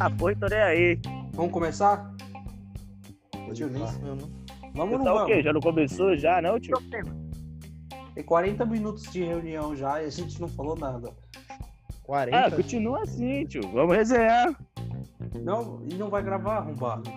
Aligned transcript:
Ah, 0.00 0.10
foi, 0.18 0.34
tô 0.34 0.46
nem 0.48 0.58
aí. 0.58 0.98
Vamos 1.32 1.52
começar? 1.52 2.12
Tio, 3.54 3.68
nem... 3.68 3.82
Eu 3.82 4.16
não- 4.16 4.42
Vamos 4.74 4.98
ou 4.98 5.04
Tá 5.04 5.12
o 5.12 5.16
vamos? 5.18 5.32
quê? 5.34 5.42
Já 5.42 5.52
não 5.52 5.60
começou 5.60 6.16
já, 6.16 6.40
não, 6.40 6.58
tio? 6.58 6.74
Tem 8.14 8.24
40 8.24 8.64
minutos 8.64 9.02
de 9.12 9.22
reunião 9.22 9.76
já 9.76 10.02
e 10.02 10.06
a 10.06 10.10
gente 10.10 10.40
não 10.40 10.48
falou 10.48 10.74
nada. 10.76 11.10
40? 12.04 12.38
Ah, 12.46 12.50
continua 12.50 13.02
assim, 13.02 13.44
tio. 13.44 13.62
Vamos 13.72 13.94
resenhar. 13.94 14.54
Não, 15.42 15.82
e 15.90 15.94
não 15.94 16.08
vai 16.08 16.22
gravar, 16.22 16.56
arrombado. 16.58 17.10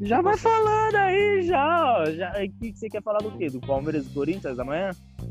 Já 0.00 0.22
vai 0.22 0.36
falando 0.36 0.94
aí, 0.94 1.42
já, 1.42 1.98
ó. 1.98 2.04
Já, 2.06 2.30
o 2.30 2.34
que, 2.60 2.72
que 2.72 2.78
você 2.78 2.88
quer 2.88 3.02
falar 3.02 3.18
do 3.18 3.32
quê? 3.32 3.50
Do 3.50 3.60
Palmeiras 3.60 4.06
e 4.06 4.10
Corinthians 4.10 4.58
amanhã? 4.58 4.90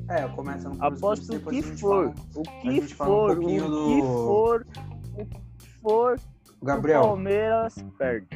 É, 0.10 0.28
começa 0.30 0.70
no 0.70 0.84
Aposto 0.84 1.36
o 1.36 1.50
que 1.50 1.62
for. 1.62 2.12
fala. 2.12 2.16
O 2.36 2.42
que 2.62 2.80
um 2.80 2.88
for, 2.88 3.38
o 3.38 3.46
que 3.46 3.60
do- 3.60 4.04
for, 4.26 4.66
o 5.14 5.26
que 5.26 5.70
for, 5.82 6.20
o 6.60 6.66
Gabriel, 6.66 7.02
Palmeiras 7.04 7.76
perde. 7.98 8.28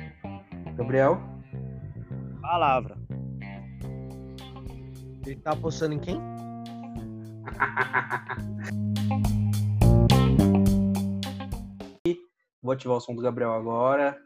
Gabriel, 0.75 1.17
Palavra. 2.41 2.97
Ele 5.25 5.35
tá 5.37 5.51
apostando 5.53 5.93
em 5.95 5.99
quem? 5.99 6.17
vou 12.61 12.73
ativar 12.73 12.97
o 12.97 13.01
som 13.01 13.15
do 13.15 13.21
Gabriel 13.21 13.53
agora. 13.53 14.21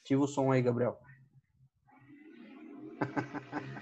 Ativa 0.00 0.22
o 0.22 0.28
som 0.28 0.50
aí, 0.52 0.60
Gabriel. 0.62 0.98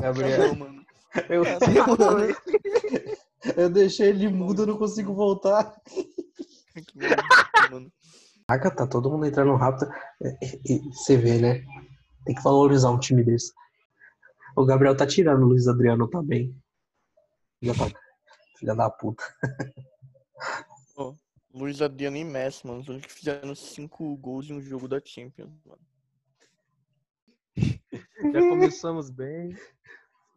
Gabriel, 0.00 0.54
mano. 0.54 0.84
eu, 1.28 1.42
mano. 1.44 2.36
eu 3.56 3.70
deixei 3.70 4.08
ele 4.08 4.28
mudo, 4.28 4.62
eu 4.62 4.66
não 4.66 4.78
consigo 4.78 5.14
voltar. 5.14 5.80
Que 6.74 6.98
maluco, 6.98 7.70
mano. 7.70 7.92
Caraca, 8.46 8.70
tá 8.74 8.86
todo 8.86 9.10
mundo 9.10 9.26
entrando 9.26 9.54
rápido. 9.56 9.90
E- 10.42 10.60
e- 10.74 10.94
Você 10.94 11.16
vê, 11.16 11.38
né? 11.38 11.64
Tem 12.24 12.34
que 12.34 12.42
valorizar 12.42 12.90
um 12.90 12.98
time 12.98 13.22
desse. 13.24 13.52
O 14.56 14.64
Gabriel 14.64 14.96
tá 14.96 15.06
tirando, 15.06 15.42
o 15.44 15.48
Luiz 15.48 15.68
Adriano 15.68 16.08
tá 16.08 16.22
bem. 16.22 16.54
Já 17.62 17.74
tá. 17.74 17.86
Filha 18.58 18.74
da 18.74 18.90
puta. 18.90 19.22
Luiz 21.52 21.82
Adriano 21.82 22.16
e 22.16 22.24
Messi, 22.24 22.66
mano. 22.66 22.80
Os 22.80 22.88
únicos 22.88 23.08
que 23.12 23.18
fizeram 23.18 23.54
cinco 23.54 24.16
gols 24.16 24.48
em 24.48 24.54
um 24.54 24.60
jogo 24.60 24.86
da 24.86 25.00
Champions, 25.04 25.50
mano. 25.64 25.80
Já 28.32 28.40
começamos 28.48 29.10
bem. 29.10 29.56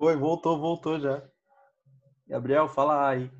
Foi, 0.04 0.18
voltou, 0.18 0.59
voltou 0.59 1.00
já. 1.00 1.23
Gabriel, 2.28 2.68
fala 2.68 3.08
aí. 3.08 3.32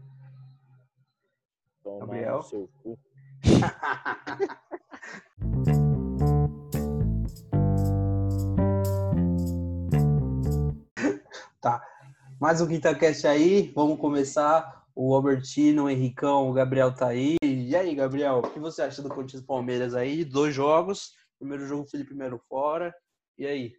Toma 1.83 2.00
Gabriel? 2.00 2.42
seu 2.42 2.70
cu. 2.81 2.97
Mais 12.39 12.61
um 12.61 12.67
QuintaCast 12.67 13.27
aí, 13.27 13.70
vamos 13.75 14.00
começar. 14.00 14.88
O 14.95 15.14
Albertino, 15.14 15.83
o 15.83 15.89
Henricão, 15.89 16.50
o 16.50 16.53
Gabriel 16.53 16.95
tá 16.95 17.08
aí. 17.08 17.36
E 17.44 17.75
aí, 17.75 17.94
Gabriel, 17.94 18.38
o 18.38 18.50
que 18.50 18.59
você 18.59 18.83
acha 18.83 19.02
do 19.02 19.09
Corinthians 19.09 19.44
Palmeiras 19.44 19.94
aí? 19.94 20.23
Dois 20.23 20.55
jogos. 20.55 21.14
Primeiro 21.38 21.66
jogo, 21.66 21.89
Felipe 21.89 22.14
Melo 22.14 22.39
fora. 22.48 22.95
E 23.38 23.45
aí? 23.45 23.75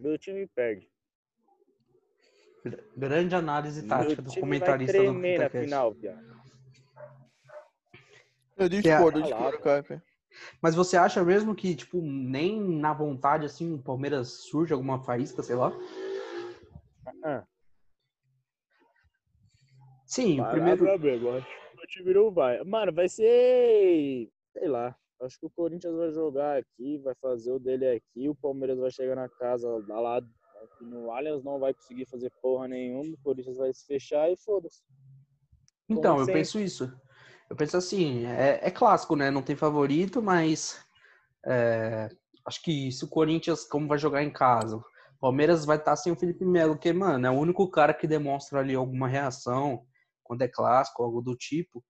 Meu 0.00 0.18
time 0.18 0.48
perde. 0.48 0.91
Gr- 2.64 2.80
Grande 2.96 3.34
análise 3.34 3.86
tática 3.86 4.22
do 4.22 4.32
comentarista 4.34 4.96
vai 4.96 5.06
do 5.06 5.12
tremer 5.12 5.38
na 5.38 5.50
QuintaCast. 5.50 5.64
final, 5.64 5.92
viado. 5.94 6.42
Eu 8.56 8.68
discordo, 8.68 9.18
eu 9.18 9.22
discordo, 9.22 9.58
cara. 9.58 10.02
Mas 10.62 10.74
você 10.74 10.96
acha 10.96 11.22
mesmo 11.24 11.54
que, 11.54 11.74
tipo, 11.74 12.00
nem 12.00 12.58
na 12.60 12.92
vontade, 12.92 13.44
assim, 13.44 13.74
o 13.74 13.82
Palmeiras 13.82 14.28
surge 14.28 14.72
alguma 14.72 15.02
faísca, 15.02 15.42
sei 15.42 15.56
lá? 15.56 15.72
Ah, 17.24 17.44
Sim, 20.06 20.40
o 20.40 20.50
primeiro. 20.50 20.88
acho 20.88 21.00
que 21.00 21.08
o 21.08 21.86
time 21.86 22.14
não 22.14 22.30
vai. 22.30 22.62
Mano, 22.64 22.92
vai 22.92 23.08
ser. 23.08 24.28
Sei 24.52 24.68
lá. 24.68 24.94
Acho 25.20 25.38
que 25.38 25.46
o 25.46 25.50
Corinthians 25.50 25.94
vai 25.94 26.10
jogar 26.10 26.58
aqui, 26.58 26.98
vai 26.98 27.14
fazer 27.14 27.52
o 27.52 27.58
dele 27.58 27.86
aqui. 27.88 28.28
O 28.28 28.34
Palmeiras 28.34 28.78
vai 28.78 28.90
chegar 28.90 29.14
na 29.14 29.28
casa 29.28 29.68
lá, 29.88 30.20
no 30.80 31.10
Allianz, 31.10 31.42
não 31.44 31.58
vai 31.58 31.74
conseguir 31.74 32.06
fazer 32.06 32.30
porra 32.40 32.68
nenhuma. 32.68 33.14
O 33.14 33.18
Corinthians 33.18 33.56
vai 33.56 33.72
se 33.72 33.86
fechar 33.86 34.30
e 34.30 34.36
foda-se. 34.36 34.82
Então, 35.88 36.18
eu 36.18 36.26
penso 36.26 36.58
isso. 36.58 36.92
Eu 37.48 37.56
penso 37.56 37.76
assim, 37.76 38.26
é, 38.26 38.60
é 38.62 38.70
clássico, 38.70 39.14
né? 39.14 39.30
Não 39.30 39.42
tem 39.42 39.54
favorito, 39.54 40.22
mas 40.22 40.82
é, 41.44 42.08
acho 42.46 42.62
que 42.62 42.90
se 42.90 43.04
o 43.04 43.08
Corinthians, 43.08 43.64
como 43.64 43.86
vai 43.88 43.98
jogar 43.98 44.22
em 44.22 44.32
casa, 44.32 44.76
o 44.76 44.84
Palmeiras 45.20 45.64
vai 45.64 45.76
estar 45.76 45.94
sem 45.96 46.12
o 46.12 46.16
Felipe 46.16 46.44
Melo, 46.44 46.78
que, 46.78 46.92
mano, 46.92 47.26
é 47.26 47.30
o 47.30 47.38
único 47.38 47.70
cara 47.70 47.92
que 47.92 48.06
demonstra 48.06 48.60
ali 48.60 48.74
alguma 48.74 49.06
reação 49.06 49.84
quando 50.22 50.42
é 50.42 50.48
clássico, 50.48 51.02
algo 51.02 51.20
do 51.20 51.36
tipo. 51.36 51.84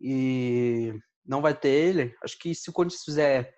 E 0.00 0.92
não 1.24 1.40
vai 1.40 1.54
ter 1.54 1.68
ele. 1.70 2.14
Acho 2.22 2.38
que 2.38 2.54
se 2.54 2.70
o 2.70 2.72
Corinthians 2.72 3.04
fizer 3.04 3.54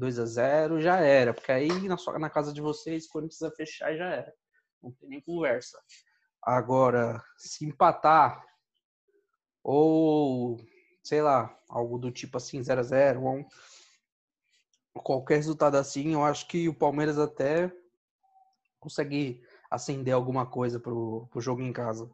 1x0, 0.00 0.74
2x0, 0.74 0.80
já 0.80 0.96
era. 1.00 1.34
Porque 1.34 1.52
aí 1.52 1.68
na, 1.88 1.96
sua, 1.96 2.18
na 2.18 2.30
casa 2.30 2.52
de 2.52 2.60
vocês, 2.60 3.06
o 3.06 3.10
Corinthians 3.10 3.40
vai 3.40 3.50
fechar 3.50 3.94
já 3.96 4.06
era. 4.06 4.32
Não 4.82 4.90
tem 4.92 5.08
nem 5.08 5.20
conversa. 5.20 5.78
Agora, 6.42 7.22
se 7.36 7.66
empatar, 7.66 8.42
ou 9.62 10.58
sei 11.02 11.20
lá, 11.22 11.54
algo 11.68 11.98
do 11.98 12.10
tipo 12.10 12.36
assim, 12.36 12.62
0 12.62 12.80
a 12.80 12.82
0 12.82 13.22
ou 13.24 13.36
um- 13.38 13.48
qualquer 15.02 15.36
resultado 15.36 15.76
assim, 15.76 16.12
eu 16.12 16.24
acho 16.24 16.46
que 16.48 16.68
o 16.68 16.74
Palmeiras 16.74 17.18
até 17.18 17.70
consegue 18.78 19.42
acender 19.70 20.14
alguma 20.14 20.46
coisa 20.46 20.80
pro, 20.80 21.26
pro 21.30 21.40
jogo 21.40 21.62
em 21.62 21.72
casa. 21.72 22.10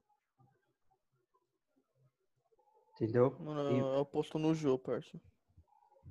Entendeu? 2.94 3.36
Mano, 3.38 3.72
E- 3.72 3.78
eu 3.78 4.00
aposto 4.00 4.38
no 4.38 4.54
Jô, 4.54 4.78
parça. 4.78 5.20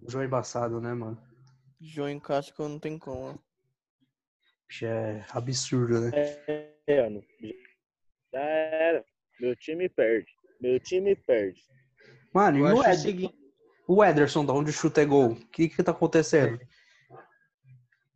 O 0.02 0.10
jogo 0.10 0.24
é 0.24 0.28
embaçado, 0.28 0.80
né, 0.80 0.94
mano? 0.94 1.22
Jô 1.80 2.08
em 2.08 2.20
casca 2.20 2.68
não 2.68 2.80
tem 2.80 2.98
como. 2.98 3.32
ó. 3.32 3.36
Bicho, 4.68 4.86
É 4.86 5.26
absurdo, 5.32 6.00
né? 6.02 6.12
É, 6.88 7.04
mano. 7.04 7.24
Já 8.34 8.40
era. 8.42 9.06
Meu 9.40 9.56
time 9.56 9.88
perde. 9.90 10.32
Meu 10.60 10.80
time 10.80 11.16
perde. 11.16 11.62
Mano, 12.34 12.58
e 12.58 12.62
Eu 12.62 12.66
o, 12.68 12.70
acho 12.82 12.90
o 12.90 12.92
Ed, 12.94 13.02
seguinte. 13.02 13.36
o 13.88 14.04
Ederson, 14.04 14.46
da 14.46 14.54
onde 14.54 14.70
o 14.72 14.74
chute 14.74 15.02
é 15.02 15.06
gol? 15.06 15.32
O 15.32 15.48
que 15.50 15.70
que 15.70 15.84
tá 15.84 15.92
acontecendo? 15.92 16.60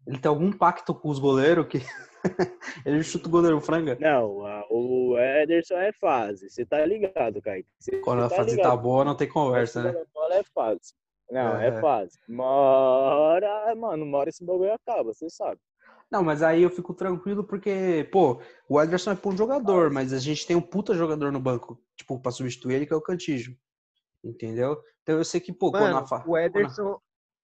Ele 0.08 0.18
tem 0.18 0.30
algum 0.30 0.52
pacto 0.52 0.96
com 0.96 1.10
os 1.10 1.20
goleiros 1.20 1.68
que 1.68 1.78
ele 2.86 3.04
chuta 3.04 3.28
o 3.28 3.32
goleiro 3.32 3.62
franga? 3.62 3.96
Não, 4.00 4.46
a- 4.46 4.66
o 4.72 5.18
Ederson 5.18 5.76
é 5.78 5.92
fase. 5.94 6.50
Você 6.50 6.66
tá 6.66 6.84
ligado, 6.86 7.42
Kaique. 7.42 7.70
Você 7.80 8.00
Quando 8.00 8.24
a 8.24 8.30
tá 8.30 8.38
fase 8.38 8.56
tá 8.58 8.64
ligado. 8.72 8.82
boa, 8.82 9.06
não 9.06 9.16
tem 9.16 9.28
conversa, 9.30 9.84
né? 9.84 9.90
A 10.02 10.06
bola 10.14 10.36
é 10.36 10.44
fase. 10.44 10.94
Não, 11.32 11.58
É. 11.58 11.68
é, 11.68 11.82
fase. 11.82 12.18
Uma 12.28 12.46
hora, 12.46 13.76
mano, 13.76 14.04
uma 14.04 14.18
hora 14.18 14.30
esse 14.30 14.44
bagulho 14.44 14.74
acaba, 14.74 15.14
você 15.14 15.30
sabe. 15.30 15.60
Não, 16.12 16.24
mas 16.24 16.42
aí 16.42 16.64
eu 16.64 16.72
fico 16.72 16.94
tranquilo 16.94 17.44
porque, 17.44 18.10
pô, 18.12 18.42
o 18.68 18.82
Ederson 18.82 19.12
é 19.12 19.16
bom 19.16 19.36
jogador, 19.36 19.92
mas 19.92 20.12
a 20.12 20.18
gente 20.18 20.46
tem 20.46 20.56
um 20.56 20.62
puta 20.62 20.96
jogador 20.96 21.32
no 21.32 21.40
banco, 21.40 21.80
tipo, 21.96 22.20
pra 22.20 22.32
substituir 22.32 22.76
ele, 22.76 22.86
que 22.88 22.94
é 22.94 22.96
o 22.96 23.02
Cantígio. 23.02 23.56
Entendeu? 24.24 24.82
Então 25.04 25.18
eu 25.18 25.24
sei 25.24 25.40
que, 25.40 25.54
pô, 25.54 25.72
quando 25.72 25.94
Mano, 25.94 25.98
a 25.98 26.08
fa... 26.08 26.24
o 26.28 26.38
Ederson, 26.38 27.00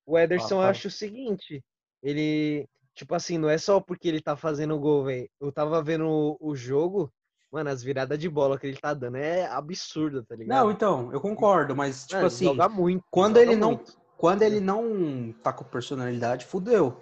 o 0.05 0.17
Ederson 0.17 0.59
Ah, 0.59 0.69
acho 0.69 0.87
o 0.87 0.91
seguinte, 0.91 1.63
ele, 2.01 2.67
tipo 2.95 3.13
assim, 3.13 3.37
não 3.37 3.49
é 3.49 3.57
só 3.57 3.79
porque 3.79 4.07
ele 4.07 4.21
tá 4.21 4.35
fazendo 4.35 4.79
gol, 4.79 5.05
velho. 5.05 5.29
Eu 5.39 5.51
tava 5.51 5.81
vendo 5.83 6.07
o, 6.07 6.37
o 6.39 6.55
jogo, 6.55 7.13
mano, 7.55 7.69
as 7.69 7.81
viradas 7.81 8.19
de 8.19 8.27
bola 8.29 8.59
que 8.59 8.67
ele 8.67 8.75
tá 8.75 8.93
dando 8.93 9.15
é 9.15 9.47
absurda, 9.47 10.21
tá 10.23 10.35
ligado? 10.35 10.57
Não, 10.65 10.71
então, 10.71 11.09
eu 11.13 11.21
concordo, 11.21 11.73
mas, 11.73 12.01
tipo 12.01 12.15
Mano, 12.15 12.27
assim, 12.27 12.45
joga 12.45 12.67
muito. 12.67 13.05
quando 13.09 13.37
joga 13.37 13.49
ele 13.49 13.55
não 13.55 13.71
muito. 13.71 13.97
quando 14.17 14.41
ele 14.41 14.59
não 14.59 15.33
tá 15.41 15.53
com 15.53 15.63
personalidade, 15.63 16.45
fudeu. 16.45 16.99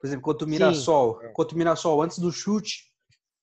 Por 0.00 0.06
exemplo, 0.08 0.24
contra 0.24 0.46
o 0.46 0.50
Mirassol, 0.50 1.22
é. 1.22 1.28
contra 1.28 1.54
o 1.54 1.58
Mirassol, 1.58 2.02
antes 2.02 2.18
do 2.18 2.32
chute 2.32 2.92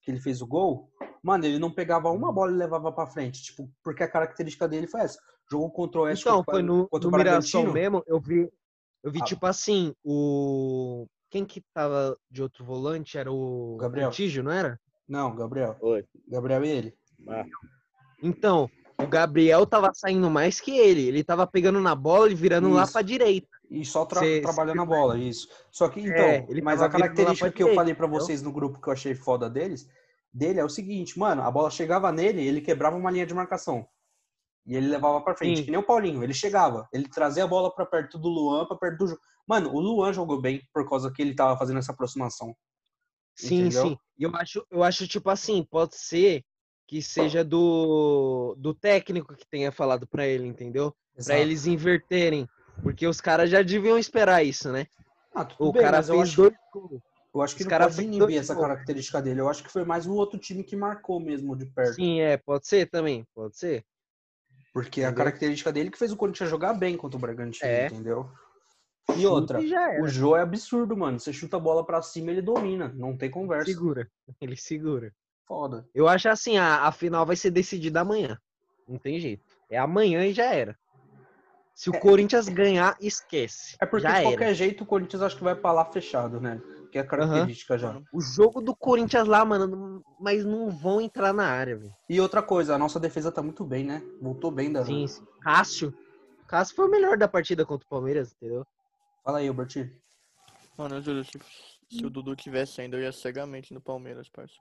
que 0.01 0.11
ele 0.11 0.19
fez 0.19 0.41
o 0.41 0.47
gol, 0.47 0.91
mano, 1.23 1.45
ele 1.45 1.57
não 1.57 1.71
pegava 1.71 2.09
uma 2.11 2.33
bola 2.33 2.51
e 2.51 2.55
levava 2.55 2.91
pra 2.91 3.07
frente, 3.07 3.41
tipo, 3.41 3.71
porque 3.81 4.03
a 4.03 4.11
característica 4.11 4.67
dele 4.67 4.87
foi 4.87 5.01
essa. 5.01 5.17
Jogou 5.49 5.71
contra 5.71 6.01
o 6.01 6.03
Oeste, 6.03 6.23
Então, 6.27 6.37
contra, 6.39 6.53
foi 6.55 6.61
no, 6.63 6.87
contra 6.89 7.09
no 7.09 7.15
o 7.15 7.17
Mirassol 7.17 7.71
mesmo, 7.71 8.03
eu 8.05 8.19
vi, 8.19 8.51
eu 9.03 9.09
vi 9.11 9.19
Ah. 9.21 9.25
tipo 9.25 9.45
assim, 9.45 9.93
o... 10.03 11.07
Quem 11.29 11.45
que 11.45 11.61
tava 11.73 12.17
de 12.29 12.43
outro 12.43 12.65
volante 12.65 13.17
era 13.17 13.31
o 13.31 13.77
Gabriel. 13.79 14.09
Cantígio, 14.09 14.43
não 14.43 14.51
era? 14.51 14.77
Não, 15.11 15.35
Gabriel. 15.35 15.75
Oi. 15.81 16.05
Gabriel 16.25 16.63
e 16.63 16.69
ele. 16.69 16.93
Ah, 17.27 17.43
Então, 18.23 18.69
o 18.97 19.05
Gabriel 19.05 19.65
tava 19.65 19.91
saindo 19.93 20.29
mais 20.29 20.61
que 20.61 20.71
ele. 20.71 21.01
Ele 21.05 21.21
tava 21.21 21.45
pegando 21.45 21.81
na 21.81 21.93
bola 21.93 22.31
e 22.31 22.35
virando 22.35 22.69
lá 22.69 22.83
Isso. 22.83 22.93
pra 22.93 23.01
direita. 23.01 23.47
E 23.69 23.83
só 23.83 24.05
tra 24.05 24.21
Cê- 24.21 24.39
trabalhando 24.41 24.81
a 24.81 24.85
bola, 24.85 25.17
isso. 25.17 25.49
Só 25.69 25.89
que, 25.89 25.99
então, 25.99 26.13
É, 26.25 26.45
ele 26.49 26.61
mas 26.61 26.79
a 26.81 26.85
lá 26.85 26.89
característica 26.91 27.51
que 27.51 27.61
eu 27.61 27.67
direita, 27.67 27.81
falei 27.81 27.93
pra 27.93 28.05
entendeu? 28.07 28.25
vocês 28.25 28.41
no 28.41 28.51
grupo 28.53 28.79
que 28.81 28.87
eu 28.87 28.93
achei 28.93 29.13
foda 29.13 29.49
deles 29.49 29.89
dele 30.33 30.59
é 30.61 30.63
o 30.63 30.69
seguinte, 30.69 31.19
mano, 31.19 31.41
a 31.41 31.51
bola 31.51 31.69
chegava 31.69 32.09
nele, 32.09 32.41
ele 32.45 32.61
quebrava 32.61 32.95
uma 32.95 33.11
linha 33.11 33.25
de 33.25 33.33
marcação. 33.33 33.85
E 34.65 34.75
ele 34.75 34.87
levava 34.87 35.19
pra 35.21 35.35
frente, 35.35 35.57
Sim. 35.59 35.65
que 35.65 35.71
nem 35.71 35.79
o 35.79 35.83
Paulinho. 35.85 36.23
Ele 36.23 36.33
chegava, 36.33 36.87
ele 36.93 37.09
trazia 37.09 37.43
a 37.43 37.47
bola 37.47 37.73
pra 37.73 37.85
perto 37.85 38.17
do 38.17 38.29
Luan, 38.29 38.65
pra 38.65 38.77
perto 38.77 39.05
do. 39.05 39.19
Mano, 39.47 39.73
o 39.73 39.79
Luan 39.81 40.13
jogou 40.13 40.39
bem 40.39 40.61
por 40.73 40.87
causa 40.87 41.11
que 41.11 41.21
ele 41.21 41.33
tava 41.35 41.57
fazendo 41.57 41.79
essa 41.79 41.91
aproximação. 41.91 42.55
Sim, 43.35 43.65
Entendeu? 43.65 43.83
sim. 43.87 43.97
E 44.17 44.23
eu 44.23 44.35
acho, 44.35 44.65
eu 44.69 44.83
acho, 44.83 45.07
tipo 45.07 45.29
assim, 45.29 45.63
pode 45.63 45.95
ser 45.95 46.43
que 46.87 47.01
seja 47.01 47.43
do, 47.43 48.53
do 48.57 48.73
técnico 48.73 49.33
que 49.35 49.47
tenha 49.49 49.71
falado 49.71 50.05
pra 50.05 50.27
ele, 50.27 50.45
entendeu? 50.45 50.93
Exato. 51.17 51.39
eles 51.39 51.65
inverterem. 51.65 52.47
Porque 52.83 53.07
os 53.07 53.21
caras 53.21 53.49
já 53.49 53.61
deviam 53.61 53.97
esperar 53.97 54.43
isso, 54.43 54.71
né? 54.71 54.87
Ah, 55.33 55.47
O 55.59 55.71
bem, 55.71 55.81
cara 55.81 56.03
fez 56.03 56.35
dois 56.35 56.55
gols. 56.73 57.01
eu 57.33 57.41
acho 57.41 57.55
que 57.55 57.61
os 57.63 57.67
não 57.69 57.77
pode 57.77 58.01
inibir 58.01 58.37
essa 58.37 58.55
característica 58.55 59.21
dele. 59.21 59.39
Eu 59.39 59.49
acho 59.49 59.63
que 59.63 59.71
foi 59.71 59.85
mais 59.85 60.05
um 60.05 60.13
outro 60.13 60.37
time 60.39 60.63
que 60.63 60.75
marcou 60.75 61.19
mesmo 61.19 61.55
de 61.55 61.65
perto. 61.65 61.95
Sim, 61.95 62.19
é, 62.19 62.37
pode 62.37 62.67
ser 62.67 62.89
também, 62.89 63.25
pode 63.33 63.57
ser. 63.57 63.85
Porque 64.73 65.01
a 65.01 65.05
Entendeu? 65.07 65.17
característica 65.17 65.71
dele 65.71 65.91
que 65.91 65.97
fez 65.97 66.11
o 66.11 66.17
Corinthians 66.17 66.49
jogar 66.49 66.73
bem 66.73 66.97
contra 66.97 67.17
o 67.17 67.21
Bragantino, 67.21 67.69
É. 67.69 67.85
entendeu? 67.85 68.29
E 69.17 69.25
outra, 69.25 69.65
já 69.65 69.93
era. 69.93 70.03
o 70.03 70.07
Jô 70.07 70.35
é 70.35 70.41
absurdo, 70.41 70.95
mano. 70.95 71.19
Você 71.19 71.31
chuta 71.33 71.57
a 71.57 71.59
bola 71.59 71.85
pra 71.85 72.01
cima, 72.01 72.31
ele 72.31 72.41
domina. 72.41 72.91
Não 72.95 73.15
tem 73.17 73.29
conversa. 73.29 73.65
Segura. 73.65 74.09
Ele 74.41 74.55
segura. 74.55 75.13
Foda. 75.45 75.85
Eu 75.93 76.07
acho 76.07 76.29
assim, 76.29 76.57
a, 76.57 76.87
a 76.87 76.91
final 76.91 77.25
vai 77.25 77.35
ser 77.35 77.51
decidida 77.51 78.01
amanhã. 78.01 78.39
Não 78.87 78.97
tem 78.97 79.19
jeito. 79.19 79.43
É 79.69 79.77
amanhã 79.77 80.25
e 80.25 80.33
já 80.33 80.45
era. 80.45 80.77
Se 81.73 81.89
o 81.89 81.99
Corinthians 81.99 82.47
ganhar, 82.47 82.95
esquece. 83.01 83.75
É 83.79 83.85
porque 83.85 84.03
já 84.03 84.11
de 84.11 84.15
era. 84.17 84.23
qualquer 84.29 84.53
jeito 84.53 84.83
o 84.83 84.87
Corinthians 84.87 85.21
acho 85.21 85.37
que 85.37 85.43
vai 85.43 85.55
pra 85.55 85.71
lá 85.71 85.85
fechado, 85.85 86.39
né? 86.39 86.61
Que 86.91 86.97
é 86.97 87.01
a 87.01 87.05
característica 87.05 87.77
já. 87.77 87.93
Mano, 87.93 88.05
O 88.13 88.21
jogo 88.21 88.61
do 88.61 88.75
Corinthians 88.75 89.27
lá, 89.27 89.43
mano, 89.43 90.03
mas 90.19 90.45
não 90.45 90.69
vão 90.69 91.01
entrar 91.01 91.33
na 91.33 91.45
área, 91.47 91.77
velho. 91.77 91.93
E 92.09 92.19
outra 92.19 92.41
coisa, 92.41 92.75
a 92.75 92.77
nossa 92.77 92.99
defesa 92.99 93.31
tá 93.31 93.41
muito 93.41 93.63
bem, 93.63 93.83
né? 93.85 94.03
Voltou 94.21 94.51
bem 94.51 94.71
da. 94.71 94.85
Sim, 94.85 95.07
sim. 95.07 95.25
Cássio. 95.41 95.93
Cássio 96.47 96.75
foi 96.75 96.85
o 96.87 96.91
melhor 96.91 97.17
da 97.17 97.27
partida 97.27 97.65
contra 97.65 97.85
o 97.85 97.89
Palmeiras, 97.89 98.33
entendeu? 98.33 98.65
Fala 99.23 99.39
aí, 99.39 99.51
Berti. 99.51 99.91
Mano, 100.77 100.95
eu 100.95 101.01
juro, 101.01 101.23
se, 101.23 101.39
se 101.89 102.05
o 102.05 102.09
Dudu 102.09 102.35
tivesse 102.35 102.81
ainda, 102.81 102.97
eu 102.97 103.01
ia 103.01 103.11
cegamente 103.11 103.73
no 103.73 103.81
Palmeiras, 103.81 104.27
parça. 104.29 104.55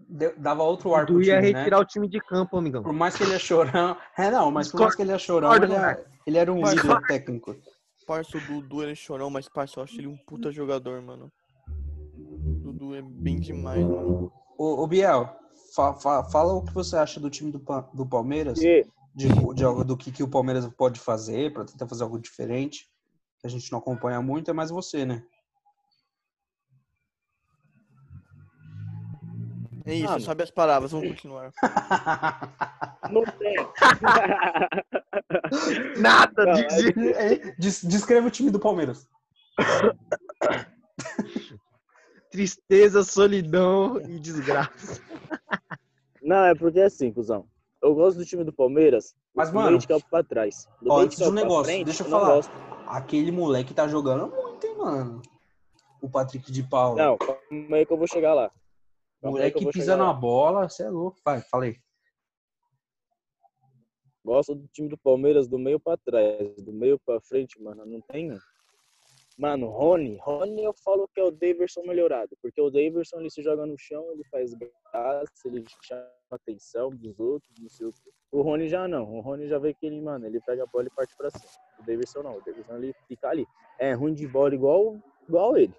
De- 0.00 0.34
Dava 0.36 0.62
outro 0.62 0.94
ar 0.94 1.04
pro 1.06 1.20
ia 1.22 1.34
time, 1.36 1.52
né? 1.52 1.58
retirar 1.58 1.78
o 1.80 1.84
time 1.84 2.08
de 2.08 2.20
campo, 2.20 2.56
amigão. 2.56 2.82
Por 2.82 2.92
mais 2.92 3.16
que 3.16 3.22
ele 3.24 3.34
é 3.34 3.38
chorão. 3.38 3.96
É, 4.16 4.30
não, 4.30 4.50
mas 4.50 4.70
por 4.70 4.80
mais 4.80 4.94
que 4.94 5.02
ele 5.02 5.12
é 5.12 5.18
chorão, 5.18 5.54
ele, 5.54 5.74
é- 5.74 6.06
ele 6.26 6.38
era 6.38 6.52
um 6.52 6.62
Discordo. 6.62 6.88
líder 7.00 7.06
técnico. 7.06 7.56
Parça, 8.06 8.38
o 8.38 8.40
Dudu, 8.40 8.82
ele 8.82 8.92
é 8.92 8.94
chorão, 8.94 9.28
mas 9.28 9.48
parça, 9.48 9.80
eu 9.80 9.84
acho 9.84 9.96
ele 10.00 10.06
um 10.06 10.16
puta 10.16 10.50
jogador, 10.52 11.02
mano. 11.02 11.30
O 12.16 12.72
Dudu 12.72 12.94
é 12.94 13.02
bem 13.02 13.38
demais, 13.40 13.84
mano. 13.84 14.32
Ô, 14.56 14.82
ô 14.82 14.86
Biel, 14.86 15.28
fa- 15.74 15.94
fa- 15.94 16.24
fala 16.24 16.52
o 16.54 16.64
que 16.64 16.72
você 16.72 16.96
acha 16.96 17.18
do 17.20 17.28
time 17.28 17.50
do, 17.50 17.60
Pa- 17.60 17.90
do 17.92 18.06
Palmeiras. 18.06 18.60
E 18.62 18.86
de, 19.14 19.28
de 19.54 19.64
algo 19.64 19.82
do 19.82 19.96
que, 19.96 20.12
que 20.12 20.22
o 20.22 20.28
Palmeiras 20.28 20.66
pode 20.74 21.00
fazer 21.00 21.50
para 21.52 21.64
tentar 21.64 21.88
fazer 21.88 22.04
algo 22.04 22.18
diferente. 22.18 22.86
A 23.46 23.48
gente 23.48 23.70
não 23.70 23.78
acompanha 23.78 24.20
muito, 24.20 24.50
é 24.50 24.54
mais 24.54 24.70
você, 24.70 25.06
né? 25.06 25.22
É 29.86 29.94
isso, 29.94 30.10
Mano. 30.10 30.20
sabe 30.20 30.42
as 30.42 30.50
palavras, 30.50 30.90
vamos 30.90 31.10
continuar. 31.10 31.52
não 33.08 33.22
tem. 33.22 33.54
Nada 35.96 36.44
Não, 36.44 36.54
de 36.54 36.62
é-. 37.14 37.34
É, 37.34 37.54
descreva 37.56 38.26
o 38.26 38.30
time 38.30 38.50
do 38.50 38.58
Palmeiras. 38.58 39.06
Tristeza, 42.32 43.04
solidão 43.04 44.00
e 44.00 44.18
desgraça. 44.18 45.00
Não, 46.20 46.44
é 46.44 46.54
porque 46.56 46.80
assim, 46.80 47.12
cuzão. 47.12 47.46
Eu 47.80 47.94
gosto 47.94 48.18
do 48.18 48.26
time 48.26 48.42
do 48.42 48.52
Palmeiras. 48.52 49.14
Mas, 49.32 49.50
do 49.50 49.54
mano, 49.54 49.68
meio 49.68 49.78
de 49.78 49.86
campo 49.86 50.04
pra 50.10 50.24
trás. 50.24 50.66
Do 50.82 50.90
ó, 50.90 50.96
meio 50.96 51.06
antes 51.06 51.18
de 51.18 51.24
um 51.24 51.32
negócio, 51.32 51.66
frente, 51.66 51.84
deixa 51.84 52.02
eu 52.02 52.10
falar. 52.10 52.34
gosto. 52.34 52.50
Aquele 52.86 53.30
moleque 53.32 53.74
tá 53.74 53.86
jogando 53.88 54.28
muito, 54.34 54.66
hein, 54.66 54.76
mano? 54.76 55.22
O 56.00 56.08
Patrick 56.10 56.50
de 56.52 56.62
Paula. 56.62 56.96
Não, 57.02 57.18
calma 57.18 57.76
aí 57.76 57.86
que 57.86 57.92
eu 57.92 57.96
vou 57.98 58.06
chegar 58.06 58.34
lá. 58.34 58.46
o 58.46 59.22
Calma 59.22 59.38
aí 59.40 59.50
que 59.50 59.58
moleque 59.58 59.64
vou 59.64 59.72
pisa 59.72 59.96
na 59.96 60.06
lá. 60.06 60.12
bola, 60.12 60.68
você 60.68 60.84
é 60.84 60.90
louco. 60.90 61.18
Vai, 61.24 61.40
falei. 61.42 61.80
Gosto 64.24 64.54
do 64.54 64.66
time 64.68 64.88
do 64.88 64.98
Palmeiras 64.98 65.46
do 65.46 65.58
meio 65.58 65.78
pra 65.78 65.96
trás. 65.96 66.60
Do 66.62 66.72
meio 66.72 66.98
pra 66.98 67.20
frente, 67.20 67.60
mano, 67.62 67.86
não 67.86 68.00
tem 68.00 68.32
um. 68.32 68.38
Mano, 69.38 69.68
Rony. 69.68 70.18
Rony 70.22 70.64
eu 70.64 70.72
falo 70.72 71.06
que 71.08 71.20
é 71.20 71.24
o 71.24 71.30
Daverson 71.30 71.82
melhorado. 71.82 72.36
Porque 72.40 72.60
o 72.60 72.70
Daverson 72.70 73.20
ele 73.20 73.30
se 73.30 73.42
joga 73.42 73.66
no 73.66 73.76
chão, 73.78 74.10
ele 74.12 74.24
faz 74.30 74.52
graça, 74.54 75.26
ele 75.44 75.64
chama 75.82 76.08
a 76.30 76.36
atenção 76.36 76.90
dos 76.90 77.20
outros, 77.20 77.52
não 77.60 77.68
sei 77.68 77.86
o 77.86 77.92
quê. 77.92 78.10
O 78.32 78.42
Rony 78.42 78.68
já 78.68 78.86
não. 78.88 79.04
O 79.16 79.20
Rony 79.20 79.48
já 79.48 79.58
vê 79.58 79.72
que 79.72 79.86
ele, 79.86 80.00
mano, 80.00 80.26
ele 80.26 80.40
pega 80.40 80.64
a 80.64 80.66
bola 80.66 80.86
e 80.86 80.90
parte 80.90 81.16
pra 81.16 81.30
cima. 81.30 81.44
O 81.78 81.82
Daverson 81.84 82.22
não. 82.22 82.36
O 82.36 82.42
Daverson 82.44 82.76
ele 82.76 82.94
fica 83.08 83.28
ali. 83.28 83.46
É 83.78 83.92
ruim 83.92 84.14
de 84.14 84.26
bola 84.26 84.54
igual, 84.54 84.98
igual 85.28 85.56
ele. 85.56 85.74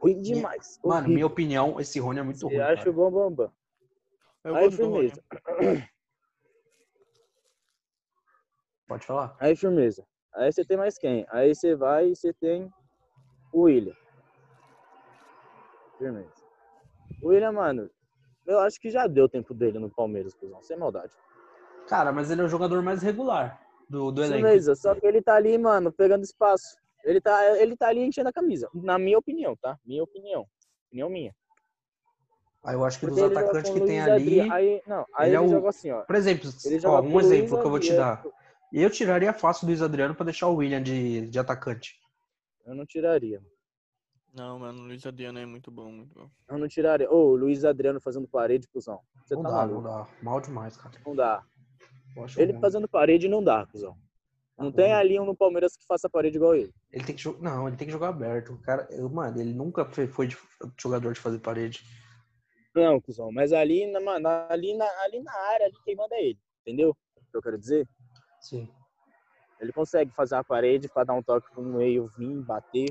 Ruim 0.00 0.20
demais. 0.20 0.78
Mano, 0.82 0.94
Horrível. 0.96 1.14
minha 1.14 1.26
opinião, 1.26 1.80
esse 1.80 1.98
Rony 1.98 2.18
é 2.20 2.22
muito 2.22 2.38
Você 2.40 2.46
ruim. 2.46 2.58
acha 2.60 2.76
cara. 2.76 2.90
o 2.90 2.92
bom 2.92 3.10
bambam. 3.10 3.52
Eu 4.44 4.54
Aí, 4.54 4.70
firmeza. 4.70 5.22
Pode 8.86 9.04
falar. 9.04 9.36
Aí, 9.38 9.54
firmeza. 9.56 10.06
Aí 10.34 10.52
você 10.52 10.64
tem 10.64 10.76
mais 10.76 10.96
quem? 10.98 11.26
Aí 11.30 11.54
você 11.54 11.74
vai 11.74 12.08
e 12.10 12.16
você 12.16 12.32
tem 12.32 12.70
o 13.52 13.62
William. 13.62 13.94
Firmeza. 15.98 16.44
O 17.20 17.28
William, 17.28 17.52
mano, 17.52 17.90
eu 18.46 18.58
acho 18.60 18.80
que 18.80 18.90
já 18.90 19.06
deu 19.06 19.28
tempo 19.28 19.52
dele 19.52 19.78
no 19.78 19.90
Palmeiras, 19.90 20.34
cuzão, 20.34 20.62
sem 20.62 20.76
maldade. 20.76 21.12
Cara, 21.88 22.12
mas 22.12 22.30
ele 22.30 22.40
é 22.40 22.44
o 22.44 22.48
jogador 22.48 22.82
mais 22.82 23.02
regular 23.02 23.60
do, 23.88 24.10
do 24.12 24.22
elenco. 24.22 24.42
Firmeza, 24.42 24.74
só 24.74 24.94
que 24.94 25.06
ele 25.06 25.22
tá 25.22 25.34
ali, 25.34 25.56
mano, 25.56 25.90
pegando 25.90 26.22
espaço. 26.22 26.76
Ele 27.04 27.20
tá, 27.20 27.58
ele 27.58 27.76
tá 27.76 27.88
ali 27.88 28.00
enchendo 28.02 28.28
a 28.28 28.32
camisa. 28.32 28.68
Na 28.74 28.98
minha 28.98 29.18
opinião, 29.18 29.56
tá? 29.56 29.78
Minha 29.84 30.02
opinião. 30.02 30.46
Opinião 30.88 31.08
minha. 31.08 31.34
Aí 32.64 32.74
eu 32.74 32.84
acho 32.84 32.98
que 33.00 33.06
dos 33.06 33.18
Porque 33.18 33.34
joga 33.34 33.40
atacantes 33.40 33.72
que 33.72 33.80
tem 33.80 34.00
ali. 34.00 34.40
Aí, 34.50 34.82
não, 34.86 35.06
aí 35.14 35.28
ele 35.28 35.36
ele, 35.36 35.36
é 35.36 35.40
o- 35.40 35.48
joga 35.48 35.68
assim, 35.70 35.90
ó. 35.90 36.02
Por 36.02 36.16
exemplo, 36.16 36.50
ó, 36.84 37.00
um 37.00 37.20
exemplo 37.20 37.48
Luiz 37.50 37.60
que 37.60 37.66
eu 37.66 37.70
vou 37.70 37.80
te 37.80 37.96
dar. 37.96 38.24
Eu 38.72 38.90
tiraria 38.90 39.32
fácil 39.32 39.64
do 39.66 39.70
Luiz 39.70 39.80
Adriano 39.80 40.14
pra 40.14 40.24
deixar 40.24 40.48
o 40.48 40.56
William 40.56 40.82
de, 40.82 41.26
de 41.28 41.38
atacante. 41.38 41.98
Eu 42.66 42.74
não 42.74 42.84
tiraria. 42.84 43.40
Não, 44.34 44.58
mano, 44.58 44.82
o 44.82 44.86
Luiz 44.86 45.06
Adriano 45.06 45.38
é 45.38 45.46
muito 45.46 45.70
bom, 45.70 45.90
muito 45.90 46.14
bom. 46.14 46.28
Eu 46.48 46.58
não 46.58 46.68
tiraria. 46.68 47.10
Ô, 47.10 47.30
o 47.30 47.36
Luiz 47.36 47.64
Adriano 47.64 48.00
fazendo 48.00 48.28
parede, 48.28 48.68
cuzão. 48.68 49.00
Você 49.24 49.34
não 49.34 49.42
tá 49.42 49.48
dá, 49.48 49.56
maluco. 49.56 49.80
não 49.80 49.90
dá. 49.90 50.06
Mal 50.22 50.40
demais, 50.40 50.76
cara. 50.76 50.94
Não 51.06 51.16
dá. 51.16 51.42
Acho 52.24 52.40
Ele 52.40 52.58
fazendo 52.60 52.88
parede 52.88 53.28
não 53.28 53.42
dá, 53.42 53.66
cuzão. 53.66 53.96
Não 54.56 54.70
Tá 54.70 54.76
tem 54.76 54.92
bom. 54.92 54.98
ali 54.98 55.20
um 55.20 55.24
no 55.24 55.36
Palmeiras 55.36 55.76
que 55.76 55.86
faça 55.86 56.10
parede 56.10 56.36
igual 56.36 56.54
ele. 56.54 56.72
Ele 56.90 57.04
tem 57.04 57.14
que 57.14 57.22
jogar. 57.22 57.40
Não, 57.40 57.68
ele 57.68 57.76
tem 57.76 57.86
que 57.86 57.92
jogar 57.92 58.08
aberto. 58.08 58.54
O 58.54 58.62
cara, 58.62 58.88
eu, 58.90 59.08
mano, 59.08 59.40
ele 59.40 59.52
nunca 59.52 59.84
foi, 59.84 60.06
foi 60.06 60.26
de- 60.26 60.36
jogador 60.80 61.12
de 61.12 61.20
fazer 61.20 61.38
parede. 61.38 61.84
Não, 62.74 63.00
cuzão, 63.00 63.32
mas 63.32 63.52
ali 63.52 63.86
na, 63.90 64.00
mano, 64.00 64.28
ali 64.48 64.74
na, 64.76 64.84
ali 65.02 65.20
na 65.22 65.32
área, 65.32 65.66
ali 65.66 65.76
quem 65.84 65.96
manda 65.96 66.14
é 66.16 66.24
ele. 66.26 66.38
Entendeu? 66.62 66.90
O 67.16 67.20
que 67.30 67.36
eu 67.36 67.42
quero 67.42 67.58
dizer? 67.58 67.88
Sim. 68.40 68.68
Ele 69.60 69.72
consegue 69.72 70.12
fazer 70.12 70.36
a 70.36 70.44
parede 70.44 70.88
pra 70.88 71.04
dar 71.04 71.14
um 71.14 71.22
toque 71.22 71.48
pro 71.52 71.62
meio 71.62 72.08
vir, 72.16 72.42
bater. 72.42 72.86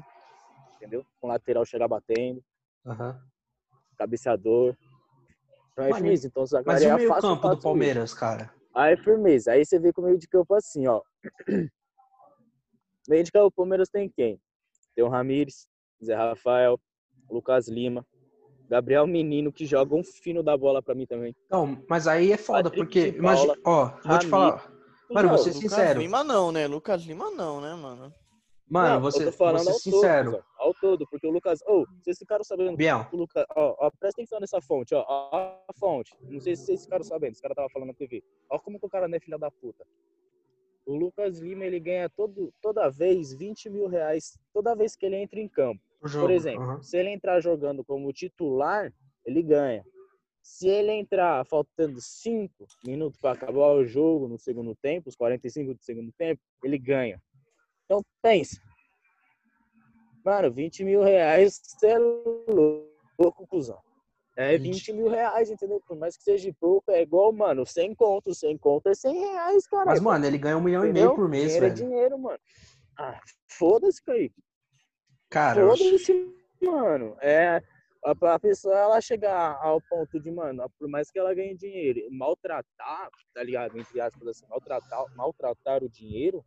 Entendeu? 0.75 1.05
Com 1.19 1.27
o 1.27 1.29
lateral 1.29 1.65
chegar 1.65 1.87
batendo, 1.87 2.43
Aham. 2.85 3.19
cabeceador. 3.97 4.75
Então 5.71 5.85
é 5.85 5.89
Mano, 5.89 5.95
firmeza. 5.95 6.27
Então 6.27 6.43
Mas 6.65 6.81
e 6.81 6.87
o 6.87 6.95
meio 6.95 7.09
fácil, 7.09 7.29
campo 7.29 7.49
do 7.49 7.61
Palmeiras, 7.61 8.13
cara? 8.13 8.53
Aí 8.77 8.95
firmeza. 8.95 9.53
Aí 9.53 9.65
você 9.65 9.79
vê 9.79 9.91
que 9.91 9.99
o 9.99 10.03
meio 10.03 10.19
de 10.19 10.27
campo 10.27 10.53
assim, 10.53 10.85
ó. 10.85 11.01
Meio 13.09 13.23
de 13.23 13.31
campo, 13.31 13.47
o 13.47 13.51
Palmeiras 13.51 13.89
tem 13.89 14.09
quem? 14.09 14.39
Tem 14.93 15.03
o 15.03 15.07
Ramires, 15.07 15.65
Zé 16.03 16.13
Rafael, 16.13 16.77
Lucas 17.31 17.69
Lima, 17.69 18.05
Gabriel 18.69 19.07
Menino, 19.07 19.51
que 19.51 19.65
joga 19.65 19.95
um 19.95 20.03
fino 20.03 20.43
da 20.43 20.57
bola 20.57 20.83
pra 20.83 20.93
mim 20.93 21.07
também. 21.07 21.33
Não, 21.49 21.81
mas 21.89 22.05
aí 22.05 22.33
é 22.33 22.37
foda, 22.37 22.63
Patrick 22.69 22.85
porque. 22.85 23.11
de 23.11 23.17
Imagina, 23.17 23.55
Paula, 23.63 23.93
ó, 24.03 24.07
vou 24.07 24.19
te 24.19 24.27
falar. 24.27 24.71
Mano, 25.09 25.29
vou 25.29 25.37
ser 25.37 25.53
Lucas 25.53 25.61
sincero. 25.61 26.01
Lima 26.01 26.23
não, 26.23 26.51
né? 26.51 26.67
Lucas 26.67 27.01
Lima 27.03 27.31
não, 27.31 27.61
né, 27.61 27.73
mano? 27.75 28.13
Mano, 28.69 28.95
Não, 28.95 29.01
você, 29.01 29.21
eu 29.21 29.31
tô 29.31 29.37
falando 29.37 29.67
ao 29.67 29.73
sincero. 29.75 30.31
todo, 30.31 30.45
ao 30.57 30.73
todo, 30.73 31.07
porque 31.09 31.25
o 31.25 31.31
Lucas. 31.31 31.61
Ô, 31.65 31.85
vocês 32.01 32.17
ficaram 32.17 32.43
sabendo 32.43 32.75
Biel, 32.75 33.07
o 33.11 33.17
Lucas. 33.17 33.45
Ó, 33.55 33.75
ó, 33.79 33.91
presta 33.91 34.21
atenção 34.21 34.39
nessa 34.41 34.59
fonte, 34.59 34.93
ó. 34.93 35.05
ó 35.07 35.29
a 35.67 35.73
fonte. 35.73 36.13
Não 36.21 36.39
sei 36.41 36.55
se 36.55 36.65
vocês 36.65 36.83
ficaram 36.83 37.03
sabendo, 37.03 37.31
esse 37.31 37.41
cara 37.41 37.55
tava 37.55 37.69
falando 37.69 37.87
na 37.87 37.93
TV. 37.93 38.21
Ó, 38.49 38.59
como 38.59 38.77
que 38.77 38.85
o 38.85 38.89
cara 38.89 39.07
não 39.07 39.15
é 39.15 39.19
filha 39.19 39.37
da 39.37 39.49
puta. 39.49 39.85
O 40.85 40.95
Lucas 40.95 41.39
Lima, 41.39 41.65
ele 41.65 41.79
ganha 41.79 42.09
todo, 42.09 42.53
toda 42.61 42.89
vez 42.89 43.33
20 43.33 43.69
mil 43.69 43.87
reais, 43.87 44.37
toda 44.53 44.75
vez 44.75 44.95
que 44.95 45.05
ele 45.05 45.17
entra 45.17 45.39
em 45.39 45.47
campo. 45.47 45.81
Por 45.99 46.31
exemplo, 46.31 46.63
aham. 46.63 46.81
se 46.81 46.97
ele 46.97 47.09
entrar 47.09 47.39
jogando 47.41 47.83
como 47.83 48.11
titular, 48.13 48.93
ele 49.25 49.41
ganha. 49.41 49.85
Se 50.41 50.69
ele 50.69 50.91
entrar 50.93 51.45
faltando 51.45 51.99
5 51.99 52.65
minutos 52.85 53.19
para 53.19 53.33
acabar 53.33 53.73
o 53.73 53.85
jogo 53.85 54.29
no 54.29 54.37
segundo 54.37 54.73
tempo, 54.75 55.09
os 55.09 55.15
45 55.15 55.73
do 55.73 55.83
segundo 55.83 56.11
tempo, 56.13 56.41
ele 56.63 56.77
ganha. 56.77 57.21
Então, 57.87 58.03
pensa. 58.21 58.61
Mano, 60.25 60.51
20 60.51 60.83
mil 60.83 61.01
reais, 61.01 61.57
você 61.63 61.87
é 61.87 61.97
louco, 61.97 63.47
cuzão. 63.47 63.79
É 64.35 64.57
20 64.57 64.91
mil 64.91 65.07
reais, 65.07 65.49
entendeu? 65.49 65.81
Por 65.87 65.97
mais 65.97 66.17
que 66.17 66.23
seja 66.23 66.53
pouco, 66.59 66.91
é 66.91 67.01
igual, 67.01 67.31
mano, 67.31 67.65
100 67.65 67.95
conto, 67.95 68.35
100 68.35 68.57
conto 68.57 68.89
é 68.89 68.93
100 68.93 69.17
reais, 69.17 69.65
cara. 69.67 69.85
Mas, 69.85 70.01
mano, 70.01 70.25
ele 70.25 70.37
ganha 70.37 70.57
um 70.57 70.61
milhão 70.61 70.83
e 70.83 70.89
Entendeu? 70.89 71.05
meio 71.05 71.15
por 71.15 71.29
mês, 71.29 71.45
dinheiro 71.45 71.65
é 71.65 71.69
velho. 71.69 71.81
dinheiro, 71.81 72.19
mano. 72.19 72.39
Ah, 72.99 73.19
foda-se, 73.49 74.03
Kaique. 74.03 74.43
Cara, 75.29 75.61
Foda-se, 75.61 76.35
mano. 76.61 77.15
É, 77.21 77.61
a, 78.05 78.33
a 78.33 78.39
pessoa, 78.39 78.77
ela 78.77 79.01
chegar 79.01 79.57
ao 79.61 79.81
ponto 79.81 80.19
de, 80.19 80.29
mano, 80.29 80.69
por 80.77 80.87
mais 80.89 81.09
que 81.09 81.17
ela 81.17 81.33
ganhe 81.33 81.55
dinheiro, 81.55 82.01
maltratar, 82.11 83.09
tá 83.33 83.41
ligado? 83.43 83.77
Entre 83.79 83.99
aspas, 84.01 84.27
assim, 84.27 84.45
maltratar, 84.47 85.05
maltratar 85.15 85.83
o 85.83 85.89
dinheiro, 85.89 86.45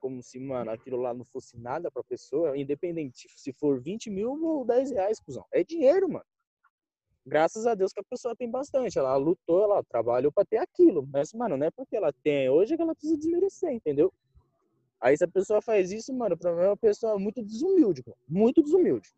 como 0.00 0.22
se, 0.22 0.40
mano, 0.40 0.70
aquilo 0.70 0.96
lá 0.96 1.14
não 1.14 1.24
fosse 1.24 1.58
nada 1.58 1.90
pra 1.90 2.02
pessoa, 2.02 2.56
independente 2.56 3.28
se 3.36 3.52
for 3.52 3.80
20 3.80 4.10
mil 4.10 4.32
ou 4.42 4.64
10 4.64 4.90
reais, 4.90 5.20
cuzão. 5.20 5.44
É 5.52 5.62
dinheiro, 5.62 6.08
mano. 6.08 6.24
Graças 7.24 7.66
a 7.66 7.74
Deus 7.74 7.92
que 7.92 8.00
a 8.00 8.04
pessoa 8.04 8.34
tem 8.34 8.50
bastante. 8.50 8.98
Ela 8.98 9.14
lutou, 9.16 9.62
ela 9.62 9.84
trabalhou 9.84 10.32
pra 10.32 10.44
ter 10.44 10.56
aquilo. 10.56 11.06
Mas, 11.12 11.32
mano, 11.32 11.56
não 11.56 11.66
é 11.66 11.70
porque 11.70 11.94
ela 11.94 12.12
tem 12.24 12.48
hoje 12.48 12.76
que 12.76 12.82
ela 12.82 12.94
precisa 12.94 13.16
desmerecer, 13.16 13.70
entendeu? 13.70 14.12
Aí 15.00 15.16
se 15.16 15.24
a 15.24 15.28
pessoa 15.28 15.62
faz 15.62 15.92
isso, 15.92 16.12
mano, 16.12 16.36
pra 16.36 16.54
mim 16.54 16.62
é 16.62 16.68
uma 16.68 16.76
pessoa 16.76 17.18
muito 17.18 17.42
desumilde, 17.42 18.02
pô. 18.02 18.16
Muito 18.28 18.62
desumilde. 18.62 19.10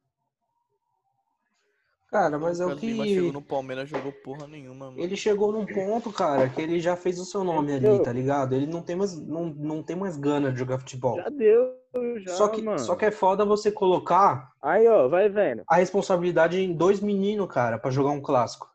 Cara, 2.12 2.38
mas 2.38 2.60
é 2.60 2.66
o 2.66 2.68
Lucas 2.68 2.82
Lima 2.82 3.06
chegou 3.06 3.28
que. 3.28 3.32
no 3.32 3.40
Palmeiras 3.40 3.88
jogou 3.88 4.12
porra 4.12 4.46
nenhuma, 4.46 4.90
mano. 4.90 5.00
Ele 5.00 5.16
chegou 5.16 5.50
num 5.50 5.64
ponto, 5.64 6.12
cara, 6.12 6.46
que 6.46 6.60
ele 6.60 6.78
já 6.78 6.94
fez 6.94 7.18
o 7.18 7.24
seu 7.24 7.42
nome 7.42 7.72
ali, 7.72 8.02
tá 8.02 8.12
ligado? 8.12 8.54
Ele 8.54 8.66
não 8.66 8.82
tem 8.82 8.94
mais, 8.94 9.18
não, 9.18 9.46
não 9.46 9.82
tem 9.82 9.96
mais 9.96 10.18
gana 10.18 10.52
de 10.52 10.58
jogar 10.58 10.78
futebol. 10.78 11.16
Já 11.16 11.30
deu, 11.30 11.72
já, 12.20 12.34
Só 12.34 12.48
que, 12.48 12.60
mano. 12.60 12.78
só 12.78 12.94
que 12.96 13.06
é 13.06 13.10
foda 13.10 13.46
você 13.46 13.72
colocar 13.72 14.52
Aí, 14.62 14.86
ó, 14.86 15.08
vai 15.08 15.30
vendo. 15.30 15.62
a 15.66 15.76
responsabilidade 15.76 16.60
em 16.60 16.74
dois 16.74 17.00
meninos, 17.00 17.48
cara, 17.48 17.78
pra 17.78 17.90
jogar 17.90 18.10
um 18.10 18.20
clássico. 18.20 18.70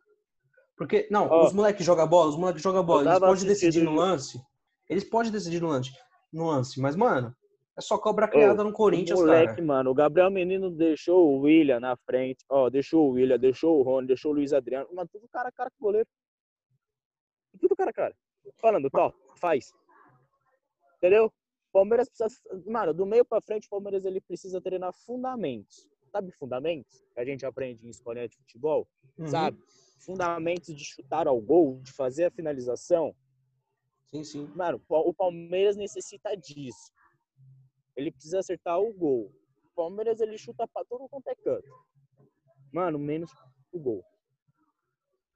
Porque, 0.76 1.08
não, 1.12 1.28
Ó, 1.30 1.46
os 1.46 1.54
moleques 1.54 1.86
jogam 1.86 2.08
bola, 2.08 2.32
os 2.32 2.38
moleques 2.38 2.64
jogam 2.64 2.84
bola, 2.84 3.04
eles 3.04 3.20
podem 3.20 3.46
decidir 3.46 3.84
no 3.84 3.94
lance. 3.94 4.42
Eles 4.90 5.04
podem 5.04 5.32
decidir 5.32 5.62
no 5.62 5.68
lance, 5.68 5.92
no 6.34 6.48
lance, 6.48 6.82
mas, 6.82 6.96
mano, 6.96 7.36
é 7.78 7.82
só 7.82 7.98
cobra 7.98 8.28
criada 8.28 8.64
no 8.64 8.72
O 8.72 8.74
Corinthians, 8.74 9.20
moleque, 9.20 9.54
cara. 9.54 9.64
mano, 9.66 9.92
o 9.92 9.94
Gabriel 9.94 10.32
Menino 10.32 10.72
deixou 10.72 11.30
o 11.30 11.42
William 11.42 11.80
na 11.80 11.96
frente. 11.96 12.44
Ó, 12.50 12.70
deixou 12.72 13.08
o 13.08 13.12
William, 13.12 13.38
deixou 13.38 13.80
o 13.80 13.84
Rony, 13.84 14.08
deixou 14.08 14.32
o 14.32 14.36
Luiz 14.36 14.52
Adriano. 14.52 14.90
Mano, 14.92 15.08
tudo 15.12 15.28
cara 15.30 15.52
cara 15.52 15.70
com 15.70 15.86
goleiro. 15.86 16.08
Tudo 17.60 17.76
cara 17.76 17.94
cara. 17.94 18.16
Falando, 18.60 18.90
tó, 18.90 19.14
faz. 19.36 19.72
Entendeu? 20.98 21.32
Palmeiras 21.72 22.10
precisa. 22.10 22.42
Mano, 22.66 22.96
do 22.96 23.06
meio 23.06 23.24
pra 23.24 23.40
frente, 23.42 23.68
o 23.68 23.70
Palmeiras 23.70 24.06
ele 24.06 24.22
precisa 24.22 24.60
treinar 24.60 24.92
fundamentos. 25.06 25.88
Sabe 26.12 26.32
fundamentos? 26.32 27.04
Que 27.14 27.20
a 27.20 27.26
gente 27.26 27.46
aprende 27.46 27.86
em 27.86 27.90
escolinha 27.90 28.28
de 28.28 28.36
futebol? 28.38 28.88
Uhum, 29.20 29.28
Sabe? 29.28 29.60
Fundamentos 30.00 30.74
de 30.76 30.84
chutar 30.84 31.28
ao 31.28 31.40
gol, 31.40 31.80
de 31.84 31.92
fazer 31.92 32.26
a 32.26 32.32
finalização. 32.32 33.16
Sim, 34.08 34.24
sim. 34.24 34.52
Mano, 34.56 34.82
o 34.90 35.14
Palmeiras 35.14 35.76
necessita 35.76 36.36
disso. 36.36 36.92
Ele 37.98 38.12
precisa 38.12 38.40
acertar 38.40 38.80
o 38.80 38.94
gol. 38.94 39.32
O 39.66 39.70
Palmeiras 39.76 40.22
ele 40.22 40.38
chuta 40.38 40.68
pra 40.68 40.86
todo 40.86 41.10
quanto 41.10 41.28
é 41.28 41.36
canto. 41.36 41.68
Mano, 42.72 43.00
menos 43.00 43.32
o 43.72 43.80
gol. 43.80 44.06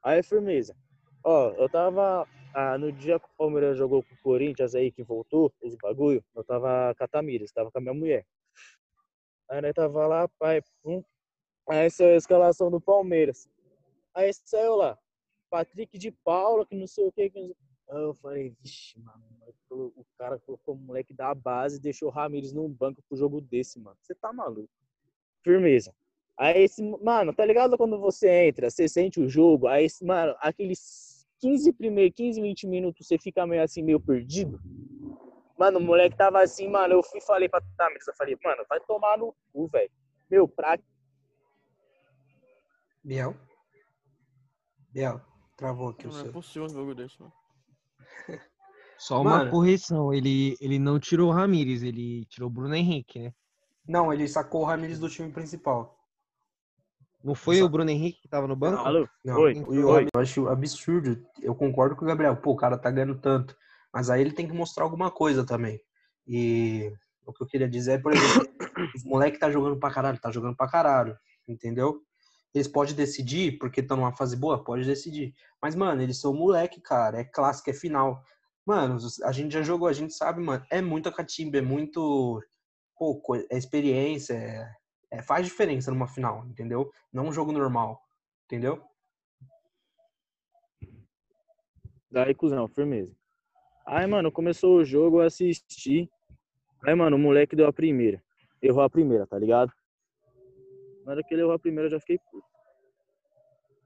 Aí, 0.03 0.21
firmeza. 0.21 0.75
Ó, 1.23 1.51
eu 1.51 1.67
tava. 1.67 2.27
ah, 2.53 2.77
no 2.77 2.91
dia 2.91 3.19
que 3.19 3.25
o 3.25 3.37
Palmeiras 3.37 3.77
jogou 3.77 4.03
com 4.03 4.13
o 4.13 4.21
Corinthians 4.21 4.75
aí, 4.75 4.91
que 4.91 5.03
voltou, 5.03 5.51
os 5.61 5.75
bagulho, 5.75 6.23
eu 6.35 6.43
tava 6.43 6.95
com 6.95 7.03
a 7.03 7.07
Tamires, 7.07 7.51
tava 7.51 7.71
com 7.71 7.77
a 7.79 7.81
minha 7.81 7.93
mulher. 7.93 8.25
Aí 9.49 9.61
nós 9.61 9.73
tava 9.73 10.07
lá, 10.07 10.27
pai, 10.39 10.61
pum. 10.81 11.03
Aí 11.67 11.89
saiu 11.89 12.13
a 12.13 12.17
escalação 12.17 12.71
do 12.71 12.79
Palmeiras. 12.79 13.49
Aí 14.13 14.31
saiu 14.33 14.75
lá. 14.75 14.97
Patrick 15.49 15.97
de 15.97 16.11
Paula, 16.11 16.65
que 16.65 16.75
não 16.75 16.87
sei 16.87 17.05
o 17.05 17.11
que. 17.11 17.29
que 17.29 17.55
eu 17.99 18.13
falei, 18.15 18.55
vixe, 18.61 18.99
mano, 18.99 19.23
o 19.69 20.05
cara 20.17 20.37
colocou 20.39 20.75
o 20.75 20.77
moleque 20.77 21.13
da 21.13 21.33
base 21.33 21.77
e 21.77 21.81
deixou 21.81 22.09
o 22.09 22.11
Ramires 22.11 22.53
num 22.53 22.69
banco 22.69 23.01
pro 23.07 23.17
jogo 23.17 23.39
desse, 23.41 23.79
mano. 23.79 23.97
Você 24.01 24.13
tá 24.15 24.31
maluco. 24.33 24.69
Firmeza. 25.43 25.93
Aí 26.37 26.63
esse, 26.63 26.81
mano, 27.03 27.33
tá 27.33 27.45
ligado 27.45 27.77
quando 27.77 27.99
você 27.99 28.47
entra, 28.47 28.69
você 28.69 28.87
sente 28.87 29.19
o 29.19 29.27
jogo, 29.29 29.67
aí, 29.67 29.85
esse- 29.85 30.03
mano, 30.03 30.35
aqueles 30.39 31.27
15 31.39 31.71
primeiros, 31.73 32.15
15, 32.15 32.41
20 32.41 32.67
minutos, 32.67 33.05
você 33.07 33.17
fica 33.17 33.45
meio 33.45 33.63
assim, 33.63 33.81
meio 33.81 33.99
perdido. 33.99 34.59
Mano, 35.57 35.77
o 35.79 35.81
moleque 35.81 36.15
tava 36.17 36.41
assim, 36.41 36.67
mano, 36.67 36.93
eu 36.95 37.03
fui 37.03 37.19
e 37.19 37.25
falei 37.25 37.47
pra 37.49 37.61
Tamires, 37.77 38.07
eu 38.07 38.15
falei, 38.15 38.37
mano, 38.43 38.65
vai 38.67 38.79
tomar 38.81 39.17
no 39.17 39.35
cu, 39.51 39.67
velho. 39.67 39.91
Meu, 40.29 40.47
pra 40.47 40.77
Biel? 43.03 43.35
Biel, 44.89 45.21
travou 45.57 45.89
aqui 45.89 46.07
o 46.07 46.11
Não 46.11 46.19
é 46.19 46.23
seu. 46.23 46.31
possível 46.31 46.65
um 46.65 46.69
jogo 46.69 46.95
desse, 46.95 47.19
mano. 47.19 47.33
Só 48.97 49.21
uma 49.21 49.39
Mano. 49.39 49.51
correção, 49.51 50.13
ele, 50.13 50.55
ele 50.61 50.77
não 50.77 50.99
tirou 50.99 51.29
o 51.29 51.33
Ramires, 51.33 51.81
ele 51.81 52.25
tirou 52.25 52.49
o 52.49 52.53
Bruno 52.53 52.75
Henrique, 52.75 53.19
né? 53.19 53.33
Não, 53.87 54.13
ele 54.13 54.27
sacou 54.27 54.61
o 54.61 54.65
Ramires 54.65 54.99
do 54.99 55.09
time 55.09 55.31
principal. 55.31 55.97
Não 57.23 57.33
foi 57.35 57.57
Só- 57.57 57.65
o 57.65 57.69
Bruno 57.69 57.89
Henrique 57.89 58.21
que 58.21 58.27
tava 58.27 58.47
no 58.47 58.55
banco? 58.55 58.79
Alô? 58.81 59.07
Não, 59.23 59.39
Oi, 59.41 59.53
o- 59.67 59.73
eu, 59.73 59.87
oi. 59.89 60.07
eu 60.13 60.21
acho 60.21 60.47
absurdo. 60.47 61.23
Eu 61.41 61.53
concordo 61.55 61.95
com 61.95 62.05
o 62.05 62.07
Gabriel. 62.07 62.35
Pô, 62.37 62.51
o 62.51 62.55
cara 62.55 62.77
tá 62.77 62.89
ganhando 62.91 63.15
tanto. 63.19 63.55
Mas 63.93 64.09
aí 64.09 64.21
ele 64.21 64.31
tem 64.33 64.47
que 64.47 64.53
mostrar 64.53 64.83
alguma 64.83 65.11
coisa 65.11 65.45
também. 65.45 65.79
E 66.27 66.91
o 67.25 67.33
que 67.33 67.43
eu 67.43 67.47
queria 67.47 67.67
dizer 67.69 67.93
é, 67.93 67.97
por 67.97 68.13
exemplo, 68.13 68.47
os 68.95 69.03
moleque 69.03 69.37
tá 69.39 69.51
jogando 69.51 69.77
pra 69.79 69.91
caralho, 69.91 70.19
tá 70.19 70.31
jogando 70.31 70.55
pra 70.55 70.67
caralho. 70.69 71.17
Entendeu? 71.47 72.01
Eles 72.53 72.67
podem 72.67 72.93
decidir, 72.93 73.57
porque 73.57 73.79
estão 73.79 73.97
numa 73.97 74.15
fase 74.15 74.35
boa, 74.35 74.63
pode 74.63 74.85
decidir. 74.85 75.33
Mas, 75.61 75.75
mano, 75.75 76.01
eles 76.01 76.19
são 76.19 76.33
moleque, 76.33 76.81
cara. 76.81 77.19
É 77.19 77.23
clássico, 77.23 77.69
é 77.69 77.73
final. 77.73 78.21
Mano, 78.65 78.97
a 79.23 79.31
gente 79.31 79.53
já 79.53 79.61
jogou, 79.61 79.87
a 79.87 79.93
gente 79.93 80.13
sabe, 80.13 80.41
mano. 80.41 80.65
É 80.69 80.81
muita 80.81 81.11
catimba, 81.11 81.57
é 81.57 81.61
muito. 81.61 82.41
Pô, 82.97 83.21
é 83.49 83.57
experiência. 83.57 84.33
É, 84.33 84.75
é- 85.11 85.21
faz 85.21 85.45
diferença 85.45 85.91
numa 85.91 86.07
final, 86.07 86.45
entendeu? 86.45 86.91
Não 87.11 87.27
um 87.27 87.33
jogo 87.33 87.51
normal. 87.51 88.01
Entendeu? 88.45 88.83
Daí, 92.11 92.35
cuzão, 92.35 92.67
firmeza. 92.67 93.15
Aí, 93.85 94.05
mano, 94.05 94.31
começou 94.31 94.77
o 94.77 94.85
jogo, 94.85 95.21
eu 95.21 95.25
assisti. 95.25 96.11
Aí, 96.83 96.93
mano, 96.93 97.15
o 97.15 97.19
moleque 97.19 97.55
deu 97.55 97.67
a 97.67 97.73
primeira. 97.73 98.21
Errou 98.61 98.83
a 98.83 98.89
primeira, 98.89 99.25
tá 99.25 99.39
ligado? 99.39 99.71
Na 101.05 101.13
hora 101.13 101.23
que 101.23 101.33
ele 101.33 101.41
errou 101.41 101.53
a 101.53 101.59
primeira, 101.59 101.87
eu 101.87 101.91
já 101.91 101.99
fiquei 101.99 102.19
puto. 102.31 102.47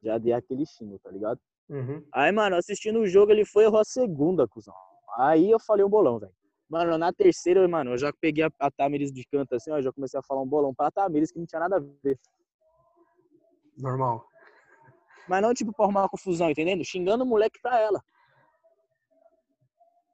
Já 0.03 0.17
dei 0.17 0.33
aquele 0.33 0.65
xingo, 0.65 0.99
tá 0.99 1.09
ligado? 1.09 1.39
Uhum. 1.69 2.05
Aí, 2.13 2.31
mano, 2.31 2.55
assistindo 2.55 2.99
o 2.99 3.07
jogo, 3.07 3.31
ele 3.31 3.45
foi 3.45 3.63
e 3.63 3.67
errou 3.67 3.79
a 3.79 3.85
segunda, 3.85 4.47
cuzão. 4.47 4.73
Aí 5.17 5.49
eu 5.49 5.59
falei 5.59 5.83
um 5.83 5.89
bolão, 5.89 6.19
velho. 6.19 6.33
Mano, 6.69 6.97
na 6.97 7.13
terceira, 7.13 7.67
mano, 7.67 7.91
eu 7.91 7.97
já 7.97 8.11
peguei 8.13 8.43
a, 8.43 8.49
a 8.59 8.71
Tamires 8.71 9.11
de 9.11 9.23
canto 9.25 9.55
assim, 9.55 9.71
ó, 9.71 9.81
já 9.81 9.91
comecei 9.93 10.19
a 10.19 10.23
falar 10.23 10.41
um 10.41 10.47
bolão 10.47 10.73
pra 10.73 10.91
Tamires 10.91 11.31
que 11.31 11.39
não 11.39 11.45
tinha 11.45 11.59
nada 11.59 11.77
a 11.77 11.79
ver. 11.79 12.19
Normal. 13.77 14.27
Mas 15.27 15.41
não, 15.41 15.53
tipo, 15.53 15.73
pra 15.73 15.85
arrumar 15.85 16.01
uma 16.01 16.09
confusão, 16.09 16.49
entendendo? 16.49 16.83
Xingando 16.83 17.23
o 17.23 17.27
moleque 17.27 17.59
pra 17.61 17.79
ela. 17.79 18.03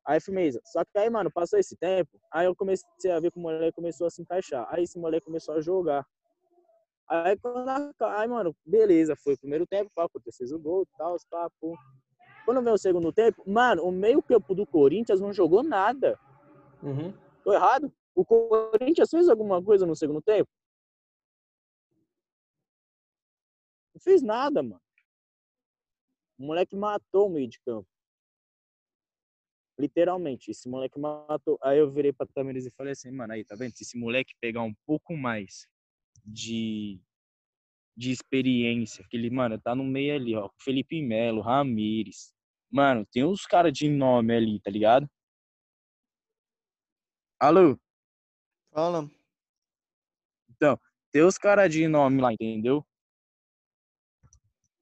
Aí, 0.06 0.20
firmeza. 0.20 0.60
Só 0.66 0.84
que 0.84 0.98
aí, 0.98 1.10
mano, 1.10 1.32
passou 1.32 1.60
esse 1.60 1.76
tempo, 1.78 2.20
aí 2.32 2.46
eu 2.46 2.56
comecei 2.56 3.12
a 3.12 3.20
ver 3.20 3.32
que 3.32 3.38
o 3.38 3.42
moleque 3.42 3.74
começou 3.74 4.08
a 4.08 4.10
se 4.10 4.22
encaixar. 4.22 4.68
Aí 4.70 4.84
esse 4.84 4.98
moleque 5.00 5.26
começou 5.26 5.56
a 5.56 5.62
jogar. 5.62 6.06
Aí, 7.12 7.38
quando 7.38 7.68
aí 8.00 8.28
mano, 8.30 8.56
beleza, 8.66 9.18
foi 9.18 9.34
o 9.34 9.38
primeiro 9.38 9.68
tempo, 9.68 9.92
pá, 9.94 10.06
aconteceu 10.06 10.56
o 10.56 10.60
gol 10.60 10.88
tal, 10.98 11.18
pá, 11.30 11.50
pô. 11.60 11.78
Quando 12.46 12.62
veio 12.62 12.76
o 12.76 12.78
segundo 12.78 13.12
tempo, 13.12 13.44
mano, 13.46 13.84
o 13.84 13.92
meio 13.92 14.24
campo 14.24 14.56
do 14.56 14.66
Corinthians 14.66 15.20
não 15.20 15.34
jogou 15.34 15.62
nada. 15.62 16.18
Uhum. 16.82 17.14
Tô 17.44 17.52
errado? 17.52 17.94
O 18.16 18.24
Corinthians 18.24 19.10
fez 19.10 19.28
alguma 19.28 19.62
coisa 19.62 19.86
no 19.86 19.94
segundo 19.94 20.22
tempo? 20.22 20.50
Não 23.94 24.02
fez 24.02 24.22
nada, 24.22 24.64
mano. 24.64 24.82
O 26.40 26.46
moleque 26.46 26.78
matou 26.78 27.28
o 27.28 27.30
meio 27.30 27.50
de 27.50 27.60
campo. 27.60 27.88
Literalmente, 29.78 30.50
esse 30.50 30.70
moleque 30.70 30.98
matou. 30.98 31.60
Aí 31.62 31.78
eu 31.78 31.92
virei 31.92 32.14
pra 32.14 32.26
Tamires 32.26 32.66
e 32.66 32.72
falei 32.72 32.94
assim, 32.94 33.12
mano, 33.12 33.34
aí, 33.34 33.44
tá 33.44 33.56
vendo? 33.56 33.76
Se 33.76 33.84
esse 33.84 33.98
moleque 33.98 34.34
pegar 34.40 34.62
um 34.62 34.74
pouco 34.86 35.14
mais 35.18 35.68
de, 36.26 37.00
de 37.96 38.12
experiência, 38.12 39.06
que 39.10 39.18
ele, 39.18 39.30
mano, 39.30 39.60
tá 39.60 39.76
no 39.76 39.84
meio 39.84 40.16
ali, 40.16 40.36
ó. 40.36 40.50
Felipe 40.60 41.02
Melo, 41.02 41.42
Ramires. 41.42 42.34
Mano, 42.70 43.06
tem 43.06 43.24
uns 43.24 43.46
caras 43.46 43.74
de 43.74 43.90
nome 43.90 44.36
ali, 44.36 44.60
tá 44.62 44.72
ligado? 44.72 45.10
Alô? 47.40 47.78
Fala. 48.72 49.10
Tem 51.12 51.24
os 51.24 51.38
caras 51.38 51.70
de 51.70 51.88
nome 51.90 52.22
lá, 52.22 52.32
entendeu? 52.32 52.88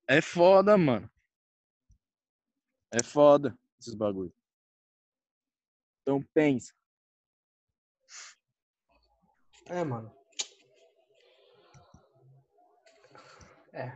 É 0.08 0.22
foda, 0.22 0.78
mano. 0.78 1.10
É 2.92 3.04
foda 3.04 3.58
esses 3.80 3.96
bagulho. 3.96 4.34
Então 6.02 6.24
pensa. 6.34 6.74
É, 9.66 9.84
mano. 9.84 10.19
É. 13.80 13.92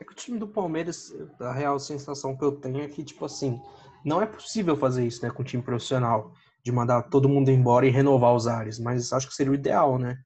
É 0.00 0.04
que 0.04 0.12
o 0.12 0.16
time 0.16 0.38
do 0.38 0.48
Palmeiras, 0.48 1.12
a 1.40 1.52
real 1.52 1.78
sensação 1.78 2.36
que 2.36 2.44
eu 2.44 2.52
tenho 2.52 2.80
é 2.80 2.88
que, 2.88 3.04
tipo 3.04 3.24
assim, 3.24 3.60
não 4.04 4.20
é 4.20 4.26
possível 4.26 4.76
fazer 4.76 5.06
isso, 5.06 5.24
né, 5.24 5.30
com 5.30 5.42
o 5.42 5.44
time 5.44 5.62
profissional, 5.62 6.32
de 6.62 6.72
mandar 6.72 7.02
todo 7.02 7.28
mundo 7.28 7.50
embora 7.50 7.86
e 7.86 7.90
renovar 7.90 8.34
os 8.34 8.46
ares, 8.46 8.78
mas 8.78 9.12
acho 9.12 9.28
que 9.28 9.34
seria 9.34 9.52
o 9.52 9.54
ideal, 9.54 9.98
né? 9.98 10.16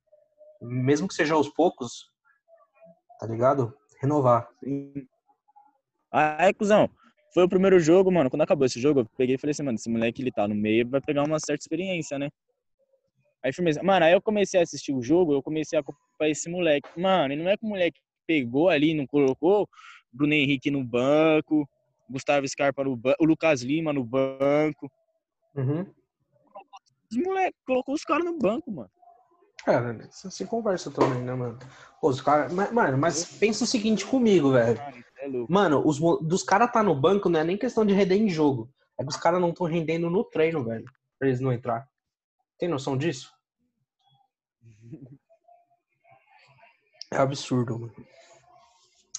Mesmo 0.63 1.09
que 1.09 1.15
seja 1.15 1.35
aos 1.35 1.49
poucos, 1.49 2.11
tá 3.19 3.27
ligado? 3.27 3.75
Renovar. 4.01 4.49
Aí, 6.13 6.55
cuzão, 6.55 6.89
foi 7.35 7.43
o 7.43 7.49
primeiro 7.49 7.79
jogo, 7.81 8.11
mano. 8.11 8.31
Quando 8.31 8.43
acabou 8.43 8.67
esse 8.67 8.81
jogo, 8.81 9.01
eu 9.01 9.07
peguei 9.17 9.35
e 9.35 9.39
falei 9.39 9.51
assim, 9.51 9.65
mano, 9.65 9.77
esse 9.77 9.91
moleque 9.91 10.23
ele 10.23 10.31
tá 10.31 10.47
no 10.47 10.55
meio, 10.55 10.89
vai 10.89 11.01
pegar 11.01 11.25
uma 11.25 11.41
certa 11.41 11.63
experiência, 11.63 12.19
né? 12.19 12.31
Aí 13.45 13.53
firmeza. 13.53 13.83
Mano, 13.83 14.05
aí 14.05 14.13
eu 14.13 14.23
comecei 14.23 14.59
a 14.61 14.63
assistir 14.63 14.93
o 14.93 15.03
jogo, 15.03 15.33
eu 15.33 15.43
comecei 15.43 15.77
a 15.77 15.81
acompanhar 15.81 16.31
esse 16.31 16.49
moleque. 16.49 16.89
Mano, 16.97 17.35
e 17.35 17.37
não 17.37 17.49
é 17.49 17.57
que 17.57 17.65
o 17.65 17.69
moleque 17.69 18.01
pegou 18.29 18.69
ali, 18.69 18.93
não 18.93 19.07
colocou 19.07 19.67
Bruno 20.13 20.35
Henrique 20.35 20.71
no 20.71 20.85
banco, 20.85 21.67
Gustavo 22.09 22.47
Scarpa 22.47 22.85
no 22.85 22.95
banco, 22.95 23.17
o 23.21 23.25
Lucas 23.25 23.63
Lima 23.63 23.93
no 23.93 24.05
banco. 24.05 24.93
Uhum. 25.57 25.87
Os 27.11 27.17
moleque 27.17 27.57
colocou 27.67 27.95
os 27.95 28.05
caras 28.05 28.27
no 28.27 28.39
banco, 28.39 28.71
mano. 28.71 28.91
Cara, 29.65 30.09
você 30.11 30.31
se 30.31 30.47
conversa 30.47 30.91
também, 30.91 31.23
né, 31.23 31.35
mano? 31.35 31.59
Pô, 32.01 32.11
os 32.11 32.21
caras. 32.21 32.53
Mano, 32.53 32.99
mas 32.99 33.25
pensa 33.39 33.65
o 33.65 33.67
seguinte 33.67 34.07
comigo, 34.07 34.53
velho. 34.53 34.79
Mano, 34.79 35.45
é. 35.45 35.53
Mano, 35.53 35.83
os 35.87 35.99
dos 35.99 36.43
caras 36.43 36.71
tá 36.71 36.83
no 36.83 36.95
banco 36.95 37.29
não 37.29 37.41
é 37.41 37.45
nem 37.45 37.57
questão 37.57 37.85
de 37.85 37.95
render 37.95 38.17
em 38.17 38.29
jogo. 38.29 38.71
É 38.99 39.03
que 39.03 39.09
os 39.09 39.17
caras 39.17 39.41
não 39.41 39.51
estão 39.51 39.67
rendendo 39.67 40.11
no 40.11 40.23
treino, 40.23 40.65
velho. 40.65 40.85
Pra 41.19 41.29
eles 41.29 41.41
não 41.41 41.53
entrar. 41.53 41.89
Tem 42.59 42.69
noção 42.69 42.97
disso? 42.97 43.33
É 47.11 47.17
absurdo, 47.17 47.79
mano. 47.79 47.95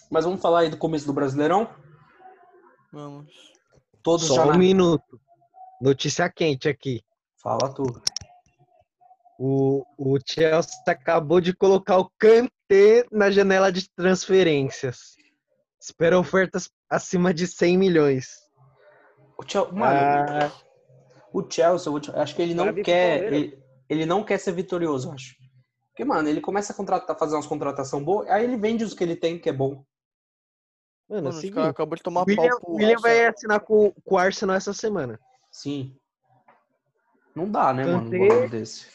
Mas 0.10 0.26
vamos 0.26 0.42
falar 0.42 0.60
aí 0.62 0.70
do 0.70 0.78
começo 0.78 1.06
do 1.06 1.14
Brasileirão? 1.14 1.70
Vamos. 2.92 3.32
Todos 4.02 4.28
Só 4.28 4.36
já 4.36 4.46
um 4.46 4.52
na... 4.52 4.58
minuto. 4.58 5.20
Notícia 5.82 6.30
quente 6.30 6.68
aqui. 6.68 7.02
Fala 7.42 7.74
tu. 7.74 7.84
O, 9.38 9.86
o 9.98 10.18
Chelsea 10.26 10.82
acabou 10.88 11.40
de 11.40 11.54
colocar 11.54 11.98
o 11.98 12.12
Kanté 12.18 13.06
na 13.12 13.32
janela 13.32 13.72
de 13.72 13.90
transferências. 13.92 15.16
Espera 15.80 16.20
ofertas 16.20 16.70
acima 16.90 17.34
de 17.34 17.48
100 17.48 17.78
milhões. 17.78 18.28
O 19.38 19.44
Chelsea, 19.48 19.72
mano, 19.72 19.96
Ah, 19.96 20.52
o 21.32 21.50
Chelsea, 21.50 22.00
te- 22.02 22.12
acho 22.12 22.36
que 22.36 22.42
ele 22.42 22.54
não 22.54 22.74
pro 22.74 22.84
quer. 22.84 23.32
Ele, 23.32 23.58
ele 23.88 24.06
não 24.06 24.24
quer 24.24 24.38
ser 24.40 24.52
vitorioso, 24.52 25.12
acho. 25.12 25.36
Porque, 25.92 26.04
mano, 26.04 26.28
ele 26.28 26.42
começa 26.42 26.74
a 26.74 26.76
contratar, 26.76 27.18
fazer 27.18 27.36
umas 27.36 27.48
contratações 27.48 28.04
boas, 28.04 28.28
aí 28.30 28.44
ele 28.44 28.58
vende 28.58 28.84
os 28.84 28.94
que 28.94 29.04
ele 29.04 29.16
tem, 29.16 29.40
que 29.40 29.50
é 29.50 29.54
bom. 29.54 29.86
Mano, 31.10 31.30
o 31.30 31.34
Mano, 31.34 31.52
caras 31.52 31.70
acabou 31.72 31.96
de 31.96 32.04
tomar 32.04 32.24
William, 32.28 32.50
pau 32.50 32.60
pro 32.62 32.74
William 32.76 33.00
vai 33.00 33.26
assinar 33.26 33.60
com, 33.62 33.92
com 33.92 34.16
o 34.16 34.18
Arsenal 34.18 34.56
essa 34.56 34.74
semana. 34.74 35.20
Sim. 35.52 35.98
Não 37.36 37.50
dá, 37.50 37.74
né, 37.74 37.86
mano, 37.86 38.10
um 38.10 38.50
desse. 38.50 38.88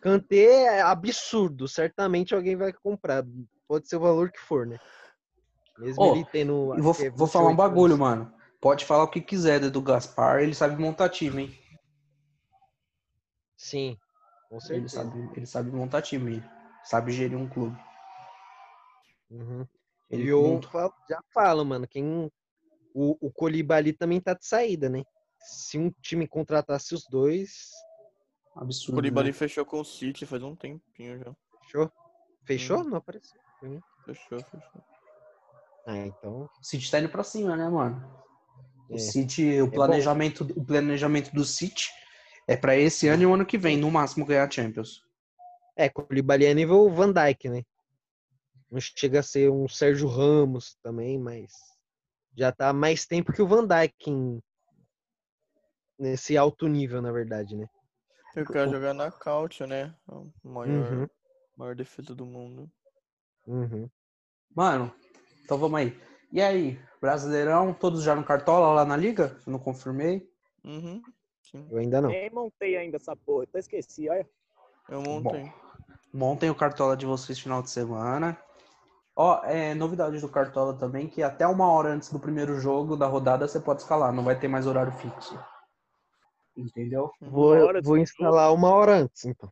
Kanté 0.00 0.76
é 0.78 0.82
absurdo. 0.82 1.66
Certamente 1.66 2.34
alguém 2.34 2.54
vai 2.54 2.72
comprar. 2.72 3.24
Pode 3.66 3.88
ser 3.88 3.96
o 3.96 4.00
valor 4.00 4.30
que 4.30 4.38
for, 4.38 4.66
né? 4.66 4.78
Mesmo 5.78 6.02
Ó, 6.04 6.14
ele 6.14 6.24
tendo. 6.30 6.74
Vou, 6.78 6.96
é 7.00 7.10
vou 7.10 7.26
falar 7.26 7.46
um 7.46 7.56
28 7.56 7.56
bagulho, 7.56 7.94
anos. 7.94 7.98
mano. 8.06 8.34
Pode 8.60 8.84
falar 8.84 9.04
o 9.04 9.10
que 9.10 9.20
quiser 9.20 9.58
do 9.70 9.82
Gaspar, 9.82 10.42
ele 10.42 10.54
sabe 10.54 10.80
montar 10.80 11.08
time, 11.08 11.42
hein? 11.42 11.58
Sim, 13.56 13.96
com 14.48 14.56
Ele 14.56 14.88
certeza. 14.88 15.04
sabe, 15.04 15.30
ele 15.36 15.46
sabe 15.46 15.70
montar 15.70 16.02
time, 16.02 16.44
sabe 16.84 17.12
gerir 17.12 17.36
um 17.36 17.48
clube. 17.48 17.76
Uhum. 19.30 19.66
Ele 20.10 20.24
E 20.24 20.28
eu 20.28 20.60
falo- 20.70 20.94
já 21.08 21.20
falo, 21.32 21.64
mano, 21.64 21.86
quem. 21.88 22.30
O, 22.94 23.16
o 23.20 23.30
Colibali 23.30 23.92
também 23.92 24.20
tá 24.20 24.32
de 24.34 24.46
saída, 24.46 24.88
né? 24.88 25.02
Se 25.38 25.78
um 25.78 25.90
time 26.00 26.26
contratasse 26.26 26.94
os 26.94 27.04
dois, 27.10 27.70
O 28.54 28.60
absurdo. 28.60 28.94
Koulibaly 28.96 29.28
Né? 29.28 29.32
fechou 29.34 29.66
com 29.66 29.80
o 29.80 29.84
City 29.84 30.24
faz 30.24 30.42
um 30.42 30.56
tempinho 30.56 31.18
já. 31.18 31.34
fechou? 31.62 31.92
Fechou? 32.44 32.80
Hum. 32.80 32.84
Não 32.84 32.96
apareceu. 32.98 33.38
Fechou, 34.04 34.38
fechou. 34.40 34.82
Ah, 35.86 35.96
então. 35.98 36.44
O 36.44 36.64
City 36.64 36.90
tá 36.90 36.98
indo 37.00 37.08
pra 37.10 37.22
cima, 37.22 37.54
né, 37.56 37.68
mano? 37.68 38.02
O 38.88 38.94
É. 38.94 38.98
City, 38.98 39.60
o 39.60 39.66
bom. 39.66 39.72
planejamento, 39.72 40.42
o 40.56 40.64
planejamento 40.64 41.32
do 41.34 41.44
City 41.44 41.90
é 42.48 42.56
pra 42.56 42.76
esse 42.76 43.08
ano 43.08 43.22
e 43.24 43.26
o 43.26 43.34
ano 43.34 43.44
que 43.44 43.58
vem, 43.58 43.76
no 43.76 43.90
máximo, 43.90 44.24
ganhar 44.24 44.44
a 44.46 44.50
Champions. 44.50 45.04
É, 45.76 45.88
Colibali 45.90 46.46
é 46.46 46.54
nível 46.54 46.88
Van 46.90 47.12
Dyke, 47.12 47.48
né? 47.50 47.62
Não 48.70 48.80
chega 48.80 49.20
a 49.20 49.22
ser 49.22 49.50
um 49.50 49.68
Sérgio 49.68 50.08
Ramos 50.08 50.76
também, 50.82 51.18
mas 51.18 51.52
já 52.36 52.50
tá 52.52 52.68
há 52.70 52.72
mais 52.72 53.06
tempo 53.06 53.32
que 53.32 53.40
o 53.42 53.46
Van 53.46 53.66
Dyke 53.66 54.10
em- 54.10 54.42
nesse 55.98 56.36
alto 56.36 56.66
nível, 56.68 57.00
na 57.00 57.12
verdade, 57.12 57.56
né? 57.56 57.66
Eu 58.34 58.44
quero 58.44 58.70
jogar 58.70 58.92
na 58.92 59.10
Couch, 59.10 59.64
né? 59.66 59.94
A 60.08 60.22
maior, 60.42 60.92
Uhum, 60.92 61.08
maior 61.56 61.74
defesa 61.74 62.14
do 62.14 62.26
mundo. 62.26 62.70
uhum. 63.46 63.88
Mano, 64.54 64.92
então 65.44 65.56
vamos 65.58 65.78
aí. 65.78 65.98
E 66.32 66.42
aí, 66.42 66.78
Brasileirão, 67.00 67.72
todos 67.72 68.02
já 68.02 68.14
no 68.14 68.24
Cartola 68.24 68.74
lá 68.74 68.84
na 68.84 68.96
Liga? 68.96 69.40
Eu 69.46 69.52
não 69.52 69.58
confirmei. 69.58 70.28
Uhum. 70.64 71.00
Sim. 71.40 71.66
Eu 71.70 71.78
ainda 71.78 72.00
não. 72.00 72.10
nem 72.10 72.28
montei 72.30 72.76
ainda 72.76 72.96
essa 72.96 73.14
porra, 73.16 73.44
até 73.44 73.58
esqueci, 73.60 74.08
olha. 74.08 74.28
Eu 74.88 75.00
montei. 75.02 75.50
Montem 76.12 76.50
o 76.50 76.54
Cartola 76.54 76.96
de 76.96 77.06
vocês 77.06 77.38
final 77.38 77.62
de 77.62 77.70
semana. 77.70 78.36
Ó, 79.18 79.42
é, 79.44 79.74
novidade 79.74 80.20
do 80.20 80.28
Cartola 80.28 80.74
também, 80.74 81.08
que 81.08 81.22
até 81.22 81.46
uma 81.46 81.66
hora 81.70 81.88
antes 81.88 82.10
do 82.10 82.20
primeiro 82.20 82.60
jogo 82.60 82.96
da 82.96 83.06
rodada 83.06 83.48
você 83.48 83.58
pode 83.58 83.80
escalar, 83.80 84.12
não 84.12 84.22
vai 84.22 84.38
ter 84.38 84.46
mais 84.46 84.66
horário 84.66 84.92
fixo. 84.92 85.42
Entendeu? 86.54 87.10
Vou, 87.20 87.56
vou 87.58 87.82
do 87.82 87.96
instalar 87.96 88.52
uma 88.52 88.70
hora 88.70 88.96
antes, 88.96 89.24
então. 89.24 89.50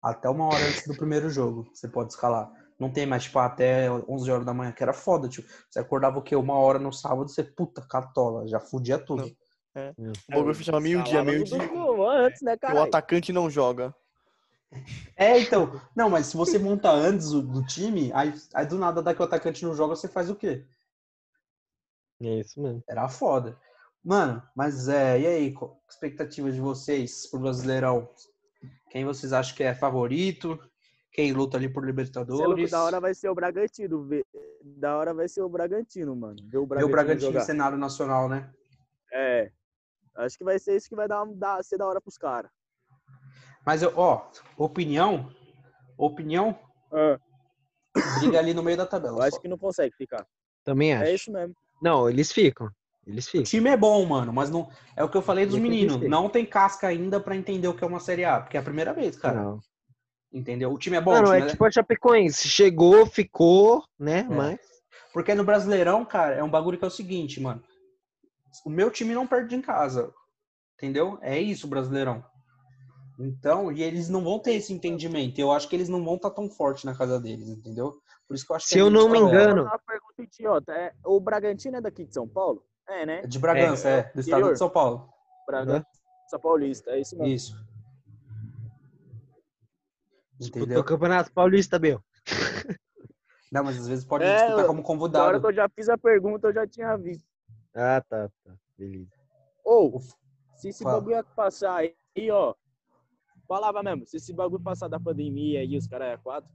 Até 0.00 0.28
uma 0.28 0.46
hora 0.46 0.64
antes 0.64 0.86
do 0.86 0.96
primeiro 0.96 1.28
jogo 1.30 1.68
você 1.74 1.88
pode 1.88 2.12
escalar. 2.12 2.48
Não 2.78 2.92
tem 2.92 3.06
mais, 3.06 3.24
tipo, 3.24 3.38
até 3.38 3.90
11 3.90 4.30
horas 4.30 4.46
da 4.46 4.54
manhã, 4.54 4.72
que 4.72 4.82
era 4.82 4.92
foda, 4.92 5.28
tipo. 5.28 5.48
Você 5.68 5.80
acordava 5.80 6.18
o 6.18 6.22
quê? 6.22 6.34
Uma 6.36 6.58
hora 6.58 6.78
no 6.78 6.92
sábado, 6.92 7.28
você, 7.28 7.42
puta, 7.42 7.82
Cartola, 7.82 8.46
já 8.46 8.58
fudia 8.58 8.98
tudo. 8.98 9.24
Não. 9.24 10.12
O 10.28 10.32
bagulho 10.34 10.54
fechava 10.54 10.80
meio-dia, 10.80 11.24
meio-dia. 11.24 11.58
antes, 12.24 12.42
né, 12.42 12.56
cara? 12.56 12.74
o 12.74 12.82
atacante 12.82 13.32
não 13.32 13.48
joga. 13.48 13.94
É, 15.16 15.38
então. 15.38 15.80
Não, 15.94 16.08
mas 16.08 16.26
se 16.26 16.36
você 16.36 16.58
monta 16.58 16.90
antes 16.90 17.30
do, 17.30 17.42
do 17.42 17.64
time, 17.66 18.10
aí, 18.14 18.34
aí 18.54 18.66
do 18.66 18.78
nada 18.78 19.02
dá 19.02 19.14
que 19.14 19.20
o 19.20 19.24
atacante 19.24 19.64
não 19.64 19.74
joga, 19.74 19.94
você 19.94 20.08
faz 20.08 20.30
o 20.30 20.36
quê? 20.36 20.64
É 22.20 22.40
isso 22.40 22.60
mesmo. 22.60 22.82
Era 22.88 23.08
foda. 23.08 23.58
Mano, 24.04 24.42
mas 24.54 24.88
é, 24.88 25.20
e 25.20 25.26
aí, 25.26 25.52
qual 25.52 25.80
a 25.86 25.92
expectativa 25.92 26.50
de 26.50 26.60
vocês 26.60 27.26
pro 27.28 27.40
Brasileirão? 27.40 28.08
Quem 28.90 29.04
vocês 29.04 29.32
acham 29.32 29.56
que 29.56 29.62
é 29.62 29.74
favorito? 29.74 30.58
Quem 31.12 31.32
luta 31.32 31.56
ali 31.56 31.68
por 31.68 31.84
Libertadores? 31.84 32.70
da 32.70 32.82
hora 32.82 33.00
vai 33.00 33.14
ser 33.14 33.28
o 33.28 33.34
Bragantino. 33.34 34.08
Da 34.64 34.96
hora 34.96 35.12
vai 35.12 35.28
ser 35.28 35.42
o 35.42 35.48
Bragantino, 35.48 36.16
mano. 36.16 36.36
Ver 36.44 36.58
o 36.58 36.62
Ver 36.62 36.66
Bragantino, 36.66 36.86
o 36.86 36.90
Bragantino 36.90 37.32
jogar. 37.32 37.44
cenário 37.44 37.78
nacional, 37.78 38.28
né? 38.28 38.50
É. 39.12 39.52
Acho 40.14 40.38
que 40.38 40.44
vai 40.44 40.58
ser 40.58 40.76
isso 40.76 40.88
que 40.88 40.96
vai 40.96 41.06
dar, 41.06 41.24
dar 41.34 41.62
ser 41.62 41.78
da 41.78 41.86
hora 41.86 42.00
pros 42.00 42.16
caras. 42.16 42.50
Mas 43.64 43.82
eu, 43.82 43.92
ó, 43.96 44.26
opinião, 44.56 45.30
opinião, 45.96 46.58
briga 48.20 48.38
ali 48.38 48.54
no 48.54 48.62
meio 48.62 48.76
da 48.76 48.86
tabela. 48.86 49.18
Eu 49.18 49.22
acho 49.22 49.36
só. 49.36 49.40
que 49.40 49.48
não 49.48 49.58
consegue 49.58 49.94
ficar. 49.96 50.26
Também 50.64 50.94
acho. 50.94 51.04
É 51.04 51.14
isso 51.14 51.32
mesmo. 51.32 51.54
Não, 51.80 52.08
eles 52.08 52.32
ficam. 52.32 52.68
Eles 53.06 53.26
O 53.26 53.30
ficam. 53.30 53.44
time 53.44 53.70
é 53.70 53.76
bom, 53.76 54.04
mano, 54.06 54.32
mas 54.32 54.48
não 54.50 54.68
é 54.96 55.02
o 55.02 55.08
que 55.08 55.16
eu 55.16 55.22
falei 55.22 55.44
dos 55.46 55.58
meninos. 55.58 56.00
Não 56.08 56.28
tem 56.28 56.46
casca 56.46 56.86
ainda 56.86 57.18
pra 57.20 57.34
entender 57.36 57.66
o 57.68 57.74
que 57.74 57.82
é 57.82 57.86
uma 57.86 57.98
Série 58.00 58.24
A, 58.24 58.40
porque 58.40 58.56
é 58.56 58.60
a 58.60 58.64
primeira 58.64 58.92
vez, 58.92 59.16
cara. 59.16 59.42
Não. 59.42 59.60
Entendeu? 60.32 60.72
O 60.72 60.78
time 60.78 60.96
é 60.96 61.00
bom, 61.00 61.10
Mano, 61.12 61.28
o 61.28 61.32
time 61.32 61.42
é 61.42 61.46
é- 61.46 61.50
tipo 61.50 61.64
a 61.64 61.70
Chapecoense. 61.70 62.48
Chegou, 62.48 63.04
ficou, 63.06 63.84
né? 63.98 64.20
É. 64.20 64.22
Mas. 64.34 64.58
Porque 65.12 65.34
no 65.34 65.44
Brasileirão, 65.44 66.04
cara, 66.06 66.34
é 66.36 66.42
um 66.42 66.48
bagulho 66.48 66.78
que 66.78 66.84
é 66.84 66.88
o 66.88 66.90
seguinte, 66.90 67.38
mano. 67.40 67.62
O 68.64 68.70
meu 68.70 68.90
time 68.90 69.12
não 69.14 69.26
perde 69.26 69.54
em 69.54 69.60
casa. 69.60 70.10
Entendeu? 70.76 71.18
É 71.20 71.38
isso 71.38 71.66
o 71.66 71.70
Brasileirão. 71.70 72.24
Então, 73.24 73.70
e 73.70 73.82
eles 73.82 74.08
não 74.08 74.24
vão 74.24 74.38
ter 74.40 74.54
esse 74.54 74.72
entendimento. 74.72 75.38
Eu 75.40 75.52
acho 75.52 75.68
que 75.68 75.76
eles 75.76 75.88
não 75.88 76.04
vão 76.04 76.16
estar 76.16 76.30
tão 76.30 76.50
forte 76.50 76.84
na 76.84 76.92
casa 76.96 77.20
deles, 77.20 77.48
entendeu? 77.48 77.92
Por 78.26 78.34
isso 78.34 78.44
que 78.44 78.50
eu 78.50 78.56
acho 78.56 78.66
que 78.66 78.72
Se 78.72 78.78
é 78.78 78.82
eu 78.82 78.90
não 78.90 79.08
me 79.08 79.18
engano- 79.18 79.62
Uma 79.62 79.78
pergunta 79.78 80.22
idiota. 80.22 80.72
É, 80.72 80.92
o 81.04 81.20
Bragantino 81.20 81.76
é 81.76 81.80
daqui 81.80 82.04
de 82.04 82.12
São 82.12 82.26
Paulo? 82.26 82.64
É, 82.88 83.06
né? 83.06 83.20
É 83.20 83.26
de 83.26 83.38
Bragança, 83.38 83.88
é, 83.88 84.12
do 84.12 84.20
estado 84.20 84.52
de 84.52 84.58
São 84.58 84.68
Paulo. 84.68 85.08
Bragança 85.46 85.86
Paulista. 86.42 86.90
É 86.90 87.00
isso 87.00 87.16
mesmo. 87.16 87.32
Isso. 87.32 87.66
Disputou 90.38 90.62
Entendeu? 90.64 90.80
o 90.80 90.84
Campeonato 90.84 91.32
Paulista, 91.32 91.78
Bel. 91.78 92.02
Não, 93.52 93.62
mas 93.62 93.78
às 93.78 93.86
vezes 93.86 94.04
pode 94.04 94.24
É, 94.24 94.34
disputar 94.34 94.66
como 94.66 94.82
Da 94.82 94.82
hora 94.82 94.82
convidado. 94.82 95.40
que 95.40 95.46
eu 95.46 95.52
já 95.54 95.68
fiz 95.68 95.88
a 95.88 95.98
pergunta, 95.98 96.48
eu 96.48 96.52
já 96.54 96.66
tinha 96.66 96.96
visto. 96.96 97.24
Ah, 97.74 98.02
tá, 98.08 98.28
tá. 98.44 98.54
Beleza. 98.76 99.10
Ou, 99.64 100.00
se 100.56 100.70
esse 100.70 100.82
Fala. 100.82 101.00
bagulho 101.00 101.24
passar 101.36 101.76
aí, 101.76 101.94
ó. 102.30 102.54
Falava 103.52 103.82
mesmo, 103.82 104.06
se 104.06 104.16
esse 104.16 104.32
bagulho 104.32 104.62
passar 104.62 104.88
da 104.88 104.98
pandemia 104.98 105.60
aí, 105.60 105.76
os 105.76 105.86
caras 105.86 106.14
é 106.14 106.16
quatro, 106.16 106.48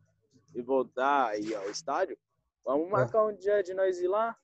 e 0.55 0.63
voltar 0.63 1.27
aí 1.27 1.53
ao 1.53 1.69
estádio, 1.69 2.17
Vamos 2.65 2.89
marcar 2.89 3.23
um 3.23 3.35
dia 3.35 3.61
de 3.61 3.71
nós 3.75 3.99
ir 3.99 4.07
lá? 4.07 4.35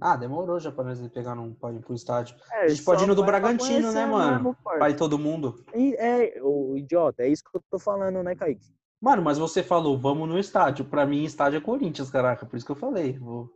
Ah, 0.00 0.16
demorou 0.16 0.58
já 0.58 0.72
pra 0.72 0.82
nós 0.84 0.98
ir 1.00 1.10
pegar 1.10 1.38
um 1.38 1.52
pode 1.52 1.76
ir 1.76 1.80
pro 1.80 1.94
estádio. 1.94 2.34
É, 2.50 2.64
A 2.64 2.68
gente 2.68 2.82
pode 2.82 3.04
ir 3.04 3.06
no 3.06 3.14
do 3.14 3.22
Bragantino, 3.22 3.92
né, 3.92 4.06
mano? 4.06 4.32
mesmo. 4.36 4.56
Vai 4.64 4.96
todo 4.96 5.18
mundo. 5.18 5.62
E- 5.74 5.94
É, 5.96 6.40
o 6.42 6.78
idiota, 6.78 7.24
é 7.24 7.28
isso 7.28 7.44
que 7.44 7.54
eu 7.54 7.62
tô 7.70 7.78
falando, 7.78 8.22
né, 8.22 8.34
Kaique? 8.34 8.74
Mano, 8.98 9.20
mas 9.20 9.36
você 9.36 9.62
falou, 9.62 9.98
vamos 9.98 10.26
no 10.26 10.38
estádio. 10.38 10.86
Pra 10.86 11.04
mim, 11.04 11.24
estádio 11.24 11.58
é 11.58 11.60
Corinthians, 11.60 12.08
caraca. 12.10 12.46
Por 12.46 12.56
isso 12.56 12.64
que 12.64 12.72
eu 12.72 12.76
falei. 12.76 13.18
Vou... 13.18 13.52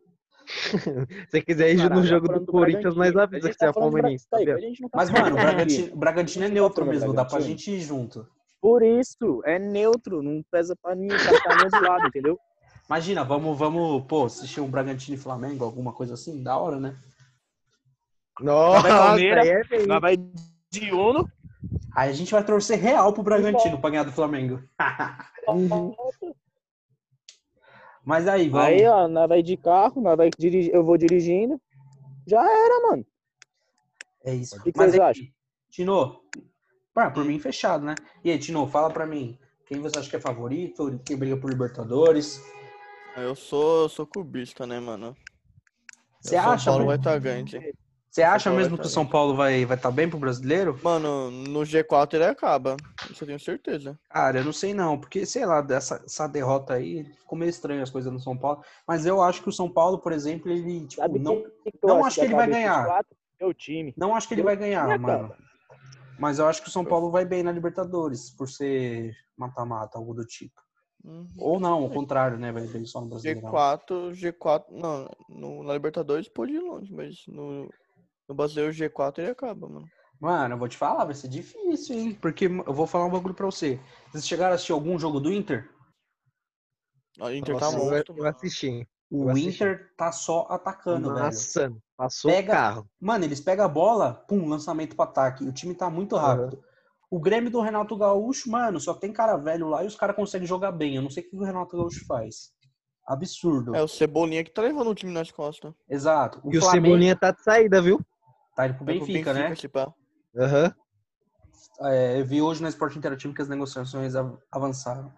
Se 0.80 1.30
você 1.30 1.42
quiser 1.42 1.72
ir 1.72 1.76
Caralho, 1.76 2.00
no 2.00 2.06
jogo 2.06 2.28
do 2.28 2.40
do 2.40 2.46
Corinthians, 2.46 2.94
nós. 2.94 3.16
A 3.16 3.24
avisa 3.24 3.48
que 3.48 3.54
você 3.54 3.64
é 3.64 3.66
tá 3.66 3.72
do 3.72 3.80
palmeirense, 3.80 4.28
tá 4.28 4.38
tá 4.38 4.44
Mas, 4.94 5.10
mano, 5.10 5.26
o 5.26 5.30
do 5.30 5.36
Bragantino. 5.36 5.96
Bragantino, 5.96 6.44
é 6.44 6.48
tá 6.48 6.54
neutro 6.54 6.84
do 6.84 6.90
mesmo. 6.90 7.12
Dá 7.12 7.24
pra 7.24 7.40
gente 7.40 7.70
ir 7.70 7.80
junto. 7.80 8.26
Por 8.60 8.82
isso, 8.82 9.42
é 9.44 9.58
neutro, 9.58 10.22
não 10.22 10.42
pesa 10.50 10.74
pra 10.80 10.94
ninguém, 10.94 11.18
tá 11.18 11.40
pra 11.42 11.56
nenhum 11.56 11.68
dos 11.70 11.82
lados, 11.82 12.06
entendeu? 12.08 12.38
Imagina, 12.88 13.24
vamos, 13.24 13.58
vamos, 13.58 14.04
pô, 14.06 14.24
assistir 14.24 14.60
um 14.60 14.70
Bragantino 14.70 15.16
e 15.16 15.20
Flamengo, 15.20 15.64
alguma 15.64 15.92
coisa 15.92 16.14
assim, 16.14 16.42
da 16.42 16.56
hora, 16.56 16.78
né? 16.78 16.96
Nossa, 18.40 18.82
vai 18.82 18.90
Palmeiras, 18.90 19.46
é. 19.46 19.86
Nós 19.86 20.00
vai 20.00 20.16
de 20.16 20.92
Uno. 20.92 21.28
Aí 21.94 22.10
a 22.10 22.12
gente 22.12 22.32
vai 22.32 22.44
torcer 22.44 22.78
real 22.78 23.12
pro 23.12 23.22
Bragantino 23.22 23.78
pra 23.78 23.90
ganhar 23.90 24.04
do 24.04 24.12
Flamengo. 24.12 24.62
Mas 28.04 28.28
aí, 28.28 28.48
vamos. 28.48 28.66
Aí, 28.66 28.86
ó, 28.86 29.08
nós 29.08 29.28
vai 29.28 29.42
de 29.42 29.56
carro, 29.56 30.00
nós 30.02 30.16
vai 30.16 30.30
dirigir, 30.38 30.74
eu 30.74 30.84
vou 30.84 30.96
dirigindo. 30.98 31.60
Já 32.26 32.40
era, 32.42 32.88
mano. 32.90 33.06
É 34.24 34.34
isso. 34.34 34.56
O 34.56 34.62
que 34.62 34.72
que 34.72 34.78
Mas 34.78 34.90
vocês 34.90 35.02
aí, 35.02 35.10
acham? 35.10 35.24
Tino, 35.70 36.20
pá, 36.92 37.10
por 37.10 37.24
mim 37.24 37.38
fechado, 37.38 37.84
né? 37.84 37.96
E 38.22 38.30
aí, 38.30 38.38
Tino, 38.38 38.66
fala 38.66 38.90
pra 38.90 39.06
mim, 39.06 39.38
quem 39.66 39.80
você 39.80 39.98
acha 39.98 40.08
que 40.08 40.16
é 40.16 40.20
favorito? 40.20 41.00
Quem 41.04 41.16
briga 41.16 41.36
por 41.36 41.50
Libertadores? 41.50 42.40
Eu 43.16 43.34
sou, 43.34 43.82
eu 43.82 43.88
sou 43.88 44.06
clubista, 44.06 44.66
né, 44.66 44.78
mano? 44.80 45.16
Você 46.20 46.36
O 46.36 46.42
São 46.42 46.52
acha, 46.52 46.70
Paulo 46.70 46.84
mano? 46.84 46.86
vai 46.86 46.96
estar 46.96 47.18
grande. 47.18 47.74
Você 48.14 48.22
acha 48.22 48.48
mesmo 48.48 48.76
tá 48.76 48.84
que 48.84 48.86
o 48.86 48.92
São 48.92 49.04
Paulo 49.04 49.34
vai 49.34 49.64
vai 49.64 49.76
tá 49.76 49.90
bem 49.90 50.08
pro 50.08 50.20
brasileiro? 50.20 50.78
Mano, 50.84 51.32
no 51.32 51.60
G4 51.62 52.14
ele 52.14 52.24
acaba. 52.24 52.76
Isso 53.10 53.24
eu 53.24 53.26
tenho 53.26 53.40
certeza. 53.40 53.98
Cara, 54.08 54.38
eu 54.38 54.44
não 54.44 54.52
sei 54.52 54.72
não, 54.72 54.96
porque, 54.96 55.26
sei 55.26 55.44
lá, 55.44 55.60
dessa 55.60 56.00
essa 56.06 56.28
derrota 56.28 56.74
aí, 56.74 57.02
ficou 57.02 57.36
meio 57.36 57.50
estranho 57.50 57.82
as 57.82 57.90
coisas 57.90 58.12
no 58.12 58.20
São 58.20 58.38
Paulo. 58.38 58.62
Mas 58.86 59.04
eu 59.04 59.20
acho 59.20 59.42
que 59.42 59.48
o 59.48 59.52
São 59.52 59.68
Paulo, 59.68 59.98
por 59.98 60.12
exemplo, 60.12 60.48
ele, 60.48 60.86
tipo, 60.86 61.02
Sabe 61.02 61.18
não, 61.18 61.42
que 61.42 61.72
não 61.82 62.04
acho 62.04 62.20
que 62.20 62.26
ele 62.26 62.36
vai 62.36 62.46
ganhar. 62.46 63.04
Meu 63.40 63.52
time. 63.52 63.92
não 63.96 64.14
acho 64.14 64.28
que 64.28 64.34
ele 64.34 64.44
vai 64.44 64.56
ganhar, 64.56 64.96
mano. 64.96 65.34
Mas 66.16 66.38
eu 66.38 66.46
acho 66.46 66.62
que 66.62 66.68
o 66.68 66.72
São 66.72 66.84
Paulo 66.84 67.10
vai 67.10 67.24
bem 67.24 67.42
na 67.42 67.50
Libertadores, 67.50 68.30
por 68.30 68.48
ser 68.48 69.12
mata-mata, 69.36 69.98
algo 69.98 70.14
do 70.14 70.24
tipo. 70.24 70.62
Uhum. 71.04 71.28
Ou 71.36 71.58
não, 71.58 71.82
ao 71.82 71.90
contrário, 71.90 72.38
né? 72.38 72.52
Vai 72.52 72.64
bem 72.68 72.86
só 72.86 73.00
no 73.00 73.08
Brasileirão. 73.08 73.50
G4, 73.50 74.12
G4, 74.12 74.66
não, 74.70 75.10
no, 75.28 75.64
na 75.64 75.72
Libertadores 75.72 76.28
pode 76.28 76.52
ir 76.52 76.60
longe, 76.60 76.94
mas 76.94 77.24
no, 77.26 77.68
no 78.28 78.34
Brasileiro 78.34 78.72
G4 78.72 79.18
ele 79.18 79.30
acaba, 79.30 79.68
mano. 79.68 79.86
Mano, 80.20 80.54
eu 80.54 80.58
vou 80.58 80.68
te 80.68 80.76
falar, 80.76 81.04
vai 81.04 81.14
ser 81.14 81.28
difícil, 81.28 81.96
hein? 81.96 82.14
Porque 82.20 82.46
eu 82.46 82.72
vou 82.72 82.86
falar 82.86 83.04
um 83.06 83.10
bagulho 83.10 83.34
pra 83.34 83.46
você. 83.46 83.78
Vocês 84.10 84.26
chegaram 84.26 84.52
a 84.52 84.54
assistir 84.54 84.72
algum 84.72 84.98
jogo 84.98 85.20
do 85.20 85.32
Inter? 85.32 85.68
A 87.20 87.32
Inter 87.32 87.54
Nossa, 87.54 87.70
tá 87.70 87.76
eu- 87.78 87.84
monstro, 87.84 88.14
eu 88.14 88.16
mano. 88.24 88.28
assisti. 88.36 88.66
hein? 88.68 88.88
O 89.10 89.24
Eu 89.24 89.30
assisti. 89.30 89.48
Inter 89.50 89.92
tá 89.96 90.10
só 90.12 90.46
atacando, 90.48 91.12
velho. 91.12 91.24
Nossa, 91.26 91.72
passou 91.96 92.30
Pega- 92.30 92.52
o 92.52 92.56
carro. 92.56 92.90
Mano, 93.00 93.24
eles 93.24 93.40
pegam 93.40 93.64
a 93.64 93.68
bola, 93.68 94.14
pum, 94.26 94.48
lançamento 94.48 94.96
pro 94.96 95.04
ataque. 95.04 95.44
O 95.44 95.52
time 95.52 95.74
tá 95.74 95.90
muito 95.90 96.16
rápido. 96.16 96.62
O 97.10 97.20
Grêmio 97.20 97.50
do 97.50 97.60
Renato 97.60 97.96
Gaúcho, 97.96 98.50
mano, 98.50 98.80
só 98.80 98.94
tem 98.94 99.12
cara 99.12 99.36
velho 99.36 99.68
lá 99.68 99.84
e 99.84 99.86
os 99.86 99.94
caras 99.94 100.16
conseguem 100.16 100.48
jogar 100.48 100.72
bem. 100.72 100.96
Eu 100.96 101.02
não 101.02 101.10
sei 101.10 101.22
o 101.22 101.28
que 101.30 101.36
o 101.36 101.44
Renato 101.44 101.76
Gaúcho 101.76 102.04
faz. 102.06 102.52
Absurdo. 103.06 103.76
É 103.76 103.82
o 103.82 103.86
Cebolinha 103.86 104.42
que 104.42 104.50
tá 104.50 104.62
levando 104.62 104.90
o 104.90 104.94
time 104.94 105.12
nas 105.12 105.30
costas. 105.30 105.72
Exato. 105.88 106.40
O 106.42 106.52
E 106.52 106.58
o 106.58 106.60
Flamengo 106.62 106.86
Cebolinha 106.86 107.14
tá 107.14 107.30
de 107.30 107.42
saída, 107.42 107.80
viu? 107.82 108.00
Tá 108.54 108.66
indo 108.66 108.76
pro 108.76 108.84
Vai 108.84 108.96
pro 108.96 109.06
Benfica, 109.06 109.32
né? 109.34 109.54
se 109.54 109.68
pá. 109.68 109.92
Aham. 110.36 110.74
É, 111.82 112.20
eu 112.20 112.24
vi 112.24 112.40
hoje 112.40 112.62
no 112.62 112.68
Esporte 112.68 112.96
Interativo 112.98 113.34
que 113.34 113.42
as 113.42 113.48
negociações 113.48 114.14
av- 114.14 114.38
avançaram. 114.50 115.12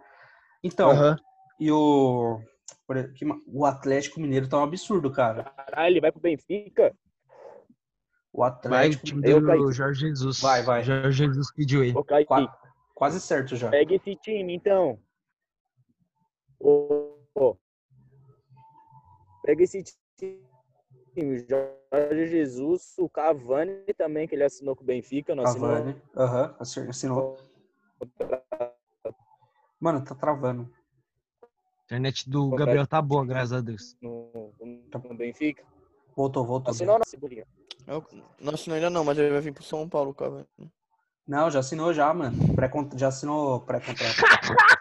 Então, 0.63 0.91
Aham. 0.91 1.17
e 1.61 1.71
o, 1.71 2.41
o 3.47 3.65
Atlético 3.67 4.21
Mineiro 4.21 4.49
tá 4.49 4.59
um 4.59 4.63
absurdo, 4.63 5.11
cara. 5.11 5.45
Caralho, 5.45 5.93
ele 5.93 6.01
vai 6.01 6.11
pro 6.13 6.21
Benfica? 6.21 6.95
O 8.33 8.41
Vai, 8.41 8.51
o 8.51 8.53
Atlético 8.53 9.05
time 9.07 9.23
eu 9.29 9.41
do 9.41 9.47
caí. 9.47 9.73
Jorge 9.73 10.01
Jesus. 10.01 10.41
Vai, 10.41 10.63
vai. 10.63 10.83
Jorge 10.85 11.13
Jesus 11.13 11.53
pediu 11.55 11.83
ele. 11.83 11.95
Qua- 12.27 12.59
quase 12.95 13.21
certo 13.21 13.57
já. 13.57 13.71
pega 13.71 13.95
esse 13.95 14.15
time, 14.17 14.55
então. 14.55 14.99
Ô, 16.59 17.19
ô. 17.35 17.57
Pega 19.43 19.63
esse 19.63 19.83
time. 20.19 20.46
O 21.17 21.39
Jorge 21.49 22.27
Jesus, 22.27 22.95
o 22.99 23.09
Cavani 23.09 23.83
também, 23.97 24.29
que 24.29 24.35
ele 24.35 24.45
assinou 24.45 24.77
com 24.77 24.83
o 24.83 24.87
Benfica, 24.87 25.35
não 25.35 25.45
assinou. 25.45 25.71
Cavani. 25.71 26.03
Aham, 26.15 26.57
assi- 26.61 26.81
assinou. 26.81 27.39
Mano, 29.81 30.05
tá 30.05 30.15
travando. 30.15 30.71
A 31.43 31.47
internet 31.85 32.29
do 32.29 32.51
Gabriel 32.51 32.87
tá 32.87 33.01
boa, 33.01 33.25
graças 33.25 33.53
a 33.53 33.61
Deus. 33.61 33.97
No, 34.03 34.53
no 34.61 35.15
Benfica. 35.15 35.65
Voltou, 36.15 36.45
voltou. 36.45 36.73
Assinou 36.75 36.99
na 36.99 37.05
Cebolinha. 37.07 37.47
Não 38.41 38.53
assinou 38.53 38.75
ainda 38.75 38.91
não, 38.91 39.05
mas 39.05 39.17
ele 39.17 39.31
vai 39.31 39.41
vir 39.41 39.55
pro 39.55 39.63
São 39.63 39.89
Paulo, 39.89 40.13
cara. 40.13 40.47
Não, 41.27 41.51
já 41.51 41.61
assinou 41.61 41.95
já, 41.95 42.13
mano. 42.13 42.37
Pré 42.55 42.71
já 42.97 43.09
assinou 43.09 43.61
pré-contrato. 43.61 44.17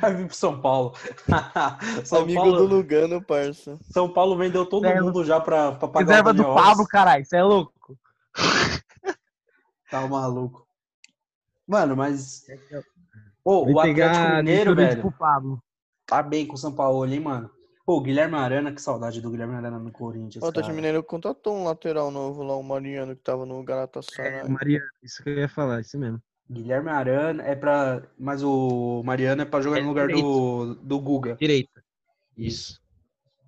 Vai 0.00 0.14
vir 0.14 0.26
pro 0.26 0.36
São 0.36 0.60
Paulo. 0.60 0.94
São, 2.04 2.22
Amigo 2.22 2.40
Paulo 2.40 2.56
do 2.58 2.66
Lugano, 2.66 3.22
parça. 3.22 3.78
São 3.90 4.12
Paulo 4.12 4.36
vendeu 4.36 4.66
todo 4.66 4.88
mundo 4.88 5.24
já 5.24 5.40
pra, 5.40 5.72
pra 5.72 5.88
pagar 5.88 6.06
Reserva 6.06 6.30
o 6.30 6.34
do 6.34 6.42
Pablo, 6.44 6.86
caralho. 6.86 7.24
Você 7.24 7.36
é 7.36 7.42
louco? 7.42 7.98
Tá 9.88 10.04
maluco. 10.08 10.66
Mano, 11.66 11.96
mas... 11.96 12.44
Ô, 13.44 13.64
Vai 13.72 13.72
o 13.72 13.78
Atlético 13.92 14.36
Mineiro, 14.36 14.74
velho, 14.74 15.00
pro 15.00 15.12
Pablo. 15.12 15.62
tá 16.04 16.20
bem 16.22 16.44
com 16.44 16.54
o 16.54 16.58
São 16.58 16.72
Paulo, 16.72 17.06
hein, 17.06 17.20
mano. 17.20 17.48
Pô, 17.84 17.98
o 17.98 18.00
Guilherme 18.00 18.34
Arana, 18.34 18.72
que 18.72 18.82
saudade 18.82 19.20
do 19.20 19.30
Guilherme 19.30 19.54
Arana 19.54 19.78
no 19.78 19.92
Corinthians, 19.92 20.42
O 20.42 20.48
Atlético. 20.48 20.74
Mineiro 20.74 21.04
contratou 21.04 21.54
um 21.54 21.62
lateral 21.62 22.10
novo 22.10 22.42
lá, 22.42 22.56
o 22.56 22.62
Mariano, 22.64 23.14
que 23.14 23.22
tava 23.22 23.46
no 23.46 23.60
É, 23.60 23.64
Galatasaray. 23.64 24.48
Maria, 24.48 24.82
isso 25.04 25.22
que 25.22 25.30
eu 25.30 25.38
ia 25.38 25.48
falar, 25.48 25.80
isso 25.80 25.96
mesmo. 25.96 26.20
Guilherme 26.50 26.90
Arana 26.90 27.42
é 27.42 27.54
pra... 27.56 28.02
Mas 28.18 28.42
o 28.42 29.02
Mariano 29.04 29.42
é 29.42 29.44
pra 29.44 29.60
jogar 29.60 29.78
É 29.78 29.82
no 29.82 29.88
lugar 29.88 30.08
do, 30.08 30.14
direito. 30.14 30.74
do 30.82 31.00
Guga. 31.00 31.36
Direita. 31.36 31.82
Isso. 32.36 32.80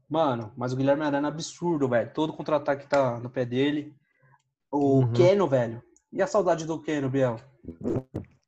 Mano, 0.09 0.53
mas 0.57 0.73
o 0.73 0.77
Guilherme 0.77 1.05
Arana 1.05 1.29
é 1.29 1.31
absurdo, 1.31 1.89
velho. 1.89 2.11
Todo 2.13 2.33
contra-ataque 2.33 2.87
tá 2.89 3.19
no 3.21 3.31
pé 3.31 3.45
dele. 3.45 3.95
O 4.71 5.01
Uhum. 5.01 5.13
Keno, 5.13 5.47
velho. 5.47 5.83
E 6.13 6.21
a 6.23 6.27
saudade 6.27 6.67
do 6.67 6.81
Keno, 6.83 7.09
Biel? 7.11 7.37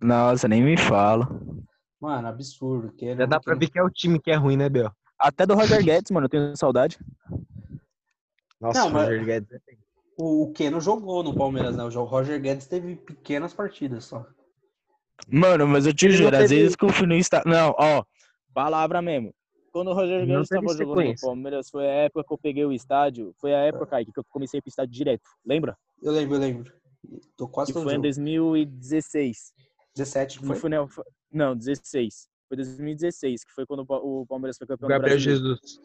Nossa, 0.00 0.46
nem 0.48 0.62
me 0.62 0.76
fala. 0.76 1.28
Mano, 2.00 2.28
absurdo. 2.28 2.92
Keno, 2.92 3.20
Já 3.20 3.26
dá 3.26 3.40
pra 3.40 3.54
Keno. 3.54 3.60
ver 3.60 3.70
que 3.70 3.78
é 3.78 3.82
o 3.82 3.90
time 3.90 4.20
que 4.20 4.30
é 4.30 4.34
ruim, 4.36 4.56
né, 4.56 4.68
Bel? 4.68 4.92
Até 5.18 5.46
do 5.46 5.54
Roger 5.54 5.82
Guedes, 5.82 6.10
mano, 6.10 6.26
eu 6.26 6.30
tenho 6.30 6.56
saudade. 6.56 6.98
Nossa, 8.60 8.80
Não, 8.80 8.88
o 8.88 8.92
mas- 8.92 9.08
Roger 9.08 9.24
Guedes. 9.24 9.52
é 9.52 9.58
O, 10.16 10.44
o 10.44 10.52
Keno 10.52 10.80
jogou 10.80 11.22
no 11.22 11.34
Palmeiras, 11.34 11.76
né? 11.76 11.84
O 11.84 12.04
Roger 12.04 12.40
Guedes 12.40 12.66
teve 12.66 12.96
pequenas 12.96 13.52
partidas 13.52 14.04
só. 14.04 14.24
Mano, 15.28 15.66
mas 15.66 15.86
eu 15.86 15.94
te 15.94 16.06
Ele 16.06 16.14
juro, 16.16 16.36
às 16.36 16.42
teve- 16.48 16.60
vezes 16.62 16.76
que 16.76 16.84
eu 16.84 16.88
fui 16.90 17.06
no 17.06 17.14
estádio. 17.14 17.50
Não, 17.50 17.74
ó, 17.78 18.04
palavra 18.52 19.00
mesmo. 19.02 19.34
Quando 19.72 19.90
o 19.90 19.94
Roger 19.94 20.24
Guedes 20.26 20.48
teve 20.48 20.66
tava 20.66 20.78
jogando 20.78 21.08
no. 21.08 21.14
Palmeiras, 21.20 21.68
foi 21.70 21.84
a 21.86 21.92
época 21.92 22.24
que 22.28 22.32
eu 22.32 22.38
peguei 22.38 22.64
o 22.64 22.72
estádio. 22.72 23.34
Foi 23.40 23.52
a 23.54 23.58
época, 23.58 23.86
Kaique, 23.86 24.12
que 24.12 24.20
eu 24.20 24.24
comecei 24.30 24.58
a 24.58 24.58
ir 24.58 24.62
pro 24.62 24.68
estádio 24.68 24.92
direto. 24.94 25.28
Lembra? 25.44 25.76
Eu 26.00 26.12
lembro, 26.12 26.36
eu 26.36 26.40
lembro. 26.40 26.72
Tô 27.36 27.48
quase 27.48 27.72
Que 27.72 27.74
todo 27.74 27.82
foi 27.84 27.92
em 27.92 27.96
jogo. 27.96 28.02
2016. 28.02 29.52
17, 29.96 30.40
Não, 30.40 30.46
foi? 30.48 30.56
foi, 30.56 30.70
não, 30.70 30.88
foi- 30.88 31.04
não, 31.32 31.56
16. 31.56 32.28
Foi 32.48 32.56
2016, 32.56 33.44
que 33.44 33.52
foi 33.52 33.66
quando 33.66 33.80
o 33.80 33.86
Pa- 33.86 33.98
o 33.98 34.26
Palmeiras 34.26 34.56
foi 34.58 34.66
campeão 34.66 34.88
Gabriel. 34.88 35.18
Jesus. 35.18 35.80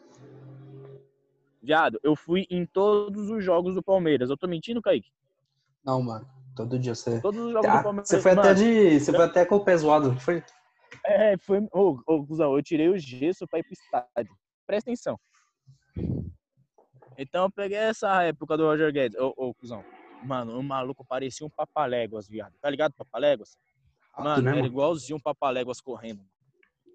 Viado, 1.62 2.00
eu 2.02 2.16
fui 2.16 2.46
em 2.50 2.64
todos 2.64 3.28
os 3.28 3.44
jogos 3.44 3.74
do 3.74 3.82
Palmeiras. 3.82 4.30
Eu 4.30 4.36
tô 4.36 4.48
mentindo, 4.48 4.80
Kaique? 4.80 5.12
Não, 5.84 6.02
mano. 6.02 6.26
Todo 6.56 6.78
dia 6.78 6.94
você. 6.94 7.20
Todos 7.20 7.40
os 7.40 7.52
jogos 7.52 7.68
Ah, 7.70 7.78
do 7.78 7.82
Palmeiras. 7.82 8.08
você 8.08 8.20
foi 8.20 8.32
até 8.32 8.42
Mano, 8.42 8.54
de. 8.54 9.00
Você 9.00 9.12
foi 9.12 9.24
até 9.24 9.44
com 9.44 9.56
o 9.56 9.64
pé 9.64 9.76
zoado, 9.76 10.18
foi? 10.20 10.42
É, 11.04 11.36
foi. 11.38 11.60
Ô, 11.72 11.98
ô, 12.06 12.26
cuzão, 12.26 12.56
eu 12.56 12.62
tirei 12.62 12.88
o 12.88 12.98
gesso 12.98 13.46
pra 13.46 13.58
ir 13.58 13.62
pro 13.62 13.72
estádio. 13.72 14.34
Presta 14.66 14.90
atenção. 14.90 15.18
Então 17.16 17.44
eu 17.44 17.50
peguei 17.50 17.76
essa 17.78 18.22
época 18.22 18.56
do 18.56 18.64
Roger 18.64 18.92
Guedes. 18.92 19.18
Ô, 19.18 19.32
ô, 19.36 19.54
cuzão. 19.54 19.84
Mano, 20.22 20.58
o 20.58 20.62
maluco 20.62 21.04
parecia 21.04 21.46
um 21.46 21.50
papaléguas, 21.50 22.26
viado. 22.28 22.54
Tá 22.60 22.68
ligado, 22.70 22.94
papaléguas? 22.94 23.56
Mano, 24.18 24.42
né, 24.42 24.58
era 24.58 24.66
igualzinho 24.66 25.16
um 25.16 25.20
papaléguas 25.20 25.80
correndo. 25.80 26.22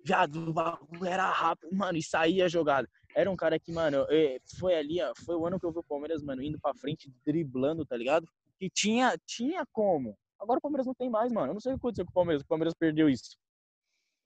Viado, 0.04 0.50
o 0.50 0.54
bagulho 0.54 1.06
era 1.06 1.28
rápido, 1.32 1.76
mano, 1.76 1.98
e 1.98 2.04
saía 2.04 2.46
a 2.46 2.48
jogada. 2.48 2.88
Era 3.16 3.32
um 3.32 3.36
cara 3.36 3.58
que, 3.58 3.72
mano, 3.72 4.06
eh, 4.10 4.40
foi 4.60 4.76
ali, 4.76 5.02
ó, 5.02 5.14
foi 5.26 5.36
o 5.36 5.46
ano 5.48 5.58
que 5.58 5.66
eu 5.66 5.72
vi 5.72 5.80
o 5.80 5.84
Palmeiras, 5.84 6.22
mano, 6.22 6.42
indo 6.44 6.60
pra 6.60 6.74
frente, 6.76 7.10
driblando, 7.26 7.86
tá 7.86 7.96
ligado? 7.96 8.28
Que 8.60 8.70
tinha, 8.70 9.18
tinha 9.26 9.66
como. 9.72 10.18
Agora 10.38 10.60
o 10.60 10.62
Palmeiras 10.62 10.86
não 10.86 10.94
tem 10.94 11.10
mais, 11.10 11.32
mano. 11.32 11.48
Eu 11.52 11.54
não 11.54 11.62
sei 11.62 11.72
o 11.72 11.76
que 11.76 11.80
aconteceu 11.80 12.06
com 12.06 12.12
o 12.12 12.14
Palmeiras, 12.14 12.44
o 12.44 12.48
Palmeiras 12.48 12.74
perdeu 12.74 13.10
isso. 13.10 13.38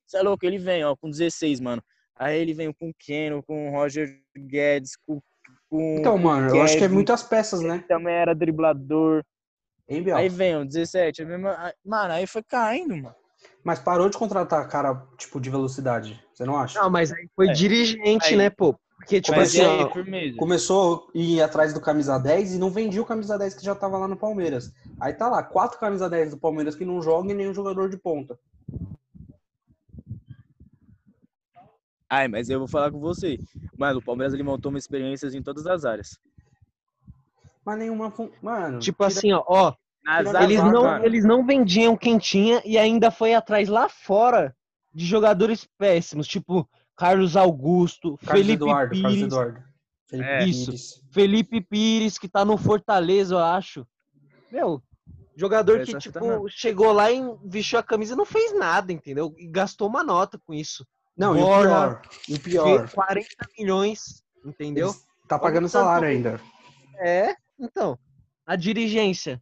Você 0.07 0.17
é 0.17 0.21
louco, 0.23 0.43
ele 0.43 0.57
vem, 0.57 0.83
ó, 0.83 0.95
com 0.95 1.07
16, 1.09 1.59
mano. 1.59 1.83
Aí 2.15 2.37
ele 2.39 2.53
vem 2.53 2.73
com 2.73 2.89
o 2.89 2.93
Keno, 2.97 3.43
com 3.43 3.69
o 3.69 3.71
Roger 3.71 4.21
Guedes, 4.35 4.97
com. 5.05 5.21
com 5.69 5.97
Então, 5.99 6.17
mano, 6.17 6.49
eu 6.55 6.61
acho 6.63 6.73
que 6.73 6.79
é 6.79 6.81
Kevin, 6.81 6.95
muitas 6.95 7.21
peças, 7.21 7.61
né? 7.61 7.85
Também 7.87 8.13
era 8.15 8.33
driblador. 8.33 9.23
Hein, 9.87 10.03
Biel? 10.03 10.17
Aí 10.17 10.29
vem, 10.29 10.55
ó, 10.57 10.63
17. 10.63 11.21
a 11.21 11.25
mesma- 11.25 11.55
aí- 11.63 11.73
Mano, 11.85 12.13
aí 12.13 12.25
foi 12.27 12.43
caindo, 12.43 12.97
mano. 12.97 13.15
Mas 13.63 13.79
parou 13.79 14.09
de 14.09 14.17
contratar 14.17 14.67
cara, 14.69 15.05
tipo, 15.17 15.39
de 15.39 15.49
velocidade. 15.49 16.19
Você 16.33 16.45
não 16.45 16.57
acha? 16.57 16.79
Não, 16.81 16.89
mas 16.89 17.11
aí 17.11 17.27
foi 17.35 17.49
É. 17.49 17.53
dirigente, 17.53 18.29
Aí- 18.29 18.35
né, 18.37 18.49
pô? 18.49 18.73
Porque, 18.95 19.21
tipo 19.21 19.37
Mas 19.37 19.49
assim, 19.49 19.61
aí, 19.61 19.83
ó, 19.83 19.89
firmeza. 19.93 20.37
Começou 20.37 21.07
a 21.13 21.17
ir 21.17 21.41
atrás 21.41 21.73
do 21.73 21.79
camisa 21.81 22.17
10 22.17 22.53
e 22.53 22.57
não 22.59 22.69
vendia 22.69 23.01
o 23.01 23.05
camisa 23.05 23.37
10 23.37 23.53
que 23.53 23.63
já 23.63 23.73
tava 23.73 23.97
lá 23.97 24.07
no 24.07 24.17
Palmeiras. 24.17 24.73
Aí 24.99 25.13
tá 25.13 25.29
lá, 25.29 25.41
quatro 25.41 25.79
camisa 25.79 26.09
10 26.09 26.31
do 26.31 26.37
Palmeiras 26.37 26.75
que 26.75 26.83
não 26.85 27.01
jogam 27.01 27.31
e 27.31 27.33
nenhum 27.33 27.53
jogador 27.53 27.89
de 27.89 27.97
ponta. 27.97 28.37
Ai, 32.09 32.27
mas 32.27 32.49
eu 32.49 32.59
vou 32.59 32.67
falar 32.67 32.91
com 32.91 32.99
você. 32.99 33.37
Mano, 33.77 33.99
o 33.99 34.03
Palmeiras 34.03 34.33
ele 34.33 34.43
montou 34.43 34.69
uma 34.71 34.79
experiência 34.79 35.27
em 35.27 35.41
todas 35.43 35.65
as 35.67 35.85
áreas. 35.85 36.19
Mas 37.63 37.77
nenhuma. 37.77 38.09
fun- 38.11 38.31
Mano. 38.41 38.79
tipo 38.79 38.97
tira- 39.07 39.07
assim, 39.19 39.31
ó, 39.31 39.43
ó, 39.47 39.73
Tira 40.17 40.43
eles 40.43 40.59
azar, 40.59 40.71
não, 40.71 40.83
cara. 40.83 41.05
eles 41.05 41.25
não 41.25 41.45
vendiam 41.45 41.95
quem 41.95 42.17
tinha 42.17 42.61
e 42.65 42.77
ainda 42.77 43.11
foi 43.11 43.33
atrás 43.33 43.69
lá 43.69 43.87
fora 43.89 44.55
de 44.93 45.05
jogadores 45.05 45.67
péssimos, 45.77 46.27
tipo 46.27 46.67
Carlos 46.95 47.35
Augusto, 47.37 48.17
Carlos 48.17 48.41
Felipe 48.45 48.63
Eduardo, 48.63 48.91
Carlos 49.01 49.13
Pires, 49.13 49.23
Eduardo. 49.33 49.63
Felipe 50.09 50.27
É. 50.29 50.45
Isso. 50.45 50.65
Pires. 50.65 51.03
Felipe 51.11 51.61
Pires, 51.61 52.17
que 52.17 52.27
tá 52.27 52.43
no 52.43 52.57
Fortaleza, 52.57 53.35
eu 53.35 53.39
acho. 53.39 53.85
Meu, 54.51 54.81
jogador 55.35 55.83
que, 55.85 55.97
tipo, 55.97 56.49
chegou 56.49 56.91
lá 56.91 57.11
e 57.11 57.21
vestiu 57.45 57.77
a 57.79 57.83
camisa 57.83 58.13
e 58.13 58.17
não 58.17 58.25
fez 58.25 58.57
nada, 58.57 58.91
entendeu? 58.91 59.33
E 59.37 59.47
gastou 59.47 59.87
uma 59.87 60.03
nota 60.03 60.39
com 60.39 60.53
isso. 60.53 60.85
Não, 61.15 61.37
e 61.37 61.41
o 61.41 61.45
pior. 61.45 62.01
E 62.27 62.33
o 62.33 62.39
pior. 62.39 62.79
Fez 62.79 62.93
40 62.93 63.27
milhões, 63.57 64.23
entendeu? 64.43 64.87
eles 64.87 65.05
Tá 65.27 65.37
pagando 65.37 65.69
salário 65.69 66.07
tanto- 66.07 66.27
ainda. 66.27 66.41
É, 66.97 67.35
então. 67.59 67.97
A 68.45 68.55
dirigência. 68.55 69.39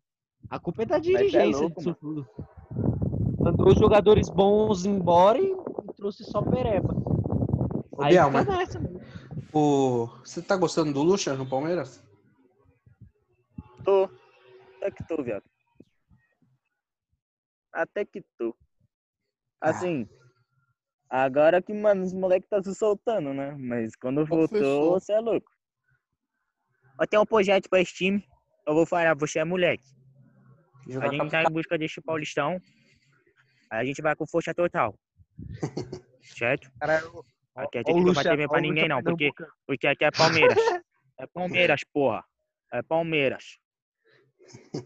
A 0.49 0.59
culpa 0.59 0.83
é 0.83 0.85
da 0.85 0.97
é 0.97 0.99
dirigência 0.99 1.61
louco, 1.61 1.75
disso 1.77 1.95
tudo. 1.95 2.27
Mandou 3.39 3.67
os 3.69 3.79
jogadores 3.79 4.29
bons 4.29 4.85
embora 4.85 5.39
e 5.39 5.55
trouxe 5.95 6.23
só 6.23 6.41
pereba. 6.41 6.93
Ô, 7.91 8.01
Aí 8.03 8.11
Biel, 8.11 8.25
fica 8.27 8.43
mas 8.43 8.47
nessa, 8.47 8.79
mano. 8.79 9.01
o... 9.53 10.07
você 10.23 10.41
tá 10.41 10.55
gostando 10.55 10.93
do 10.93 11.01
Lucha 11.01 11.35
no 11.35 11.47
Palmeiras? 11.47 12.03
Tô. 13.83 14.09
Até 14.77 14.91
que 14.91 15.07
tô, 15.07 15.23
viado. 15.23 15.43
Até 17.73 18.05
que 18.05 18.23
tô. 18.37 18.55
Assim. 19.61 20.07
Agora 21.09 21.61
que, 21.61 21.73
mano, 21.73 22.03
os 22.03 22.13
moleques 22.13 22.49
tá 22.49 22.61
se 22.61 22.73
soltando, 22.75 23.33
né? 23.33 23.55
Mas 23.57 23.95
quando 23.95 24.25
voltou, 24.25 24.99
você 24.99 25.13
é 25.13 25.19
louco. 25.19 25.49
Eu 26.99 27.07
tenho 27.07 27.21
um 27.21 27.25
projeto 27.25 27.69
pra 27.69 27.79
esse 27.79 27.93
time. 27.93 28.27
Eu 28.65 28.73
vou 28.73 28.85
falar, 28.85 29.15
você 29.15 29.39
é 29.39 29.45
moleque. 29.45 29.96
A 31.01 31.07
gente 31.09 31.29
tá 31.29 31.43
em 31.43 31.51
busca 31.51 31.77
deste 31.77 32.01
Paulistão. 32.01 32.57
Aí 33.69 33.81
a 33.81 33.85
gente 33.85 34.01
vai 34.01 34.15
com 34.15 34.25
força 34.25 34.53
total. 34.53 34.97
certo? 36.21 36.71
Cara, 36.79 37.01
Aqui 37.57 37.79
a 37.79 37.83
gente 37.91 38.05
não 38.05 38.13
vai 38.13 38.23
temer 38.23 38.47
ó 38.47 38.51
pra 38.51 38.61
ninguém, 38.61 38.87
não, 38.87 39.01
porque, 39.01 39.31
porque 39.65 39.87
aqui 39.87 40.05
é 40.05 40.11
Palmeiras. 40.11 40.57
É 41.19 41.25
Palmeiras, 41.25 41.81
porra. 41.91 42.23
É 42.71 42.83
Palmeiras. 42.83 43.57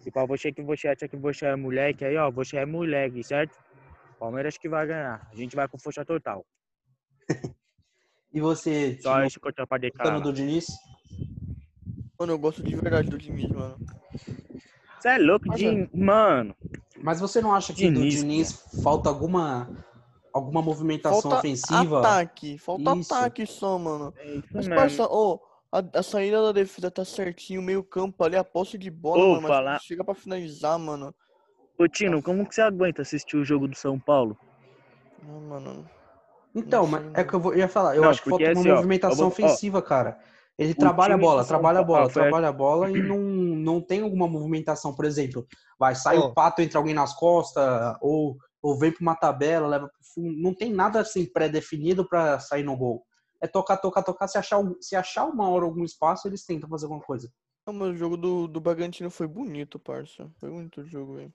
E 0.06 0.10
pra 0.10 0.26
você 0.26 0.54
que 0.54 0.62
você 0.62 0.88
acha 0.88 1.06
que 1.06 1.18
você 1.18 1.46
é 1.46 1.58
moleque 1.58 2.06
aí, 2.06 2.16
ó, 2.16 2.32
você 2.32 2.56
é 2.56 2.66
moleque, 2.66 3.22
certo? 3.22 3.54
Palmeiras 4.18 4.58
que 4.58 4.70
vai 4.70 4.88
ganhar. 4.88 5.28
A 5.30 5.36
gente 5.36 5.58
vai 5.58 5.68
com 5.68 5.78
força 5.78 6.06
total. 6.06 6.46
E 8.34 8.40
você, 8.40 8.98
Só 9.02 9.16
Timo, 9.16 9.26
isso 9.26 9.42
que 9.42 9.48
eu 9.50 9.54
tenho 9.54 9.68
pra 9.68 9.78
declarar. 9.78 10.20
do 10.22 10.32
Diniz? 10.32 10.66
Mano, 12.18 12.32
eu 12.32 12.40
gosto 12.40 12.64
de 12.64 12.74
verdade 12.78 13.10
do 13.10 13.18
Diniz, 13.18 13.50
mano. 13.50 13.76
Você 15.02 15.10
é 15.10 15.18
louco 15.18 15.48
Mas, 15.48 15.58
de. 15.58 15.90
Mano. 15.94 16.56
Mas 17.02 17.20
você 17.20 17.42
não 17.42 17.54
acha 17.56 17.74
que 17.74 17.90
Diniz, 17.90 18.14
do 18.14 18.22
Diniz 18.22 18.82
falta 18.84 19.10
alguma, 19.10 19.68
alguma 20.32 20.62
movimentação 20.62 21.22
Falta 21.22 21.40
ofensiva? 21.40 22.00
ataque. 22.00 22.60
Falta 22.60 22.92
Isso. 22.94 23.14
ataque 23.16 23.46
só, 23.48 23.80
mano. 23.80 24.14
É 24.18 24.36
isso 24.36 24.48
Mas, 24.54 24.68
mesmo. 24.68 24.76
parça, 24.76 25.08
ô, 25.12 25.40
a, 25.72 26.00
a 26.00 26.04
saída 26.04 26.40
da 26.44 26.52
defesa 26.52 26.92
tá 26.92 27.04
certinho, 27.04 27.62
o 27.62 27.64
meio 27.64 27.84
campo 27.84 28.24
ali, 28.24 28.36
a 28.36 28.44
posse 28.44 28.78
de 28.78 28.92
bola, 28.92 29.24
Ô, 29.24 29.28
mano, 29.30 29.42
mas 29.42 29.52
quando 29.64 29.82
chega 29.82 30.04
pra 30.04 30.14
finalizar, 30.14 30.78
mano. 30.78 31.16
Ô, 31.80 31.88
Tino, 31.88 32.22
como 32.22 32.48
que 32.48 32.54
você 32.54 32.62
aguenta 32.62 33.02
assistir 33.02 33.38
o 33.38 33.44
jogo 33.44 33.68
do 33.68 33.76
São 33.76 34.00
Paulo? 34.00 34.38
Ah, 35.24 35.40
mano. 35.40 35.90
Então, 36.54 36.84
Não 36.84 36.90
mas 36.92 37.02
é 37.16 37.24
não. 37.24 37.28
que 37.28 37.34
eu 37.34 37.40
vou, 37.40 37.56
ia 37.56 37.68
falar, 37.68 37.96
eu 37.96 38.04
Não, 38.04 38.10
acho 38.12 38.22
que 38.22 38.30
falta 38.30 38.44
porque 38.46 38.52
uma 38.52 38.60
assim, 38.60 38.70
ó, 38.70 38.76
movimentação 38.76 39.12
eu 39.12 39.18
vou- 39.18 39.28
ó, 39.28 39.32
ofensiva, 39.32 39.82
cara. 39.82 40.20
Ele 40.58 40.76
trabalha 40.76 41.16
a 41.16 41.18
bola, 41.18 41.46
trabalha 41.46 41.80
a 41.80 41.84
bola, 41.84 42.10
trabalha 42.10 42.48
a 42.50 42.52
bola 42.52 42.92
e 42.92 43.02
não, 43.02 43.20
não 43.20 43.82
tem 43.82 44.02
alguma 44.02 44.28
movimentação, 44.28 44.94
por 44.94 45.06
exemplo, 45.06 45.48
vai, 45.80 45.96
sai 45.96 46.18
Ó. 46.18 46.28
o 46.28 46.34
pato 46.34 46.62
entre 46.62 46.78
alguém 46.78 46.94
nas 46.94 47.16
costas, 47.16 47.64
ou, 48.00 48.38
ou 48.62 48.78
vem 48.78 48.92
pra 48.92 49.02
uma 49.02 49.16
tabela, 49.16 49.68
leva 49.68 49.88
pro 49.88 49.98
fundo. 50.14 50.38
Não 50.38 50.54
tem 50.54 50.72
nada 50.72 51.00
assim 51.00 51.26
pré-definido 51.26 52.08
pra 52.08 52.40
sair 52.40 52.64
no 52.64 52.78
gol. 52.78 53.04
É 53.42 53.48
tocar, 53.48 53.78
tocar, 53.78 54.04
tocar. 54.04 54.28
Se 54.28 54.38
achar, 54.38 54.62
se 54.80 54.96
achar 54.96 55.26
uma 55.26 55.50
hora 55.50 55.66
algum 55.66 55.84
espaço, 55.84 56.28
eles 56.28 56.46
tentam 56.46 56.70
fazer 56.70 56.86
alguma 56.86 57.02
coisa. 57.02 57.32
Não, 57.66 57.74
mas 57.74 57.90
o 57.90 57.96
jogo 57.96 58.16
do, 58.16 58.48
do 58.48 58.62
Bragantino 58.62 59.10
foi 59.10 59.28
bonito, 59.28 59.80
parça. 59.80 60.30
Foi 60.40 60.50
bonito 60.50 60.82
o 60.82 60.86
jogo, 60.86 61.16
velho. 61.16 61.34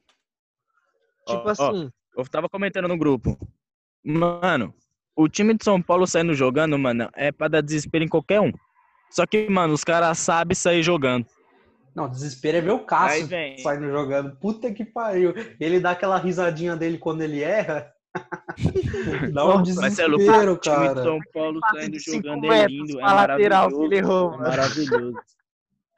Tipo 1.26 1.48
ó, 1.48 1.50
assim, 1.50 1.90
Eu 2.16 2.24
tava 2.28 2.48
comentando 2.48 2.86
no 2.86 2.96
grupo. 2.96 3.36
Mano, 4.04 4.72
o 5.16 5.28
time 5.28 5.54
de 5.54 5.64
São 5.64 5.82
Paulo 5.82 6.06
saindo 6.06 6.34
jogando, 6.34 6.78
mano, 6.78 7.10
é 7.14 7.32
pra 7.32 7.48
dar 7.48 7.60
desespero 7.60 8.04
em 8.04 8.08
qualquer 8.08 8.40
um. 8.40 8.52
Só 9.10 9.26
que, 9.26 9.48
mano, 9.48 9.74
os 9.74 9.84
caras 9.84 10.18
sabem 10.18 10.54
sair 10.54 10.82
jogando. 10.82 11.26
Não, 11.94 12.08
desespero 12.08 12.58
é 12.58 12.60
ver 12.60 12.72
o 12.72 12.80
Cássio 12.84 13.26
saindo 13.62 13.90
jogando. 13.90 14.36
Puta 14.36 14.70
que 14.72 14.84
pariu. 14.84 15.32
Ele 15.58 15.80
dá 15.80 15.92
aquela 15.92 16.18
risadinha 16.18 16.76
dele 16.76 16.98
quando 16.98 17.22
ele 17.22 17.42
erra. 17.42 17.90
dá 19.32 19.46
um 19.46 19.58
Mas 19.58 19.68
você 19.68 20.02
é 20.02 20.08
desespero, 20.08 20.52
O 20.52 20.56
time 20.58 20.76
de 20.76 20.84
cara. 20.86 21.02
São 21.02 21.18
Paulo 21.32 21.60
saindo 21.72 21.98
jogando 21.98 22.52
é 22.52 22.66
lindo, 22.66 22.98
é 22.98 23.02
pra 23.02 23.12
lateral 23.14 23.68
que 23.68 23.74
maravilhoso. 23.74 23.84
ele 23.84 23.96
errou, 23.96 24.26
É 24.26 24.36
mano. 24.36 24.48
maravilhoso. 24.48 25.16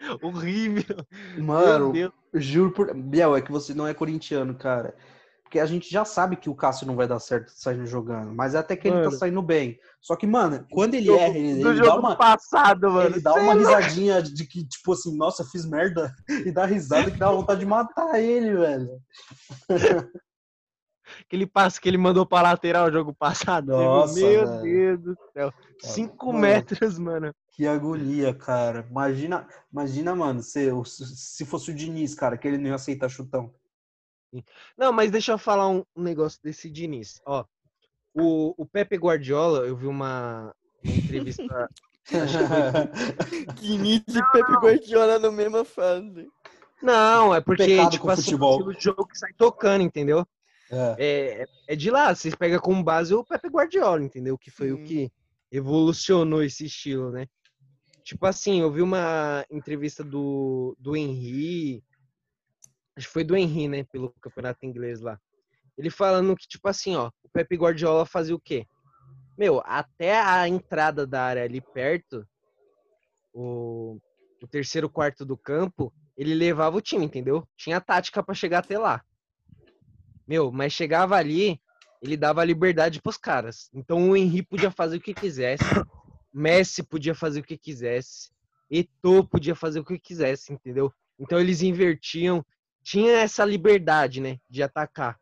horrível. 0.23 0.97
Mano, 1.39 1.93
juro 2.35 2.71
por. 2.73 2.95
Biel, 2.95 3.37
é 3.37 3.43
que 3.43 3.51
você 3.51 3.75
não 3.75 3.87
é 3.87 3.95
corintiano, 3.95 4.55
cara. 4.55 4.95
Porque 5.49 5.61
a 5.61 5.65
gente 5.65 5.91
já 5.91 6.05
sabe 6.05 6.37
que 6.37 6.51
o 6.51 6.55
Cássio 6.55 6.87
não 6.87 6.95
vai 6.95 7.09
dar 7.09 7.19
certo 7.19 7.51
saindo 7.55 7.87
jogando. 7.87 8.35
Mas 8.35 8.55
até 8.55 8.77
que 8.77 8.87
ele 8.87 8.99
tá 8.99 9.05
Mano. 9.05 9.17
saindo 9.17 9.41
bem. 9.41 9.79
Só 9.99 10.15
que, 10.15 10.27
mano, 10.27 10.67
quando 10.71 10.93
ele 10.93 11.11
erra, 11.11 11.39
ele, 11.39 11.63
Do 11.63 11.71
ele 11.71 11.79
dá 11.81 11.87
jogo 11.87 12.01
uma. 12.01 12.17
passado, 12.17 12.91
mano. 12.91 13.09
Ele 13.15 13.21
dá 13.23 13.33
uma 13.33 13.53
é 13.53 13.57
risadinha 13.57 14.23
de 14.23 14.47
que, 14.47 14.63
tipo 14.69 14.93
assim, 14.93 15.17
nossa, 15.17 15.43
fiz 15.47 15.65
merda. 15.65 16.15
E 16.47 16.53
dá 16.53 16.67
risada 16.67 17.11
que 17.11 17.17
dá 17.17 17.31
vontade 17.31 17.61
de 17.61 17.67
matar 17.67 18.21
ele, 18.21 18.55
velho. 18.57 18.91
Aquele 21.25 21.47
passe 21.47 21.81
que 21.81 21.89
ele 21.89 21.97
mandou 21.97 22.27
pra 22.27 22.43
lateral 22.43 22.89
o 22.89 22.93
jogo 22.93 23.15
passado. 23.15 23.69
Nossa, 23.69 24.21
Meu 24.21 24.47
velho. 24.47 24.63
Deus 24.63 25.01
do 25.01 25.17
céu. 25.33 25.53
Cinco 25.81 26.27
Mano. 26.27 26.39
metros, 26.41 26.99
mano. 26.99 27.35
Que 27.53 27.67
agonia, 27.67 28.35
cara. 28.35 28.87
Imagina, 28.91 29.49
imagina, 29.73 30.15
mano, 30.15 30.43
se, 30.43 30.71
se 30.85 31.47
fosse 31.47 31.71
o 31.71 31.75
Diniz, 31.75 32.15
cara, 32.15 32.37
que 32.37 32.47
ele 32.47 32.59
não 32.59 32.67
ia 32.69 32.75
aceitar 32.75 33.09
chutão. 33.09 33.51
Não, 34.77 34.93
mas 34.93 35.11
deixa 35.11 35.33
eu 35.33 35.39
falar 35.39 35.69
um 35.69 35.85
negócio 35.97 36.41
desse 36.43 36.71
Diniz. 36.71 37.21
Ó, 37.27 37.45
o, 38.15 38.55
o 38.57 38.67
Pepe 38.67 38.97
Guardiola, 38.97 39.67
eu 39.67 39.77
vi 39.77 39.87
uma, 39.87 40.55
uma 40.85 40.95
entrevista. 40.95 41.69
Diniz 43.61 44.03
e 44.09 44.33
Pepe 44.33 44.53
Guardiola 44.55 45.19
na 45.19 45.31
mesma 45.31 45.65
fase. 45.65 46.29
Não, 46.83 47.35
é 47.35 47.41
porque, 47.41 47.67
Pecado 47.67 47.91
tipo 47.91 48.09
assim, 48.11 48.35
o 48.35 48.73
jogo 48.79 49.07
que 49.07 49.19
sai 49.19 49.33
tocando, 49.37 49.83
entendeu? 49.83 50.27
É. 50.71 50.97
É, 50.99 51.73
é 51.73 51.77
de 51.77 51.91
lá, 51.91 52.15
vocês 52.15 52.35
pegam 52.35 52.61
como 52.61 52.85
base 52.85 53.15
o 53.15 53.25
Pepe 53.25 53.49
Guardiola, 53.49 54.03
entendeu? 54.03 54.39
Que 54.39 54.51
foi 54.51 54.73
o 54.73 54.79
Sim. 54.79 54.85
que 54.85 55.13
evolucionou 55.51 56.43
esse 56.43 56.67
estilo, 56.67 57.11
né? 57.11 57.27
Tipo 58.05 58.27
assim, 58.27 58.61
eu 58.61 58.71
vi 58.71 58.81
uma 58.81 59.45
entrevista 59.51 60.03
do, 60.03 60.77
do 60.79 60.97
Henry, 60.97 61.83
acho 62.99 63.07
que 63.07 63.13
foi 63.13 63.25
do 63.25 63.37
Henry, 63.37 63.69
né? 63.69 63.85
Pelo 63.85 64.13
campeonato 64.21 64.67
inglês 64.67 65.01
lá. 65.01 65.19
Ele 65.77 65.91
falando 65.91 66.37
que, 66.37 66.47
tipo 66.47 66.69
assim, 66.69 66.97
ó, 66.97 67.11
o 67.23 67.29
Pepe 67.33 67.57
Guardiola 67.57 68.05
fazia 68.05 68.35
o 68.35 68.41
quê? 68.41 68.67
Meu, 69.37 69.63
até 69.65 70.21
a 70.21 70.49
entrada 70.49 71.07
da 71.07 71.23
área 71.23 71.45
ali 71.45 71.61
perto, 71.61 72.27
o, 73.33 73.99
o 74.43 74.49
terceiro 74.49 74.91
quarto 74.91 75.25
do 75.25 75.37
campo, 75.37 75.93
ele 76.17 76.35
levava 76.35 76.77
o 76.77 76.81
time, 76.81 77.05
entendeu? 77.05 77.47
Tinha 77.57 77.81
tática 77.81 78.23
pra 78.23 78.35
chegar 78.35 78.59
até 78.59 78.77
lá. 78.77 79.05
Meu, 80.27 80.51
mas 80.51 80.73
chegava 80.73 81.17
ali, 81.17 81.61
ele 82.03 82.17
dava 82.17 82.45
liberdade 82.45 83.01
pros 83.01 83.17
caras. 83.17 83.71
Então 83.73 84.11
o 84.11 84.17
Henry 84.17 84.43
podia 84.43 84.73
fazer 84.73 84.97
o 84.97 85.01
que 85.01 85.15
quisesse, 85.15 85.65
Messi 86.35 86.83
podia 86.83 87.15
fazer 87.15 87.41
o 87.41 87.45
que 87.45 87.57
quisesse, 87.57 88.31
Eto'o 88.69 89.27
podia 89.27 89.55
fazer 89.55 89.79
o 89.79 89.85
que 89.85 89.99
quisesse, 89.99 90.53
entendeu? 90.53 90.93
Então 91.19 91.39
eles 91.41 91.63
invertiam, 91.63 92.45
tinha 92.89 93.13
essa 93.19 93.45
liberdade, 93.45 94.19
né, 94.19 94.39
de 94.49 94.63
atacar, 94.63 95.19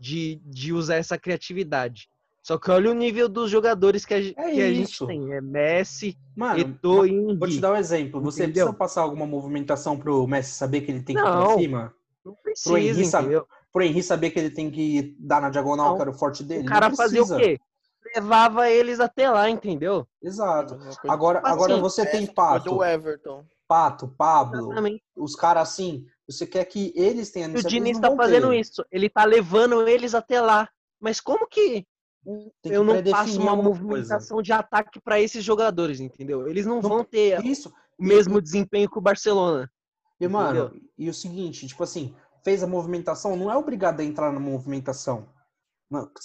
de, 0.00 0.40
de 0.46 0.72
usar 0.72 0.94
essa 0.96 1.18
criatividade. 1.18 2.08
Só 2.42 2.56
que 2.58 2.70
olha 2.70 2.90
o 2.90 2.94
nível 2.94 3.28
dos 3.28 3.50
jogadores 3.50 4.06
que 4.06 4.14
a, 4.14 4.18
É 4.18 4.32
que 4.32 4.40
a 4.62 4.72
gente 4.72 4.90
isso. 4.92 5.06
tem. 5.06 5.32
É 5.34 5.40
Messi, 5.40 6.16
Mano, 6.34 6.58
Eto'o 6.60 7.06
e 7.06 7.36
vou 7.36 7.48
te 7.48 7.60
dar 7.60 7.72
um 7.72 7.76
exemplo. 7.76 8.20
Você 8.22 8.44
Entendeu? 8.44 8.66
precisa 8.66 8.78
passar 8.78 9.02
alguma 9.02 9.26
movimentação 9.26 9.98
pro 9.98 10.26
Messi 10.26 10.52
saber 10.54 10.80
que 10.80 10.90
ele 10.90 11.02
tem 11.02 11.14
que 11.14 11.20
ir 11.22 11.24
pra 11.24 11.54
cima? 11.58 11.94
Não 12.24 12.32
Pro 12.34 12.76
Henry, 12.78 12.88
precisa, 12.88 13.10
sabe? 13.10 13.24
entendeu? 13.26 13.46
Pro 13.72 13.82
Henry 13.82 14.02
saber 14.02 14.30
que 14.30 14.38
ele 14.38 14.50
tem 14.50 14.70
que 14.70 15.14
dar 15.18 15.42
na 15.42 15.50
diagonal, 15.50 15.88
Não. 15.90 15.96
que 15.96 16.02
era 16.02 16.10
o 16.10 16.14
forte 16.14 16.42
dele? 16.42 16.60
O 16.60 16.64
Não 16.64 16.72
cara 16.72 16.90
fazia 16.94 17.22
o 17.22 17.26
precisa. 17.26 17.38
quê? 17.38 17.60
Levava 18.14 18.70
eles 18.70 18.98
até 19.00 19.30
lá, 19.30 19.48
entendeu? 19.50 20.06
Exato. 20.22 20.76
Coisa 20.76 20.98
Agora, 21.08 21.38
Tipo 21.40 21.48
agora 21.50 21.72
assim, 21.74 21.82
você 21.82 22.06
tem 22.06 22.26
Pato, 22.26 22.70
Do 22.76 22.84
Everton. 22.84 23.44
Pato, 23.66 24.06
Pablo, 24.08 24.66
Exatamente. 24.66 25.02
os 25.16 25.34
caras 25.34 25.68
assim. 25.70 26.06
Você 26.28 26.46
quer 26.46 26.64
que 26.64 26.92
eles 26.96 27.30
tenham 27.30 27.50
E 27.50 27.58
o 27.58 27.62
Diniz 27.62 27.98
tá 28.00 28.08
vão 28.08 28.16
fazendo 28.16 28.48
ter. 28.50 28.60
isso. 28.60 28.84
Ele 28.90 29.10
tá 29.10 29.24
levando 29.24 29.86
eles 29.86 30.14
até 30.14 30.40
lá. 30.40 30.68
Mas 31.00 31.20
como 31.20 31.46
que 31.46 31.86
eu 32.64 32.82
não 32.82 32.94
predefinir 32.94 33.40
uma 33.40 33.50
alguma 33.50 33.70
coisa. 33.70 33.84
movimentação 33.84 34.40
de 34.40 34.52
ataque 34.52 34.98
pra 35.02 35.20
esses 35.20 35.44
jogadores, 35.44 36.00
entendeu? 36.00 36.48
Eles 36.48 36.64
não, 36.64 36.80
Não- 36.80 36.88
vão 36.88 37.04
ter 37.04 37.44
Isso. 37.44 37.70
o 37.98 38.04
mesmo 38.04 38.40
desempenho 38.40 38.88
que 38.90 38.96
o 38.98 39.02
Barcelona. 39.02 39.70
E, 40.18 40.26
mano, 40.26 40.66
Entendeu? 40.66 40.82
e 40.96 41.10
o 41.10 41.14
seguinte, 41.14 41.66
tipo 41.66 41.82
assim, 41.82 42.14
fez 42.42 42.62
a 42.62 42.66
movimentação, 42.66 43.36
não 43.36 43.50
é 43.50 43.56
obrigado 43.56 44.00
a 44.00 44.04
entrar 44.04 44.32
na 44.32 44.40
movimentação. 44.40 45.28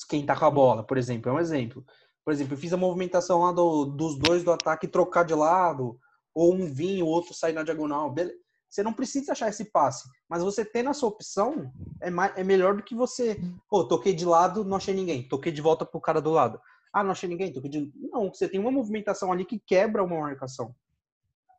Quem 0.07 0.25
tá 0.25 0.35
com 0.37 0.45
a 0.45 0.51
bola, 0.51 0.83
por 0.85 0.97
exemplo, 0.97 1.29
é 1.29 1.33
um 1.33 1.39
exemplo. 1.39 1.83
Por 2.23 2.31
exemplo, 2.31 2.53
eu 2.53 2.57
fiz 2.57 2.71
a 2.71 2.77
movimentação 2.77 3.41
lá 3.41 3.51
do- 3.51 3.85
dos 3.85 4.17
dois 4.17 4.43
do 4.43 4.51
ataque 4.51 4.87
trocar 4.87 5.23
de 5.25 5.33
lado, 5.33 5.99
ou 6.33 6.53
um 6.53 6.65
vir, 6.71 7.03
o 7.03 7.07
outro 7.07 7.33
sair 7.33 7.53
na 7.53 7.63
diagonal. 7.63 8.09
Bele- 8.11 8.33
Você 8.69 8.83
não 8.83 8.93
precisa 8.93 9.31
achar 9.31 9.49
esse 9.49 9.65
passe, 9.71 10.07
mas 10.29 10.43
você 10.43 10.63
tendo 10.63 10.89
essa 10.91 11.05
opção 11.05 11.71
é, 11.99 12.09
mais, 12.11 12.37
é 12.37 12.43
melhor 12.43 12.75
do 12.75 12.83
que 12.83 12.93
você. 12.93 13.41
Pô, 13.67 13.83
toquei 13.83 14.13
de 14.13 14.25
lado, 14.25 14.63
não 14.63 14.77
achei 14.77 14.93
ninguém. 14.93 15.27
Toquei 15.27 15.51
de 15.51 15.61
volta 15.61 15.85
pro 15.85 15.99
cara 15.99 16.21
do 16.21 16.29
lado. 16.29 16.61
Ah, 16.93 17.03
não 17.03 17.11
achei 17.11 17.27
ninguém. 17.27 17.51
Toquei 17.51 17.69
de... 17.69 17.91
Não, 17.95 18.29
você 18.31 18.47
tem 18.47 18.59
uma 18.59 18.71
movimentação 18.71 19.31
ali 19.31 19.43
que 19.43 19.59
quebra 19.59 20.03
uma 20.03 20.19
marcação. 20.19 20.75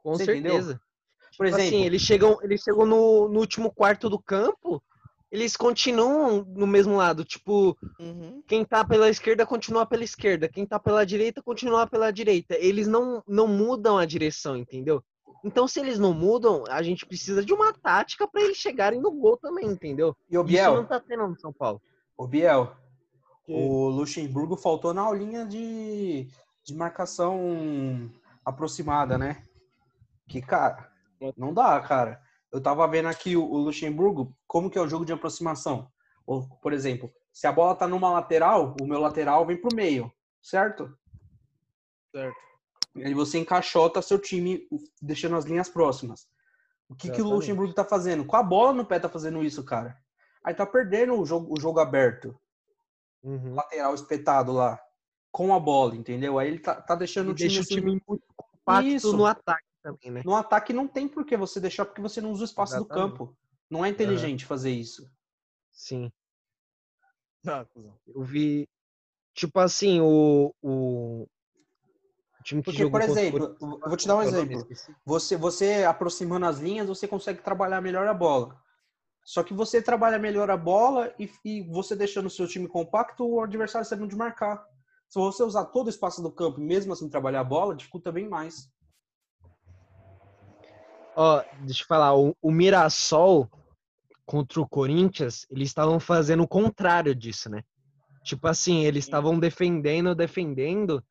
Com 0.02 0.14
Você 0.14 0.22
entendeu? 0.24 0.52
certeza. 0.52 0.80
Por 1.36 1.46
Tipo 1.46 1.56
exemplo, 1.56 1.64
assim, 1.64 1.84
eles 1.84 2.02
chegam, 2.02 2.38
eles 2.42 2.62
chegam 2.62 2.86
no, 2.86 3.28
no 3.28 3.40
último 3.40 3.72
quarto 3.72 4.08
do 4.10 4.18
campo, 4.18 4.82
eles 5.30 5.56
continuam 5.56 6.44
no 6.44 6.66
mesmo 6.66 6.96
lado. 6.96 7.24
Tipo, 7.24 7.76
Uhum. 7.98 8.42
quem 8.46 8.64
tá 8.64 8.84
pela 8.84 9.08
esquerda 9.08 9.46
continua 9.46 9.86
pela 9.86 10.02
esquerda, 10.02 10.48
quem 10.48 10.66
tá 10.66 10.78
pela 10.78 11.04
direita 11.04 11.42
continua 11.42 11.86
pela 11.86 12.10
direita. 12.10 12.56
Eles 12.56 12.88
não, 12.88 13.22
não 13.28 13.46
mudam 13.46 13.96
a 13.98 14.04
direção, 14.04 14.56
entendeu? 14.56 15.02
Então, 15.42 15.66
se 15.66 15.80
eles 15.80 15.98
não 15.98 16.12
mudam, 16.12 16.64
a 16.68 16.82
gente 16.82 17.06
precisa 17.06 17.44
de 17.44 17.52
uma 17.52 17.72
tática 17.72 18.28
pra 18.28 18.42
eles 18.42 18.56
chegarem 18.58 19.00
no 19.00 19.10
gol 19.10 19.36
também, 19.36 19.66
entendeu? 19.66 20.14
e 20.28 20.36
o 20.36 20.42
Isso 20.42 20.48
Biel, 20.48 20.74
não 20.76 20.84
tá 20.86 21.00
tendo 21.00 21.26
no 21.28 21.38
São 21.38 21.52
Paulo. 21.52 21.80
o 22.16 22.26
Biel, 22.26 22.76
Que- 23.46 23.52
O 23.54 23.88
Luxemburgo 23.88 24.56
faltou 24.56 24.92
na 24.92 25.00
aulinha 25.02 25.46
de, 25.46 26.28
de 26.62 26.74
marcação 26.74 28.10
aproximada, 28.44 29.16
né? 29.16 29.42
Que, 30.28 30.40
cara, 30.42 30.90
não 31.36 31.52
dá, 31.54 31.80
cara. 31.80 32.20
Eu 32.52 32.60
tava 32.60 32.86
vendo 32.86 33.08
aqui 33.08 33.36
o, 33.36 33.42
o 33.44 33.56
Luxemburgo, 33.58 34.36
como 34.46 34.68
que 34.70 34.76
é 34.78 34.80
o 34.80 34.88
jogo 34.88 35.04
de 35.04 35.12
aproximação. 35.12 35.90
Ou, 36.26 36.46
por 36.60 36.72
exemplo, 36.72 37.10
se 37.32 37.46
a 37.46 37.52
bola 37.52 37.74
tá 37.74 37.88
numa 37.88 38.10
lateral, 38.10 38.76
o 38.80 38.86
meu 38.86 39.00
lateral 39.00 39.44
vem 39.46 39.56
pro 39.56 39.74
meio, 39.74 40.12
certo? 40.42 40.92
Certo. 42.12 42.36
Aí 42.96 43.14
você 43.14 43.38
encaixota 43.38 44.02
seu 44.02 44.18
time, 44.18 44.66
deixando 45.00 45.36
as 45.36 45.44
linhas 45.44 45.68
próximas. 45.68 46.28
O 46.88 46.94
que, 46.94 47.10
que 47.10 47.22
o. 47.22 47.28
Luxemburgo 47.30 47.72
tá 47.72 47.84
fazendo? 47.84 48.24
Com 48.24 48.36
a 48.36 48.42
bola 48.42 48.72
no 48.72 48.84
pé 48.84 48.98
tá 48.98 49.08
fazendo 49.08 49.44
isso, 49.44 49.64
cara. 49.64 49.96
Aí 50.44 50.54
tá 50.54 50.66
perdendo 50.66 51.14
o 51.14 51.24
jogo, 51.24 51.54
o 51.56 51.60
jogo 51.60 51.78
aberto 51.78 52.38
Uhum. 53.22 53.54
lateral 53.54 53.94
espetado 53.94 54.50
lá 54.52 54.80
com 55.30 55.54
a 55.54 55.60
bola, 55.60 55.94
entendeu? 55.94 56.38
Aí 56.38 56.48
ele 56.48 56.58
tá, 56.58 56.80
tá 56.80 56.94
deixando 56.94 57.28
E 57.28 57.32
o 57.32 57.34
time, 57.34 57.48
deixa 57.48 57.60
o 57.60 57.62
assim, 57.62 57.74
time 57.74 58.02
muito 58.08 58.24
compacto 58.34 58.86
Isso. 58.88 59.16
no 59.16 59.26
ataque 59.26 59.68
também, 59.82 60.10
né? 60.10 60.22
no 60.24 60.34
ataque 60.34 60.72
não 60.72 60.88
tem 60.88 61.06
por 61.06 61.24
que 61.24 61.36
você 61.36 61.60
deixar 61.60 61.84
porque 61.84 62.00
você 62.00 62.20
não 62.20 62.32
usa 62.32 62.42
o 62.42 62.44
espaço 62.46 62.74
do 62.76 62.84
Exatamente. 62.84 63.10
campo. 63.10 63.36
Não 63.68 63.84
é 63.84 63.88
inteligente 63.88 64.44
fazer 64.44 64.70
isso. 64.70 65.08
Sim. 65.70 66.10
Eu 68.06 68.22
vi, 68.22 68.68
tipo 69.34 69.58
assim, 69.60 70.00
o, 70.00 70.52
o 70.60 71.26
time 72.50 72.62
que 72.62 72.66
Porque, 72.66 72.82
jogou 72.82 73.00
por 73.00 73.06
contra 73.06 73.22
exemplo, 73.22 73.38
Corinthians- 73.38 73.80
eu 73.82 73.88
vou 73.88 73.96
te 73.96 74.08
dar 74.08 74.16
um 74.16 74.22
exemplo. 74.22 74.66
Você, 75.04 75.36
você 75.36 75.84
aproximando 75.84 76.46
as 76.46 76.58
linhas, 76.58 76.88
você 76.88 77.06
consegue 77.06 77.42
trabalhar 77.42 77.80
melhor 77.80 78.06
a 78.06 78.14
bola. 78.14 78.56
Só 79.24 79.42
que 79.42 79.54
você 79.54 79.80
trabalha 79.80 80.18
melhor 80.18 80.50
a 80.50 80.56
bola 80.56 81.14
e, 81.18 81.30
e 81.44 81.62
você 81.62 81.94
deixando 81.94 82.26
o 82.26 82.30
seu 82.30 82.48
time 82.48 82.66
compacto, 82.66 83.24
o 83.24 83.40
adversário 83.42 83.86
sabendo 83.86 84.08
de 84.08 84.16
marcar. 84.16 84.64
Se 85.08 85.18
você 85.18 85.42
usar 85.42 85.66
todo 85.66 85.86
o 85.86 85.90
espaço 85.90 86.22
do 86.22 86.30
campo 86.32 86.60
mesmo 86.60 86.92
assim 86.92 87.08
trabalhar 87.08 87.40
a 87.40 87.44
bola, 87.44 87.74
dificulta 87.74 88.10
bem 88.10 88.28
mais. 88.28 88.68
Ó, 91.16 91.42
deixa 91.64 91.82
eu 91.82 91.86
falar, 91.86 92.16
o, 92.16 92.36
o 92.40 92.50
Mirassol 92.50 93.48
contra 94.24 94.60
o 94.60 94.68
Corinthians, 94.68 95.46
eles 95.50 95.68
estavam 95.68 95.98
fazendo 96.00 96.42
o 96.44 96.48
contrário 96.48 97.14
disso, 97.14 97.50
né? 97.50 97.62
Tipo 98.24 98.46
assim, 98.48 98.84
eles 98.84 99.04
estavam 99.04 99.38
defendendo, 99.38 100.14
defendendo, 100.14 101.02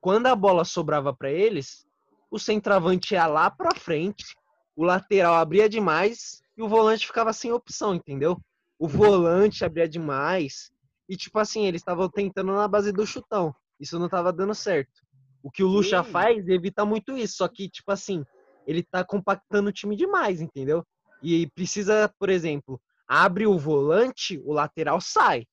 quando 0.00 0.26
a 0.26 0.36
bola 0.36 0.64
sobrava 0.64 1.14
pra 1.14 1.30
eles, 1.30 1.86
o 2.30 2.38
centroavante 2.38 3.14
ia 3.14 3.26
lá 3.26 3.50
pra 3.50 3.74
frente, 3.74 4.36
o 4.76 4.84
lateral 4.84 5.34
abria 5.34 5.68
demais 5.68 6.42
e 6.56 6.62
o 6.62 6.68
volante 6.68 7.06
ficava 7.06 7.32
sem 7.32 7.52
opção, 7.52 7.94
entendeu? 7.94 8.40
O 8.78 8.86
volante 8.86 9.64
abria 9.64 9.88
demais 9.88 10.70
e 11.08 11.16
tipo 11.16 11.38
assim, 11.38 11.66
eles 11.66 11.80
estavam 11.80 12.08
tentando 12.08 12.52
na 12.52 12.68
base 12.68 12.92
do 12.92 13.06
chutão. 13.06 13.54
Isso 13.80 13.98
não 13.98 14.08
tava 14.08 14.32
dando 14.32 14.54
certo. 14.54 15.00
O 15.42 15.50
que 15.50 15.62
o 15.62 15.68
Lucha 15.68 16.02
Sim. 16.04 16.10
faz 16.10 16.48
evita 16.48 16.84
muito 16.84 17.16
isso, 17.16 17.36
só 17.38 17.48
que 17.48 17.68
tipo 17.68 17.90
assim, 17.90 18.24
ele 18.66 18.82
tá 18.82 19.02
compactando 19.04 19.70
o 19.70 19.72
time 19.72 19.96
demais, 19.96 20.40
entendeu? 20.40 20.84
E 21.22 21.48
precisa, 21.48 22.12
por 22.18 22.28
exemplo, 22.28 22.80
abre 23.06 23.46
o 23.46 23.58
volante, 23.58 24.38
o 24.44 24.52
lateral 24.52 25.00
sai, 25.00 25.46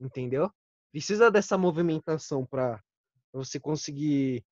entendeu? 0.00 0.50
Precisa 0.90 1.30
dessa 1.30 1.56
movimentação 1.56 2.44
para 2.44 2.82
você 3.32 3.60
conseguir 3.60 4.44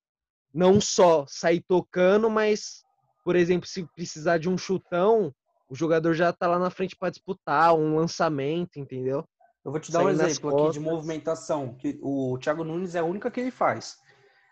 não 0.53 0.79
só 0.79 1.25
sair 1.27 1.61
tocando, 1.61 2.29
mas, 2.29 2.83
por 3.23 3.35
exemplo, 3.35 3.67
se 3.67 3.85
precisar 3.95 4.37
de 4.37 4.49
um 4.49 4.57
chutão, 4.57 5.33
o 5.69 5.75
jogador 5.75 6.13
já 6.13 6.31
tá 6.31 6.47
lá 6.47 6.57
na 6.57 6.69
frente 6.69 6.95
para 6.95 7.09
disputar, 7.09 7.75
um 7.75 7.97
lançamento, 7.97 8.79
entendeu? 8.79 9.27
Eu 9.63 9.71
vou 9.71 9.79
te 9.79 9.91
dar 9.91 9.99
um 9.99 10.03
Sair 10.05 10.15
nas 10.15 10.31
exemplo 10.31 10.57
aqui 10.57 10.73
de 10.73 10.79
movimentação, 10.79 11.75
que 11.75 11.99
o 12.01 12.37
Thiago 12.37 12.63
Nunes 12.63 12.95
é 12.95 12.99
a 12.99 13.03
única 13.03 13.29
que 13.29 13.39
ele 13.39 13.51
faz. 13.51 13.97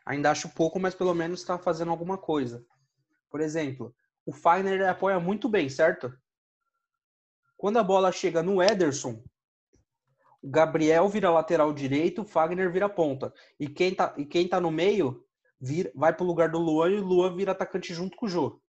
Ainda 0.05 0.29
acho 0.29 0.49
pouco, 0.49 0.79
mas 0.79 0.93
pelo 0.93 1.13
menos 1.13 1.39
está 1.39 1.57
fazendo 1.57 1.89
alguma 1.89 2.17
coisa. 2.17 2.65
Por 3.29 3.39
exemplo, 3.39 3.95
o 4.25 4.33
Fagner 4.33 4.73
ele 4.73 4.85
apoia 4.85 5.19
muito 5.19 5.47
bem, 5.47 5.69
certo? 5.69 6.13
Quando 7.57 7.79
a 7.79 7.83
bola 7.83 8.11
chega 8.11 8.43
no 8.43 8.61
Ederson, 8.61 9.23
Gabriel 10.47 11.09
vira 11.09 11.31
lateral 11.31 11.73
direito, 11.73 12.21
o 12.21 12.25
Fagner 12.25 12.71
vira 12.71 12.87
ponta. 12.87 13.33
E 13.59 13.67
quem 13.67 13.93
tá, 13.95 14.13
e 14.17 14.25
quem 14.25 14.47
tá 14.47 14.61
no 14.61 14.69
meio 14.69 15.25
vira, 15.59 15.91
vai 15.95 16.15
pro 16.15 16.25
lugar 16.25 16.49
do 16.51 16.59
Luan 16.59 16.91
e 16.91 16.99
o 16.99 17.03
Luan 17.03 17.35
vira 17.35 17.51
atacante 17.51 17.93
junto 17.93 18.15
com 18.15 18.27
o 18.27 18.29
Jô. 18.29 18.61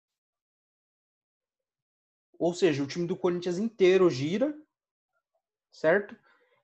Ou 2.39 2.53
seja, 2.53 2.83
o 2.83 2.87
time 2.87 3.05
do 3.05 3.17
Corinthians 3.17 3.57
inteiro 3.57 4.09
gira, 4.09 4.57
certo? 5.71 6.15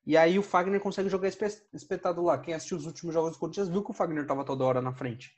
E 0.06 0.16
aí 0.16 0.38
o 0.38 0.42
Fagner 0.42 0.80
consegue 0.80 1.08
jogar 1.08 1.28
espe- 1.28 1.62
espetado 1.72 2.22
lá. 2.22 2.38
Quem 2.38 2.54
assistiu 2.54 2.76
os 2.76 2.86
últimos 2.86 3.14
jogos 3.14 3.32
do 3.32 3.38
Corinthians 3.38 3.68
viu 3.68 3.84
que 3.84 3.90
o 3.90 3.94
Fagner 3.94 4.26
tava 4.26 4.44
toda 4.44 4.64
hora 4.64 4.80
na 4.80 4.92
frente. 4.92 5.36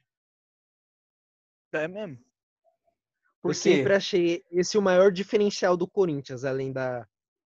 É 1.73 1.89
mesmo. 1.89 2.19
Por 3.43 3.51
eu 3.51 3.55
sempre 3.55 3.95
achei 3.95 4.43
esse 4.51 4.79
o 4.79 4.83
maior 4.83 5.13
diferencial 5.13 5.77
do 5.77 5.87
Corinthians, 5.87 6.45
além 6.45 6.73
da, 6.73 7.07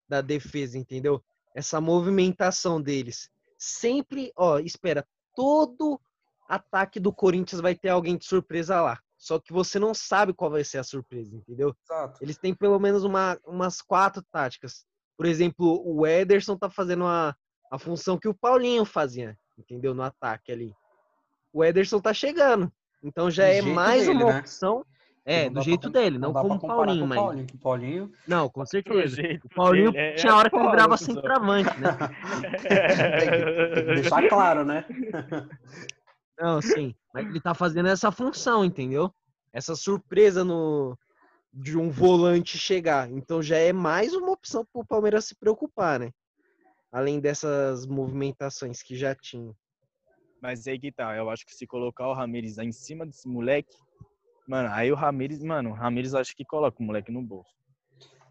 da 0.08 0.20
defesa, 0.20 0.76
entendeu? 0.76 1.22
Essa 1.54 1.80
movimentação 1.80 2.82
deles. 2.82 3.30
Sempre, 3.56 4.32
ó, 4.36 4.58
espera, 4.58 5.06
todo 5.34 6.00
ataque 6.48 7.00
do 7.00 7.12
Corinthians 7.12 7.60
vai 7.60 7.74
ter 7.74 7.88
alguém 7.88 8.16
de 8.16 8.24
surpresa 8.24 8.80
lá. 8.80 8.98
Só 9.16 9.38
que 9.38 9.52
você 9.52 9.78
não 9.78 9.94
sabe 9.94 10.34
qual 10.34 10.50
vai 10.50 10.64
ser 10.64 10.78
a 10.78 10.84
surpresa, 10.84 11.34
entendeu? 11.34 11.74
Exato. 11.84 12.22
Eles 12.22 12.36
têm 12.36 12.54
pelo 12.54 12.78
menos 12.78 13.04
uma, 13.04 13.38
umas 13.46 13.80
quatro 13.80 14.22
táticas. 14.30 14.84
Por 15.16 15.24
exemplo, 15.24 15.82
o 15.86 16.06
Ederson 16.06 16.58
tá 16.58 16.68
fazendo 16.68 17.06
a, 17.06 17.34
a 17.70 17.78
função 17.78 18.18
que 18.18 18.28
o 18.28 18.34
Paulinho 18.34 18.84
fazia, 18.84 19.38
entendeu? 19.56 19.94
No 19.94 20.02
ataque 20.02 20.52
ali. 20.52 20.74
O 21.52 21.64
Ederson 21.64 22.00
tá 22.00 22.12
chegando. 22.12 22.70
Então 23.02 23.30
já 23.30 23.44
Do 23.44 23.50
é 23.50 23.62
mais 23.62 24.06
dele, 24.06 24.24
uma 24.24 24.32
né? 24.34 24.46
É, 25.26 25.46
Não 25.46 25.54
do 25.54 25.62
jeito 25.62 25.90
pra- 25.90 26.00
dele, 26.00 26.18
não, 26.18 26.32
pra 26.32 26.42
como 26.42 26.54
o 26.54 26.60
Paulinho, 26.60 27.00
com 27.00 27.06
mas. 27.06 27.18
Paulinho. 27.18 27.46
Paulinho 27.62 28.12
Não, 28.28 28.48
com 28.50 28.66
certeza. 28.66 29.22
O 29.44 29.48
Paulinho 29.48 29.90
dele, 29.90 30.04
é- 30.04 30.14
tinha 30.16 30.34
hora 30.36 30.50
que 30.50 30.56
é 30.56 30.58
ele 30.58 30.68
foda, 30.68 30.88
cuzão. 30.88 31.14
centroavante, 31.14 31.80
né? 31.80 31.88
tem 33.74 33.86
que 33.86 33.94
deixar 34.02 34.28
claro, 34.28 34.64
né? 34.66 34.84
Não, 36.38 36.60
sim. 36.60 36.94
Mas 37.12 37.26
ele 37.26 37.40
tá 37.40 37.54
fazendo 37.54 37.88
essa 37.88 38.10
função, 38.12 38.64
entendeu? 38.64 39.10
Essa 39.52 39.74
surpresa 39.76 40.44
no 40.44 40.98
de 41.52 41.78
um 41.78 41.88
volante 41.88 42.58
chegar. 42.58 43.08
Então 43.10 43.40
já 43.40 43.56
é 43.56 43.72
mais 43.72 44.12
uma 44.12 44.32
opção 44.32 44.66
pro 44.72 44.84
Palmeiras 44.84 45.24
se 45.26 45.36
preocupar, 45.36 46.00
né? 46.00 46.10
Além 46.92 47.20
dessas 47.20 47.86
movimentações 47.86 48.82
que 48.82 48.96
já 48.96 49.14
tinha. 49.14 49.54
Mas 50.42 50.66
aí 50.66 50.78
que 50.78 50.90
tá, 50.92 51.16
eu 51.16 51.30
acho 51.30 51.46
que 51.46 51.54
se 51.54 51.66
colocar 51.66 52.08
o 52.08 52.12
Ramires 52.12 52.58
em 52.58 52.72
cima 52.72 53.06
desse 53.06 53.28
moleque, 53.28 53.74
mano, 54.46 54.68
aí 54.72 54.90
o 54.92 54.94
Ramires, 54.94 55.42
mano, 55.42 55.70
o 55.70 55.74
Ramires 55.74 56.14
acho 56.14 56.34
que 56.36 56.44
coloca 56.44 56.80
o 56.80 56.82
moleque 56.84 57.10
no 57.12 57.22
bolso. 57.22 57.50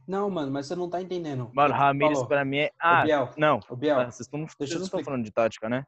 Não, 0.08 0.30
mano, 0.30 0.52
mas 0.52 0.68
você 0.68 0.76
não 0.76 0.90
tá 0.90 1.02
entendendo. 1.02 1.50
Mano, 1.54 1.74
o 1.74 1.78
Ramires 1.78 2.14
falou. 2.14 2.28
pra 2.28 2.44
mim 2.44 2.58
é. 2.58 2.72
Ah, 2.80 3.04
Biel, 3.04 3.30
não. 3.38 3.60
ô, 3.70 3.76
Biel, 3.76 4.00
Ah, 4.02 4.06
Vocês, 4.12 4.22
estão, 4.22 4.46
vocês 4.48 4.74
não 4.76 4.84
estão 4.84 5.04
falando 5.04 5.24
de 5.24 5.32
tática, 5.32 5.70
né? 5.70 5.86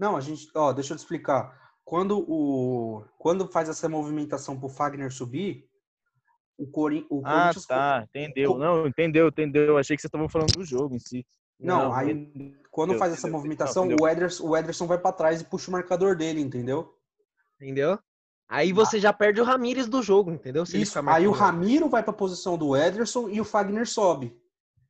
Não, 0.00 0.16
a 0.16 0.20
gente, 0.20 0.48
ó, 0.54 0.72
deixa 0.72 0.94
eu 0.94 0.96
te 0.96 1.00
explicar. 1.00 1.54
Quando 1.84 2.18
o 2.28 3.04
quando 3.18 3.46
faz 3.48 3.68
essa 3.68 3.88
movimentação 3.88 4.58
pro 4.58 4.68
Fagner 4.68 5.10
subir, 5.12 5.66
o, 6.56 6.66
Corin, 6.66 7.06
o 7.10 7.20
Ah, 7.24 7.30
Corinthians 7.40 7.66
tá. 7.66 8.04
Entendeu. 8.08 8.52
co- 8.52 8.58
Não, 8.58 8.86
entendeu, 8.86 9.28
entendeu. 9.28 9.76
Achei 9.78 9.96
que 9.96 10.00
vocês 10.02 10.08
estavam 10.08 10.28
falando 10.28 10.52
do 10.54 10.64
jogo 10.64 10.94
em 10.94 10.98
si. 10.98 11.26
Não, 11.60 11.92
aí 11.92 12.12
entendeu, 12.12 12.58
quando 12.70 12.94
faz 12.94 13.12
essa 13.12 13.22
entendeu. 13.22 13.36
movimentação, 13.36 13.84
Não, 13.84 13.92
entendeu. 13.92 14.04
o 14.06 14.08
Ederson, 14.08 14.46
o 14.48 14.56
Ederson 14.56 14.86
vai 14.86 14.98
pra 14.98 15.12
trás 15.12 15.40
e 15.40 15.44
puxa 15.44 15.68
o 15.70 15.72
marcador 15.72 16.16
dele, 16.16 16.40
entendeu? 16.40 16.94
Entendeu? 17.60 17.98
Aí 18.48 18.72
você 18.72 18.98
já 18.98 19.12
perde 19.12 19.40
o 19.40 19.44
Ramires 19.44 19.86
do 19.88 20.02
jogo, 20.02 20.30
entendeu? 20.30 20.64
Se 20.64 20.80
Isso. 20.80 20.98
Aí 21.06 21.26
o. 21.28 21.32
Ramiro 21.32 21.88
vai 21.88 22.02
pra 22.02 22.12
posição 22.12 22.56
do 22.56 22.74
Ederson 22.74 23.28
e 23.28 23.40
o 23.40 23.44
Fagner 23.44 23.86
sobe. 23.86 24.34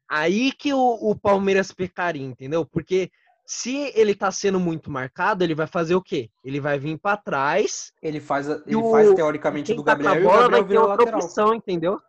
Aí 0.08 0.52
que 0.52 0.72
o, 0.72 0.78
o 1.00 1.14
Palmeiras 1.18 1.72
pecaria, 1.72 2.24
entendeu? 2.24 2.64
Porque 2.64 3.10
se 3.44 3.92
ele 3.94 4.14
tá 4.14 4.30
sendo 4.30 4.60
muito 4.60 4.90
marcado, 4.90 5.42
ele 5.42 5.54
vai 5.54 5.66
fazer 5.66 5.94
o 5.96 6.02
quê? 6.02 6.30
Ele 6.44 6.60
vai 6.60 6.78
vir 6.78 6.96
pra 6.98 7.16
trás, 7.16 7.92
Ele 8.00 8.20
faz, 8.20 8.48
a- 8.48 8.62
ele 8.66 8.76
o- 8.76 8.90
faz 8.90 9.12
teoricamente 9.14 9.66
quem 9.66 9.76
do 9.76 9.82
tá 9.82 9.96
com 9.96 10.02
a 10.02 10.04
Gabriel 10.04 10.22
e 10.22 10.26
o 10.26 10.30
bola 10.30 10.48
Gabriel 10.48 10.58
vai 10.62 10.68
ter 10.68 10.78
outra 10.78 11.04
lateral. 11.04 11.20
opção, 11.20 11.54
entendeu? 11.54 12.00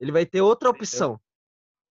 Ele 0.00 0.10
vai 0.12 0.26
ter 0.26 0.40
outra 0.42 0.68
opção. 0.70 1.20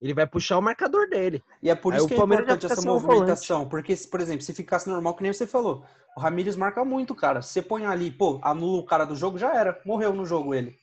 Ele 0.04 0.14
vai 0.14 0.28
puxar 0.28 0.58
o 0.58 0.62
marcador 0.62 1.08
dele. 1.08 1.42
E 1.62 1.70
é 1.70 1.76
por 1.76 1.94
Aí 1.94 1.98
isso 1.98 2.06
o 2.08 2.10
que 2.10 2.14
é 2.16 2.18
importante 2.18 2.66
essa 2.66 2.82
movimentação. 2.82 3.70
Porque, 3.70 3.96
se, 3.96 4.06
por 4.06 4.20
exemplo, 4.20 4.42
se 4.44 4.54
ficasse 4.54 4.90
normal, 4.90 5.16
que 5.16 5.24
nem 5.24 5.32
você 5.32 5.48
falou, 5.48 5.86
o 6.18 6.20
Ramires 6.20 6.58
marca 6.58 6.84
muito, 6.84 7.16
cara. 7.16 7.42
Você 7.42 7.62
põe 7.62 7.86
ali, 7.86 8.12
pô, 8.12 8.38
anula 8.44 8.82
o 8.82 8.86
cara 8.86 9.06
do 9.06 9.16
jogo, 9.16 9.38
já 9.38 9.56
era. 9.56 9.82
Morreu 9.86 10.12
no 10.14 10.26
jogo 10.26 10.54
ele. 10.54 10.78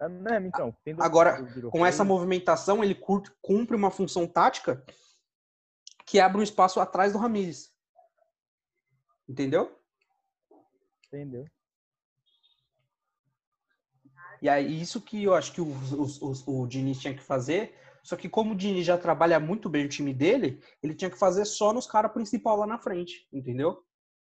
É 0.00 0.08
mesmo, 0.08 0.48
então. 0.48 0.76
Agora, 0.98 1.36
Com 1.70 1.86
essa 1.86 2.02
movimentação, 2.02 2.82
ele 2.82 2.94
curte- 2.94 3.30
cumpre 3.40 3.76
uma 3.76 3.90
função 3.92 4.26
tática 4.26 4.84
que 6.04 6.18
abre 6.18 6.40
um 6.40 6.42
espaço 6.42 6.80
atrás 6.80 7.12
do 7.12 7.18
Ramires. 7.18 7.72
Entendeu? 9.28 9.78
Entendeu? 11.06 11.46
E 14.40 14.48
aí, 14.48 14.80
isso 14.80 15.00
que 15.00 15.24
eu 15.24 15.34
acho 15.34 15.52
que 15.52 15.60
o, 15.60 15.66
o, 15.66 16.32
o, 16.46 16.62
o 16.62 16.66
Diniz 16.66 16.98
tinha 16.98 17.14
que 17.14 17.22
fazer. 17.22 17.74
Só 18.02 18.14
que 18.14 18.28
como 18.28 18.52
o 18.52 18.56
Diniz 18.56 18.86
já 18.86 18.96
trabalha 18.96 19.40
muito 19.40 19.68
bem 19.68 19.84
o 19.84 19.88
time 19.88 20.14
dele, 20.14 20.60
ele 20.82 20.94
tinha 20.94 21.10
que 21.10 21.18
fazer 21.18 21.44
só 21.44 21.72
nos 21.72 21.86
caras 21.86 22.12
principal 22.12 22.56
lá 22.56 22.66
na 22.66 22.78
frente, 22.78 23.26
entendeu? 23.32 23.82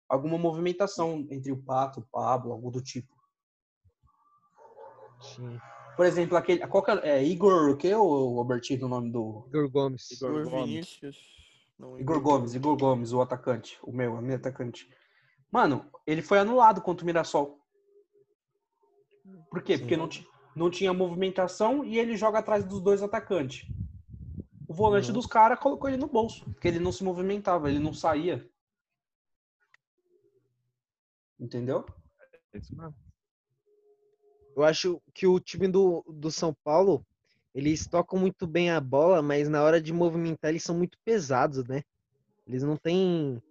Alguma 0.09 0.39
movimentação 0.39 1.27
entre 1.31 1.53
o 1.53 1.63
Pato, 1.63 2.01
o 2.01 2.07
Pablo, 2.11 2.53
algo 2.53 2.71
do 2.71 2.81
tipo. 2.81 3.15
Sim. 5.21 5.59
Por 5.97 6.05
exemplo, 6.05 6.37
aquele. 6.37 6.67
Qual 6.67 6.83
que 6.83 6.91
é, 6.91 7.19
é 7.19 7.25
Igor, 7.25 7.71
o 7.71 7.77
que 7.77 7.89
é 7.89 7.97
o 7.97 8.39
Albertino, 8.39 8.87
o 8.87 8.89
nome 8.89 9.11
do. 9.11 9.47
Igor 9.49 9.71
Gomes. 9.71 10.11
Igor 10.11 10.31
Igor 10.31 10.51
Gomes. 10.51 10.67
Vinícius. 10.69 11.17
Não, 11.79 11.99
Igor 11.99 12.21
Gomes, 12.21 12.55
Igor 12.55 12.77
Gomes, 12.77 13.13
o 13.13 13.21
atacante. 13.21 13.79
O 13.83 13.93
meu, 13.93 14.17
a 14.17 14.23
minha 14.23 14.37
atacante. 14.37 14.89
Mano, 15.51 15.91
ele 16.07 16.23
foi 16.23 16.39
anulado 16.39 16.81
contra 16.83 17.03
o 17.03 17.07
Mirassol. 17.07 17.59
Por 19.51 19.63
quê? 19.63 19.79
Porque 19.79 19.97
não, 19.97 20.09
não 20.55 20.71
tinha 20.71 20.93
movimentação 20.93 21.85
e 21.85 21.99
ele 21.99 22.17
joga 22.17 22.39
atrás 22.39 22.65
dos 22.65 22.81
dois 22.81 23.03
atacantes. 23.03 23.67
O 24.69 24.75
volante 24.75 25.09
Uhum. 25.09 25.15
dos 25.15 25.27
caras 25.27 25.59
colocou 25.59 25.89
ele 25.89 25.97
no 25.97 26.09
bolso, 26.09 26.45
porque 26.53 26.67
ele 26.69 26.81
não 26.81 26.91
se 26.93 27.05
movimentava, 27.05 27.71
ele 27.71 27.79
não 27.79 27.93
saía. 27.95 28.49
Entendeu? 31.39 31.85
É 32.53 32.59
isso 32.59 32.75
mesmo. 32.75 32.95
Eu 34.57 34.65
acho 34.65 35.03
que 35.13 35.27
o 35.27 35.39
time 35.39 35.69
do, 35.69 36.03
do 36.09 36.31
São 36.31 36.55
Paulo, 36.65 37.05
eles 37.55 37.87
tocam 37.87 38.19
muito 38.19 38.47
bem 38.47 38.71
a 38.71 38.81
bola, 38.81 39.21
mas 39.21 39.49
na 39.49 39.63
hora 39.63 39.81
de 39.81 39.93
movimentar 39.93 40.51
eles 40.51 40.63
são 40.63 40.75
muito 40.77 40.99
pesados, 41.05 41.63
né? 41.67 41.83
Eles 42.47 42.63
não 42.63 42.77
têm 42.77 43.43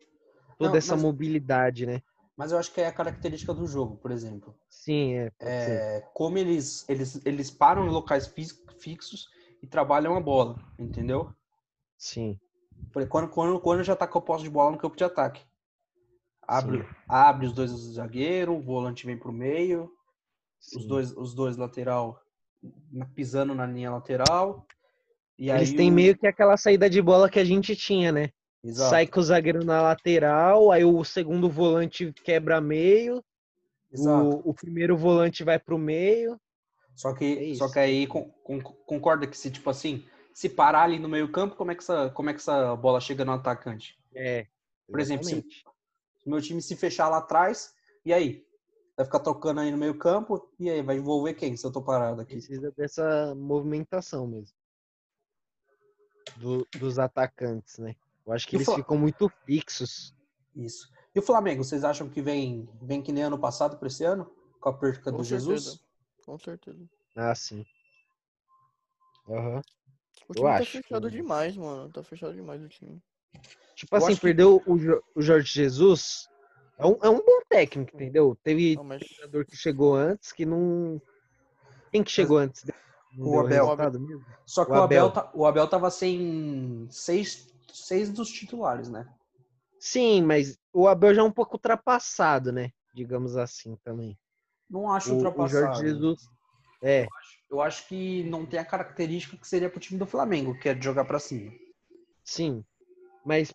toda 0.58 0.72
Não, 0.72 0.78
essa 0.78 0.96
mas- 0.96 1.04
mobilidade, 1.04 1.86
né? 1.86 2.02
Mas 2.38 2.52
eu 2.52 2.58
acho 2.58 2.72
que 2.74 2.82
é 2.82 2.88
a 2.88 2.94
característica 2.94 3.54
do 3.54 3.66
jogo, 3.66 3.98
por 3.98 4.12
exemplo. 4.12 4.56
Sim, 4.70 5.14
é. 5.14 5.32
É, 5.40 6.02
como 6.14 6.38
eles, 6.38 6.88
eles, 6.90 7.26
eles 7.26 7.52
param 7.52 7.86
em 7.86 7.90
locais 7.90 8.32
fixos 8.80 9.30
e 9.62 9.68
trabalham 9.68 10.16
a 10.16 10.20
bola, 10.20 10.58
entendeu? 10.78 11.34
Sim. 11.98 12.40
Quando, 13.10 13.30
quando, 13.30 13.60
quando 13.60 13.84
já 13.84 13.96
tá 13.96 14.08
com 14.08 14.20
a 14.20 14.22
posse 14.22 14.44
de 14.44 14.50
bola 14.50 14.72
no 14.72 14.78
campo 14.78 14.96
de 14.96 15.04
ataque. 15.04 15.44
Abre, 16.48 16.80
Sim. 16.80 16.84
abre 17.10 17.46
os 17.48 17.54
dois 17.54 17.72
zagueiros, 17.72 18.56
o 18.56 18.62
volante 18.62 19.06
vem 19.06 19.18
pro 19.18 19.34
meio, 19.34 19.92
os 20.76 20.86
dois, 20.86 21.12
os 21.18 21.34
dois 21.34 21.58
lateral 21.58 22.22
pisando 23.14 23.54
na 23.54 23.66
linha 23.66 23.92
lateral. 23.92 24.66
E 25.38 25.50
Eles 25.50 25.74
têm 25.74 25.92
o- 25.92 25.94
meio 25.94 26.18
que 26.18 26.28
aquela 26.28 26.56
saída 26.58 26.90
de 26.90 27.02
bola 27.02 27.30
que 27.30 27.40
a 27.40 27.44
gente 27.46 27.76
tinha, 27.76 28.12
né? 28.12 28.32
Exato, 28.66 28.90
Sai 28.90 29.06
com 29.06 29.20
o 29.20 29.24
zagueiro 29.24 29.64
na 29.64 29.80
lateral, 29.80 30.72
aí 30.72 30.84
o 30.84 31.04
segundo 31.04 31.48
volante 31.48 32.12
quebra 32.12 32.60
meio, 32.60 33.24
o, 33.94 34.50
o 34.50 34.54
primeiro 34.56 34.98
volante 34.98 35.44
vai 35.44 35.60
pro 35.60 35.78
meio. 35.78 36.40
Só 36.96 37.12
É 37.12 37.16
que, 37.16 37.26
isso. 37.26 37.60
só 37.60 37.72
que 37.72 37.78
aí 37.78 38.08
con- 38.08 38.30
con- 38.44 38.62
concorda 38.62 39.28
que 39.28 39.38
se, 39.38 39.52
tipo 39.52 39.70
assim, 39.70 40.04
se 40.34 40.50
parar 40.50 40.84
ali 40.84 40.98
no 40.98 41.08
meio 41.08 41.32
campo, 41.32 41.56
como 41.56 41.72
é 41.72 41.76
que 41.76 41.84
essa, 41.84 42.10
como 42.10 42.30
é 42.30 42.34
que 42.34 42.40
essa 42.40 42.76
bola 42.76 43.00
chega 43.00 43.24
no 43.24 43.34
atacante? 43.34 44.00
É. 44.16 44.48
Por 44.90 45.00
exemplo, 45.00 45.24
se- 45.26 45.32
exatamente. 45.36 45.64
Se 46.20 46.28
o 46.28 46.30
meu 46.32 46.42
time 46.42 46.62
se 46.62 46.76
fechar 46.76 47.08
lá 47.08 47.18
atrás, 47.18 47.74
e 48.04 48.12
aí? 48.12 48.44
Vai 48.98 49.06
ficar 49.06 49.20
tocando 49.20 49.60
aí 49.60 49.70
no 49.70 49.78
meio 49.78 49.96
campo, 49.96 50.50
e 50.60 50.70
aí? 50.72 50.82
Vai 50.82 50.98
envolver 50.98 51.36
quem 51.36 51.56
se 51.56 51.68
eu 51.68 51.72
tô 51.72 51.84
parado 51.84 52.22
aqui? 52.22 52.34
Precisa 52.34 52.72
dessa 52.72 53.36
movimentação 53.36 54.26
mesmo. 54.26 54.56
Do- 56.38 56.68
dos 56.80 56.98
atacantes, 56.98 57.78
né? 57.78 57.96
Eu 58.26 58.34
acho 58.34 58.48
que 58.48 58.56
E 58.56 58.58
o 58.58 58.60
eles 58.60 58.66
Fla- 58.66 58.76
ficam 58.78 58.98
muito 58.98 59.30
fixos. 59.46 60.14
Isso. 60.56 60.90
E 61.14 61.20
o 61.20 61.22
Flamengo, 61.22 61.64
vocês 61.64 61.84
acham 61.84 62.10
que 62.10 62.22
vem, 62.22 62.68
vem 62.82 63.02
que 63.02 63.12
nem 63.12 63.24
ano 63.24 63.38
passado 63.38 63.78
para 63.78 63.88
esse 63.88 64.04
ano? 64.04 64.30
Com 64.60 64.70
a 64.70 64.74
perca 64.74 65.12
Com 65.12 65.18
do 65.18 65.24
certeza. 65.24 65.52
Jesus? 65.54 65.80
Com 66.26 66.38
certeza. 66.40 66.86
Ah, 67.16 67.36
sim. 67.36 67.66
Aham. 69.30 69.62
O 70.28 70.32
Eu 70.32 70.36
time 70.36 70.48
tá 70.48 70.56
acho 70.56 70.72
fechado 70.72 71.10
que- 71.10 71.16
demais, 71.18 71.56
mano. 71.58 71.92
Tá 71.92 72.04
fechado 72.04 72.34
demais 72.34 72.62
o 72.62 72.68
time. 72.68 73.02
Tipo 73.76 73.96
Eu 73.96 73.98
assim, 73.98 74.08
acho 74.14 74.16
que- 74.16 74.22
perdeu 74.28 74.64
o, 74.66 74.78
Jo- 74.78 75.04
o 75.16 75.22
Jorge 75.22 75.48
Jesus. 75.54 76.28
É 76.78 76.86
um, 76.86 76.98
é 77.02 77.10
um 77.10 77.18
bom 77.24 77.42
técnico, 77.50 77.96
entendeu? 77.96 78.38
Teve 78.44 78.76
Não, 78.76 78.84
mas 78.84 79.02
treinador 79.02 79.46
que 79.46 79.56
chegou 79.56 79.96
antes 79.96 80.32
que 80.32 80.46
não. 80.46 81.02
Quem 81.92 82.04
que 82.04 82.12
chegou 82.12 82.38
antes? 82.38 82.64
dele? 82.64 82.78
Não 83.14 83.28
O 83.28 83.40
Abel. 83.40 83.68
Só 84.46 84.66
que 84.66 84.72
O 84.72 84.76
o 84.76 84.82
Abel, 84.82 85.06
Abel. 85.06 85.12
tá- 85.12 85.32
o 85.34 85.46
Abel 85.46 85.68
tava 85.68 85.90
sem 85.90 86.86
seis, 86.90 87.48
seis 87.76 88.12
dos 88.12 88.30
titulares, 88.30 88.90
né? 88.90 89.08
Sim, 89.80 90.22
mas 90.24 90.58
o 90.74 90.88
Abel 90.88 91.14
já 91.14 91.22
é 91.22 91.26
um 91.26 91.32
pouco 91.32 91.56
ultrapassado, 91.56 92.52
né? 92.52 92.72
Digamos 92.94 93.36
assim 93.38 93.76
também. 93.84 94.18
Não 94.70 94.92
acho 94.92 95.10
O, 95.12 95.14
o 95.14 95.16
ultrapassado. 95.18 95.66
Jorge 95.66 95.82
Jesus. 95.88 96.22
É, 96.82 97.08
Eu 97.50 97.62
acho 97.62 97.88
que 97.88 98.24
não 98.26 98.46
tem 98.46 98.60
a 98.60 98.66
característica 98.66 99.38
que 99.38 99.48
seria 99.48 99.70
pro 99.70 99.80
time 99.80 99.98
do 100.00 100.06
Flamengo, 100.06 100.58
que 100.60 100.70
é 100.70 100.74
de 100.74 100.84
jogar 100.84 101.06
pra 101.06 101.20
cima. 101.20 101.52
sim. 102.24 102.64
Mas, 103.26 103.52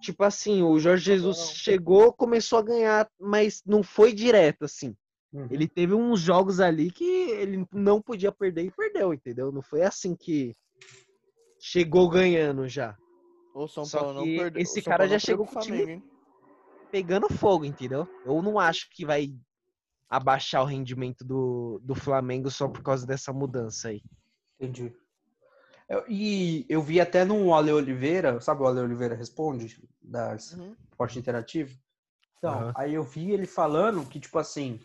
tipo 0.00 0.24
assim, 0.24 0.62
o 0.62 0.78
Jorge 0.80 1.04
Jesus 1.04 1.50
chegou, 1.52 2.12
começou 2.12 2.58
a 2.58 2.62
ganhar, 2.62 3.08
mas 3.20 3.62
não 3.64 3.84
foi 3.84 4.12
direto, 4.12 4.64
assim. 4.64 4.96
Uhum. 5.32 5.46
Ele 5.48 5.68
teve 5.68 5.94
uns 5.94 6.18
jogos 6.20 6.58
ali 6.58 6.90
que 6.90 7.04
ele 7.04 7.64
não 7.72 8.02
podia 8.02 8.32
perder 8.32 8.64
e 8.64 8.70
perdeu, 8.72 9.14
entendeu? 9.14 9.52
Não 9.52 9.62
foi 9.62 9.82
assim 9.82 10.16
que 10.16 10.56
chegou 11.60 12.08
ganhando 12.08 12.68
já. 12.68 12.96
O 13.64 13.68
São 13.68 13.84
Só 13.84 13.98
Paulo 14.00 14.14
não 14.14 14.22
que 14.24 14.36
perdeu. 14.36 14.62
esse 14.62 14.82
cara 14.82 14.98
Paulo 14.98 15.08
já 15.10 15.14
não 15.14 15.20
chegou 15.20 15.46
com 15.46 15.58
o 15.58 15.62
time- 15.62 15.92
hein? 15.92 16.04
Pegando 16.90 17.28
fogo, 17.28 17.64
entendeu? 17.64 18.06
Eu 18.24 18.40
não 18.42 18.58
acho 18.58 18.88
que 18.90 19.04
vai 19.04 19.34
abaixar 20.08 20.62
o 20.62 20.66
rendimento 20.66 21.24
do, 21.24 21.80
do 21.82 21.94
Flamengo 21.94 22.50
só 22.50 22.68
por 22.68 22.82
causa 22.82 23.06
dessa 23.06 23.32
mudança 23.32 23.88
aí. 23.88 24.02
Entendi. 24.60 24.94
Eu- 25.88 26.04
e 26.08 26.64
eu 26.68 26.82
vi 26.82 27.00
até 27.00 27.24
no 27.24 27.54
Ale 27.54 27.72
Oliveira, 27.72 28.40
sabe 28.40 28.62
o 28.62 28.66
Ale 28.66 28.80
Oliveira 28.80 29.14
Responde, 29.14 29.80
da 30.00 30.32
Uhum. 30.56 30.76
Esporte 30.90 31.18
Interativo? 31.18 31.76
Então, 32.38 32.52
Aham. 32.52 32.72
aí 32.76 32.94
eu 32.94 33.02
vi 33.02 33.32
ele 33.32 33.46
falando 33.46 34.04
que, 34.06 34.20
tipo 34.20 34.38
assim, 34.38 34.80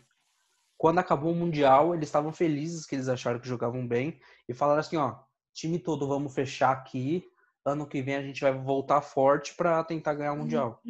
quando 0.76 0.98
acabou 0.98 1.32
o 1.32 1.36
Mundial, 1.36 1.94
eles 1.94 2.08
estavam 2.08 2.32
felizes 2.32 2.84
que 2.86 2.94
eles 2.96 3.08
acharam 3.08 3.38
que 3.38 3.48
jogavam 3.48 3.86
bem 3.86 4.20
e 4.48 4.54
falaram 4.54 4.80
assim, 4.80 4.96
ó, 4.96 5.20
time 5.52 5.78
todo, 5.78 6.08
vamos 6.08 6.34
fechar 6.34 6.72
aqui, 6.72 7.24
ano 7.64 7.86
que 7.86 8.02
vem 8.02 8.16
a 8.16 8.22
gente 8.22 8.40
vai 8.40 8.52
voltar 8.52 9.00
forte 9.00 9.54
pra 9.54 9.82
tentar 9.84 10.14
ganhar 10.14 10.32
o 10.32 10.38
Mundial. 10.38 10.80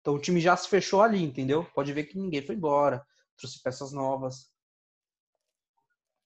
Então 0.00 0.14
o 0.14 0.18
time 0.18 0.40
já 0.40 0.56
se 0.56 0.68
fechou 0.68 1.02
ali, 1.02 1.22
entendeu? 1.22 1.64
Pode 1.74 1.92
ver 1.92 2.04
que 2.04 2.18
ninguém 2.18 2.42
foi 2.42 2.54
embora, 2.54 3.04
trouxe 3.36 3.62
peças 3.62 3.92
novas. 3.92 4.50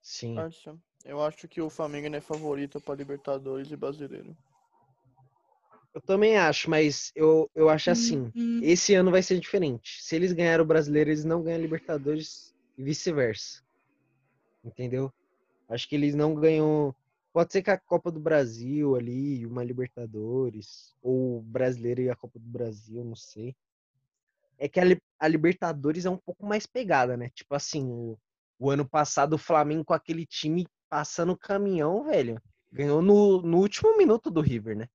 Sim. 0.01 0.39
Acho. 0.39 0.79
Eu 1.05 1.23
acho 1.23 1.47
que 1.49 1.61
o 1.61 1.69
Flamengo 1.69 2.15
é 2.15 2.21
favorito 2.21 2.81
pra 2.81 2.95
Libertadores 2.95 3.71
e 3.71 3.77
Brasileiro. 3.77 4.37
Eu 5.95 6.01
também 6.01 6.37
acho, 6.37 6.69
mas 6.69 7.13
eu, 7.15 7.49
eu 7.55 7.69
acho 7.69 7.91
assim. 7.91 8.33
Esse 8.63 8.95
ano 8.95 9.13
vai 9.13 9.23
ser 9.23 9.39
diferente. 9.39 10.03
Se 10.03 10.17
eles 10.17 10.33
ganharem 10.33 10.65
o 10.65 10.67
brasileiro, 10.67 11.11
eles 11.11 11.25
não 11.25 11.43
ganham 11.43 11.59
a 11.59 11.63
Libertadores 11.63 12.53
e 12.77 12.83
vice-versa. 12.83 13.63
Entendeu? 14.65 15.13
Acho 15.69 15.89
que 15.89 15.95
eles 15.95 16.15
não 16.15 16.35
ganham. 16.35 16.95
Pode 17.35 17.53
ser 17.53 17.63
que 17.63 17.71
a 17.73 17.77
Copa 17.77 18.13
do 18.13 18.21
Brasil 18.21 18.95
ali, 18.95 19.45
uma 19.45 19.65
Libertadores, 19.65 20.95
ou 21.03 21.39
o 21.39 21.43
brasileiro 21.43 22.01
e 22.01 22.09
a 22.09 22.15
Copa 22.15 22.39
do 22.39 22.49
Brasil, 22.49 23.03
não 23.03 23.17
sei. 23.17 23.57
É 24.57 24.69
que 24.69 24.79
a, 24.79 24.85
a 25.19 25.27
Libertadores 25.27 26.05
é 26.05 26.11
um 26.11 26.17
pouco 26.17 26.47
mais 26.47 26.65
pegada, 26.65 27.17
né? 27.17 27.31
Tipo 27.31 27.57
assim, 27.57 27.91
o, 27.91 28.17
o 28.57 28.71
ano 28.71 28.89
passado 28.89 29.33
o 29.33 29.39
Flamengo 29.39 29.85
com 29.85 29.93
aquele 29.93 30.25
time 30.25 30.65
passando 30.89 31.33
o 31.33 31.37
caminhão, 31.37 32.05
velho. 32.05 32.41
Ganhou 32.71 33.03
no, 33.03 33.43
no 33.43 33.59
último 33.59 33.99
minuto 33.99 34.31
do 34.31 34.41
River, 34.41 34.77
né? 34.77 34.89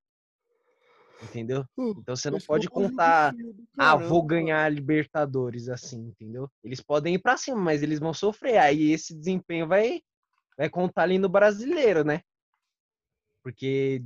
Entendeu? 1.22 1.66
Então 1.78 2.16
você 2.16 2.32
não 2.32 2.40
pode 2.40 2.64
jogo 2.64 2.76
contar, 2.76 3.36
ah, 3.78 3.98
vou 3.98 4.24
ganhar 4.24 4.64
a 4.64 4.70
Libertadores 4.70 5.68
assim, 5.68 6.08
entendeu? 6.08 6.50
Eles 6.64 6.80
podem 6.80 7.16
ir 7.16 7.20
pra 7.20 7.36
cima, 7.36 7.60
mas 7.60 7.84
eles 7.84 8.00
vão 8.00 8.14
sofrer. 8.14 8.60
Aí 8.60 8.94
esse 8.94 9.14
desempenho 9.14 9.68
vai, 9.68 10.02
vai 10.58 10.70
contar 10.70 11.04
ali 11.04 11.20
no 11.20 11.28
brasileiro, 11.28 12.06
né? 12.06 12.22
Porque 13.44 14.04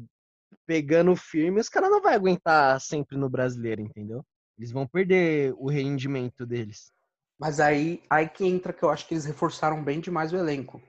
pegando 0.65 1.15
firme, 1.15 1.59
os 1.59 1.69
caras 1.69 1.89
não 1.89 2.01
vão 2.01 2.11
aguentar 2.11 2.79
sempre 2.79 3.17
no 3.17 3.29
brasileiro, 3.29 3.81
entendeu? 3.81 4.23
Eles 4.57 4.71
vão 4.71 4.87
perder 4.87 5.53
o 5.57 5.69
rendimento 5.69 6.45
deles. 6.45 6.91
Mas 7.39 7.59
aí, 7.59 8.01
aí 8.09 8.29
que 8.29 8.45
entra 8.45 8.71
que 8.71 8.83
eu 8.83 8.89
acho 8.89 9.07
que 9.07 9.13
eles 9.13 9.25
reforçaram 9.25 9.83
bem 9.83 9.99
demais 9.99 10.31
o 10.31 10.37
elenco. 10.37 10.81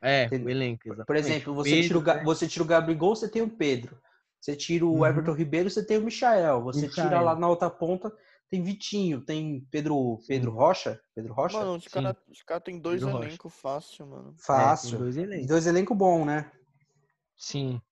É, 0.00 0.24
Entendeu? 0.24 0.46
o 0.46 0.50
elenco, 0.50 0.82
exatamente. 0.88 1.06
Por 1.06 1.16
exemplo, 1.16 1.54
você, 1.54 1.70
Pedro, 1.70 1.86
tira 1.86 1.98
o, 1.98 2.16
né? 2.16 2.24
você 2.24 2.48
tira 2.48 2.64
o 2.64 2.66
Gabigol, 2.66 3.14
você 3.14 3.28
tem 3.28 3.42
o 3.42 3.50
Pedro. 3.50 3.96
Você 4.40 4.56
tira 4.56 4.84
o 4.84 4.98
Uhum. 4.98 5.06
Everton 5.06 5.32
Ribeiro, 5.34 5.70
você 5.70 5.84
tem 5.86 5.98
o 5.98 6.04
Michael. 6.04 6.62
Você 6.64 6.88
tira 6.88 7.04
Michael. 7.04 7.24
lá 7.24 7.36
na 7.36 7.48
outra 7.48 7.70
ponta, 7.70 8.12
tem 8.50 8.60
Vitinho, 8.62 9.20
tem 9.20 9.64
Pedro, 9.70 10.18
Pedro 10.26 10.50
Sim. 10.50 10.56
Rocha. 10.56 11.00
Pedro 11.14 11.32
Rocha? 11.32 11.58
Mano, 11.58 11.76
os 11.76 11.86
caras 11.86 12.16
cara 12.44 12.60
tem 12.60 12.80
dois 12.80 13.00
Pedro 13.00 13.16
Rocha. 13.16 13.28
elencos 13.28 13.54
fácil, 13.54 14.06
mano. 14.06 14.34
É, 14.34 14.36
Fácil. 14.38 14.98
dois 14.98 15.16
E 15.16 15.20
elencos. 15.20 15.46
dois 15.46 15.66
elencos 15.66 15.96
bons, 15.96 16.26
né? 16.26 16.50
Sim. 17.42 17.82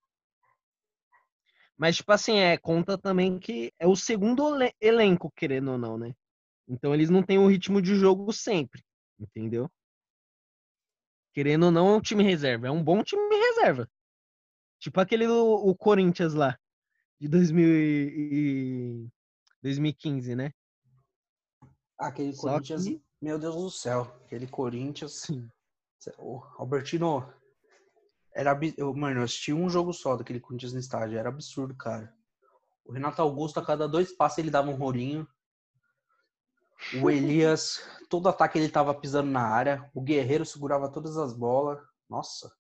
Mas, 1.77 1.97
tipo 1.97 2.13
assim, 2.13 2.39
é, 2.39 2.57
conta 2.57 2.97
também 2.97 3.37
que 3.37 3.73
é 3.81 3.87
o 3.87 3.97
segundo 3.97 4.55
ele- 4.55 4.73
elenco, 4.81 5.29
querendo 5.35 5.73
ou 5.73 5.79
não, 5.79 5.99
né? 5.99 6.15
Então 6.69 6.95
eles 6.95 7.11
não 7.11 7.21
têm 7.21 7.37
o 7.37 7.49
ritmo 7.49 7.83
de 7.83 7.97
jogo 7.97 8.33
sempre, 8.33 8.81
entendeu? 9.19 9.69
Querendo 11.35 11.65
ou 11.67 11.73
não, 11.73 11.89
é 11.89 11.97
um 11.97 12.01
time 12.01 12.23
reserva. 12.23 12.69
É 12.69 12.71
um 12.71 12.83
bom 12.83 13.03
time 13.03 13.35
reserva. 13.35 13.91
Tipo 14.79 15.01
aquele 15.01 15.27
do 15.27 15.53
o 15.53 15.75
Corinthians 15.75 16.33
lá, 16.33 16.57
de 17.19 17.27
2000 17.29 17.69
e... 17.69 19.09
2015, 19.61 20.37
né? 20.37 20.53
Aquele 21.99 22.33
Só 22.35 22.53
Corinthians, 22.53 22.85
que- 22.85 23.03
meu 23.21 23.37
Deus 23.37 23.57
do 23.57 23.69
céu. 23.71 24.03
Aquele 24.25 24.47
Corinthians. 24.47 25.23
Sim. 25.23 25.51
O 26.19 26.41
Albertino, 26.57 27.29
era, 28.41 28.59
eu, 28.77 28.95
mano, 28.95 29.21
eu 29.21 29.25
assisti 29.25 29.53
um 29.53 29.69
jogo 29.69 29.93
só 29.93 30.17
daquele 30.17 30.41
Corinthians 30.41 30.73
no 30.73 30.79
estádio, 30.81 31.19
era 31.19 31.29
absurdo, 31.29 31.75
cara. 31.75 32.13
O 32.85 32.93
Renato 32.93 33.21
Augusto, 33.21 33.61
a 33.61 33.65
cada 33.65 33.87
dois 33.87 34.13
passos, 34.13 34.39
ele 34.39 34.51
dava 34.51 34.71
um 34.71 34.77
rolinho. 34.77 35.29
O 37.03 37.11
Elias, 37.11 37.81
todo 38.09 38.29
ataque 38.29 38.59
ele 38.59 38.69
tava 38.71 38.95
pisando 38.95 39.31
na 39.31 39.43
área. 39.47 39.91
O 39.95 40.01
Guerreiro 40.01 40.47
segurava 40.47 40.91
todas 40.91 41.17
as 41.19 41.35
bolas. 41.35 41.79
Nossa. 42.09 42.51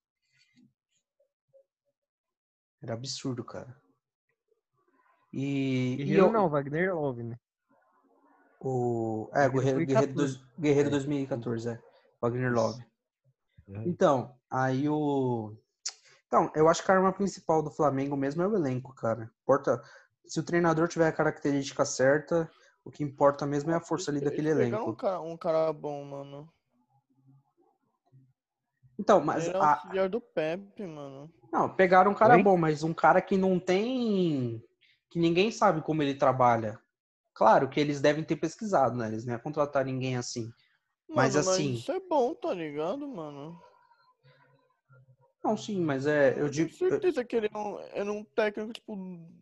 Era 2.83 2.95
absurdo, 2.95 3.45
cara. 3.45 3.75
E, 5.33 5.93
e 5.93 5.97
Guerreiro 5.97 6.27
eu- 6.27 6.33
não, 6.33 6.49
Wagner 6.49 6.95
Love, 6.95 7.23
né? 7.23 7.37
o, 8.63 9.31
é, 9.33 9.49
Guerreiro 9.49 9.79
Guerreiro, 9.79 9.87
Guerreiro, 9.87 10.15
14. 10.15 10.15
dois- 10.15 10.59
Guerreiro 10.59 10.89
É. 10.89 10.91
2014, 10.91 11.69
é. 11.71 11.83
Wagner 12.21 12.53
Love. 12.53 12.85
Uhum. 13.69 13.83
Então, 13.87 14.37
aí 14.51 14.87
o. 14.89 15.57
Então, 16.31 16.49
eu 16.55 16.69
acho 16.69 16.85
que 16.85 16.93
a 16.93 16.95
arma 16.95 17.13
principal 17.13 17.61
do 17.61 17.73
Flamengo 17.73 18.17
mesmo 18.17 18.41
é 18.41 18.47
o 18.47 18.55
elenco, 18.55 18.95
cara. 18.95 19.29
Importa. 19.43 19.83
Se 20.25 20.39
o 20.39 20.45
treinador 20.45 20.87
tiver 20.87 21.09
a 21.09 21.13
característica 21.13 21.85
certa, 21.85 22.49
o 22.85 22.91
que 22.91 23.03
importa 23.03 23.45
mesmo 23.45 23.73
é 23.73 23.75
a 23.75 23.81
força 23.81 24.13
ali 24.13 24.21
daquele 24.21 24.49
elenco. 24.49 24.91
Um 24.91 24.95
cara, 24.95 25.21
um 25.21 25.37
cara 25.37 25.73
bom, 25.73 26.05
mano. 26.05 26.49
Então, 28.97 29.21
mas. 29.21 29.49
Ele 29.49 29.57
é 29.57 29.61
a- 29.61 29.73
auxiliar 29.73 30.09
do 30.09 30.21
Pepe, 30.21 30.87
mano. 30.87 31.29
Não, 31.53 31.69
pegaram 31.75 32.13
um 32.13 32.15
cara 32.15 32.37
Oi? 32.37 32.45
bom, 32.45 32.57
mas 32.57 32.85
um 32.85 32.95
cara 32.95 33.21
que 33.21 33.37
não 33.37 33.59
tem. 33.59 34.63
que 35.11 35.19
ninguém 35.19 35.51
sabe 35.51 35.83
como 35.83 36.01
ele 36.01 36.15
trabalha. 36.15 36.79
Claro 37.35 37.69
que 37.69 37.81
eles 37.81 38.01
devem 38.01 38.23
ter 38.23 38.37
pesquisado, 38.37 38.97
né? 38.97 39.09
Eles 39.09 39.25
não 39.27 39.33
iam 39.33 39.41
contratar 39.43 39.85
ninguém 39.85 40.17
assim. 40.17 40.49
Mas 41.09 41.35
Mano, 41.35 41.51
assim- 41.51 41.73
isso 41.73 41.91
é 41.91 41.99
bom, 41.99 42.33
tá 42.37 42.55
ligado, 42.55 43.09
mano? 43.09 43.61
Não, 45.43 45.57
sim, 45.57 45.81
mas 45.83 46.07
é. 46.07 46.41
Eu 46.41 46.45
Eu 46.45 46.51
digo. 46.51 46.69
tenho 46.69 46.79
certeza 46.79 47.25
que 47.25 47.37
ele 47.37 47.49
é 47.53 47.59
um, 47.59 47.79
era 47.81 48.13
um 48.13 48.25
técnico, 48.25 48.73
tipo, 48.73 48.97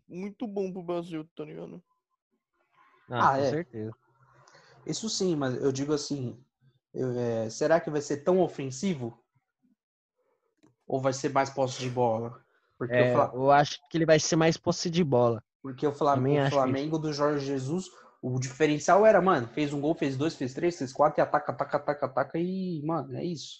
muito 0.07 0.47
bom 0.47 0.71
pro 0.71 0.83
Brasil, 0.83 1.27
tá 1.35 1.43
ligado? 1.45 1.83
Ah, 3.09 3.21
Ah, 3.21 3.35
com 3.35 3.43
é. 3.43 3.49
certeza. 3.49 3.93
Isso 4.85 5.09
sim, 5.09 5.35
mas 5.35 5.55
eu 5.61 5.71
digo 5.71 5.93
assim. 5.93 6.43
eu, 6.93 7.11
é, 7.19 7.49
será 7.49 7.79
que 7.79 7.89
vai 7.89 8.01
ser 8.01 8.23
tão 8.23 8.39
ofensivo? 8.41 9.17
Ou 10.87 10.99
vai 11.01 11.13
ser 11.13 11.29
mais 11.31 11.49
posse 11.49 11.79
de 11.79 11.89
bola? 11.89 12.43
Porque, 12.77 13.01
É, 13.01 13.13
eu 13.33 13.51
acho 13.51 13.77
que 13.89 13.97
ele 13.97 14.05
vai 14.05 14.19
ser 14.19 14.35
mais 14.35 14.57
posse 14.57 14.89
de 14.89 15.03
bola. 15.03 15.43
porque 15.61 15.85
o, 15.87 15.93
Fla- 15.93 16.15
também 16.15 16.39
o 16.39 16.41
Flamengo 16.41 16.97
do 16.97 17.13
Jorge 17.13 17.45
Jesus, 17.45 17.87
o 18.21 18.39
diferencial 18.39 19.05
era, 19.05 19.21
mano, 19.21 19.47
fez 19.47 19.73
um 19.73 19.81
gol, 19.81 19.93
fez 19.95 20.17
dois, 20.17 20.35
fez 20.35 20.53
três, 20.53 20.77
fez 20.77 20.91
quatro 20.93 21.19
e 21.19 21.23
ataca, 21.23 21.51
ataca, 21.51 21.77
ataca, 21.77 22.05
ataca 22.05 22.39
e, 22.39 22.81
mano, 22.85 23.15
é 23.15 23.23
isso. 23.23 23.59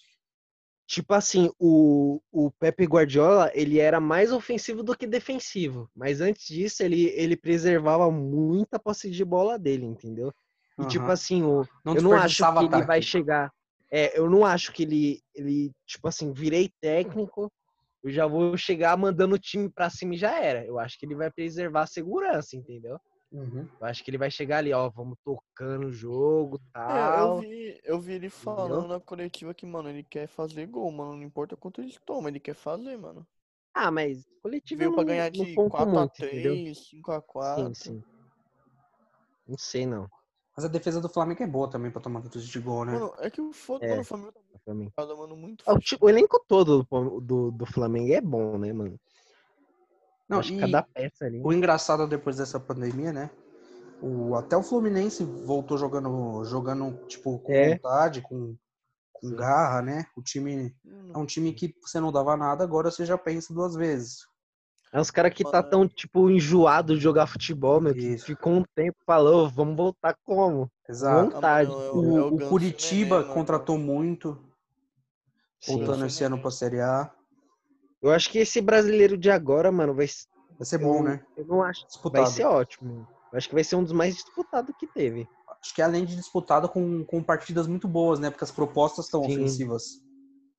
Tipo 0.90 1.14
assim, 1.14 1.48
o, 1.56 2.20
o 2.32 2.50
Pepe 2.50 2.84
Guardiola, 2.84 3.48
ele 3.54 3.78
era 3.78 4.00
mais 4.00 4.32
ofensivo 4.32 4.82
do 4.82 4.96
que 4.96 5.06
defensivo. 5.06 5.88
Mas 5.94 6.20
antes 6.20 6.48
disso, 6.48 6.82
ele, 6.82 7.04
ele 7.10 7.36
preservava 7.36 8.10
muita 8.10 8.76
posse 8.76 9.08
de 9.08 9.24
bola 9.24 9.56
dele, 9.56 9.86
entendeu? 9.86 10.34
E 10.76 10.84
tipo 10.86 11.04
Aham. 11.04 11.12
assim, 11.12 11.42
o, 11.44 11.64
Não 11.84 11.94
eu 11.94 12.02
não 12.02 12.12
acho 12.14 12.44
que 12.58 12.64
ele 12.64 12.82
vai 12.82 13.00
chegar. 13.00 13.52
É, 13.88 14.18
eu 14.18 14.28
não 14.28 14.44
acho 14.44 14.72
que 14.72 14.82
ele, 14.82 15.22
ele, 15.32 15.70
tipo 15.86 16.08
assim, 16.08 16.32
virei 16.32 16.68
técnico, 16.80 17.52
eu 18.02 18.10
já 18.10 18.26
vou 18.26 18.56
chegar 18.56 18.98
mandando 18.98 19.36
o 19.36 19.38
time 19.38 19.68
pra 19.70 19.90
cima 19.90 20.16
e 20.16 20.18
já 20.18 20.40
era. 20.40 20.66
Eu 20.66 20.76
acho 20.76 20.98
que 20.98 21.06
ele 21.06 21.14
vai 21.14 21.30
preservar 21.30 21.82
a 21.82 21.86
segurança, 21.86 22.56
entendeu? 22.56 22.98
Uhum. 23.32 23.68
Eu 23.80 23.86
acho 23.86 24.02
que 24.02 24.10
ele 24.10 24.18
vai 24.18 24.30
chegar 24.30 24.58
ali, 24.58 24.72
ó, 24.72 24.88
vamos 24.90 25.16
tocando 25.24 25.86
o 25.86 25.92
jogo, 25.92 26.60
É, 26.88 27.20
eu 27.20 27.30
tal. 27.30 27.36
vi, 27.36 27.80
eu 27.84 28.00
vi 28.00 28.14
ele 28.14 28.28
falando 28.30 28.86
na 28.88 28.98
coletiva 29.00 29.54
que, 29.54 29.64
mano, 29.66 29.88
ele 29.88 30.02
quer 30.02 30.26
fazer 30.26 30.66
gol, 30.66 30.90
mano. 30.90 31.16
Não 31.16 31.22
importa 31.22 31.56
quanto 31.56 31.80
ele 31.80 31.96
toma, 32.04 32.28
ele 32.28 32.40
quer 32.40 32.54
fazer, 32.54 32.96
mano. 32.98 33.26
Ah, 33.74 33.90
mas 33.90 34.24
coletivo 34.42 34.82
Veio 34.82 34.92
eu 34.92 34.92
pra 34.92 35.04
não, 35.04 35.04
ganhar 35.04 35.30
não 35.34 35.46
de 35.46 35.46
conto 35.54 35.86
4 35.86 35.86
muito, 35.86 36.08
a 36.08 36.08
entendeu? 36.22 36.60
3 36.60 36.88
5 36.88 37.12
a 37.12 37.20
4 37.22 37.72
Sim, 37.72 37.74
sim. 37.74 38.04
Não 39.46 39.56
sei, 39.58 39.86
não. 39.86 40.08
Mas 40.56 40.64
a 40.64 40.68
defesa 40.68 41.00
do 41.00 41.08
Flamengo 41.08 41.42
é 41.42 41.46
boa 41.46 41.70
também 41.70 41.90
pra 41.90 42.00
tomar 42.00 42.22
tantos 42.22 42.46
de 42.46 42.60
gol, 42.60 42.84
né? 42.84 42.92
Mano, 42.92 43.14
é 43.18 43.30
que 43.30 43.40
o 43.40 43.52
foda, 43.52 43.84
É. 43.84 43.88
mano, 43.88 44.02
o 44.02 44.04
Flamengo 44.04 44.32
tá 44.64 44.74
muito 44.74 44.92
mano, 45.16 45.36
muito 45.36 45.64
Ah, 45.66 45.74
O, 45.74 46.06
o 46.06 46.08
elenco 46.08 46.42
todo 46.48 46.84
do, 46.90 47.20
do, 47.20 47.50
do 47.52 47.66
Flamengo 47.66 48.12
é 48.12 48.20
bom, 48.20 48.58
né, 48.58 48.72
mano? 48.72 48.98
Não, 50.30 50.38
Acho 50.38 50.52
que 50.52 50.60
cada 50.60 50.82
peça 50.84 51.24
ali. 51.24 51.40
o 51.42 51.52
engraçado 51.52 52.06
depois 52.06 52.36
dessa 52.36 52.60
pandemia, 52.60 53.12
né? 53.12 53.30
O, 54.00 54.36
até 54.36 54.56
o 54.56 54.62
Fluminense 54.62 55.24
voltou 55.24 55.76
jogando, 55.76 56.44
jogando 56.44 57.04
tipo, 57.08 57.40
com 57.40 57.52
É. 57.52 57.72
vontade, 57.72 58.22
com, 58.22 58.56
com 59.12 59.34
garra, 59.34 59.82
né? 59.82 60.06
O 60.16 60.22
time 60.22 60.72
é 61.12 61.18
um 61.18 61.26
time 61.26 61.52
que 61.52 61.74
você 61.82 61.98
não 61.98 62.12
dava 62.12 62.36
nada, 62.36 62.62
agora 62.62 62.92
você 62.92 63.04
já 63.04 63.18
pensa 63.18 63.52
duas 63.52 63.74
vezes. 63.74 64.20
É 64.92 65.00
uns 65.00 65.10
caras 65.10 65.34
que 65.34 65.42
tá 65.44 65.62
tão, 65.64 65.86
tipo, 65.88 66.30
enjoado 66.30 66.94
de 66.94 67.00
jogar 67.00 67.26
futebol, 67.26 67.80
meu, 67.80 67.92
que 67.94 68.16
ficou 68.18 68.52
um 68.52 68.64
tempo 68.74 68.98
falou, 69.04 69.48
vamos 69.48 69.76
voltar 69.76 70.16
como? 70.24 70.70
Exato. 70.88 71.32
Vontade. 71.34 71.70
Ah, 71.70 71.76
mano, 71.76 71.92
é 71.92 71.92
O, 71.92 72.18
é 72.18 72.22
o 72.22 72.30
Ganso 72.36 72.48
Curitiba 72.48 73.16
mano. 73.22 73.34
contratou 73.34 73.76
muito, 73.78 74.38
voltando 75.66 76.06
esse 76.06 76.22
ano 76.22 76.40
pra 76.40 76.50
Série 76.52 76.80
A. 76.80 77.10
Eu 78.02 78.10
acho 78.10 78.30
que 78.30 78.38
esse 78.38 78.60
brasileiro 78.60 79.16
de 79.16 79.30
agora, 79.30 79.70
mano, 79.70 79.94
vai 79.94 80.06
Vai 80.58 80.66
ser 80.66 80.78
bom, 80.78 80.98
eu, 80.98 81.02
né? 81.04 81.24
Eu 81.36 81.46
não 81.46 81.62
acho. 81.62 81.80
Vai 81.80 81.88
Disputado. 81.88 82.26
ser 82.30 82.44
ótimo. 82.44 83.06
Eu 83.32 83.38
acho 83.38 83.48
que 83.48 83.54
vai 83.54 83.64
ser 83.64 83.76
um 83.76 83.82
dos 83.84 83.92
mais 83.92 84.14
disputados 84.14 84.74
que 84.78 84.86
teve. 84.86 85.26
Acho 85.62 85.74
que 85.74 85.82
além 85.82 86.04
de 86.04 86.16
disputado 86.16 86.68
com, 86.68 87.04
com 87.04 87.22
partidas 87.22 87.66
muito 87.66 87.86
boas, 87.88 88.18
né? 88.18 88.30
Porque 88.30 88.44
as 88.44 88.50
propostas 88.50 89.06
estão 89.06 89.20
ofensivas. 89.22 90.02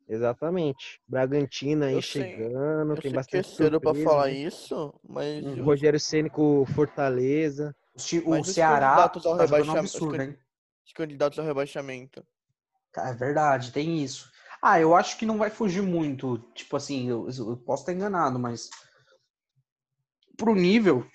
Exatamente. 0.07 1.01
Bragantino 1.07 1.85
aí 1.85 1.93
Eu 1.95 2.01
sei- 2.01 2.23
chegando, 2.23 2.91
Eu 2.93 3.01
tem 3.01 3.01
sei 3.01 3.01
que 3.01 3.07
é 3.07 3.11
bastante 3.41 3.55
pra 3.55 3.69
surpresa, 3.71 4.03
falar 4.09 4.25
né? 4.27 4.33
isso, 4.33 4.93
mas. 5.07 5.45
O 5.45 5.49
os- 5.51 5.59
Rogério 5.59 5.99
Ceni 5.99 6.29
com 6.29 6.65
Fortaleza. 6.65 7.75
O 8.25 8.39
os 8.39 8.47
Ceará 8.53 8.87
candidatos 8.89 9.25
ao 9.25 9.37
tá 9.37 9.45
jogando 9.45 9.61
um 9.61 9.73
rebaixamento- 9.73 9.85
os 9.87 9.95
absurdo, 9.95 10.17
can- 10.17 10.23
hein? 10.23 10.37
os 10.85 10.93
candidatos 10.93 11.39
ao 11.39 11.45
rebaixamento. 11.45 12.25
É 12.97 13.13
verdade, 13.13 13.71
tem 13.71 14.03
isso. 14.03 14.30
Ah, 14.61 14.79
eu 14.79 14.95
acho 14.95 15.17
que 15.17 15.25
não 15.25 15.37
vai 15.37 15.49
fugir 15.49 15.81
muito. 15.81 16.37
Tipo 16.53 16.75
assim, 16.77 17.07
eu, 17.09 17.27
eu 17.29 17.57
posso 17.57 17.81
estar 17.83 17.93
enganado, 17.93 18.37
mas 18.37 18.69
pro 20.37 20.53
nível 20.55 21.05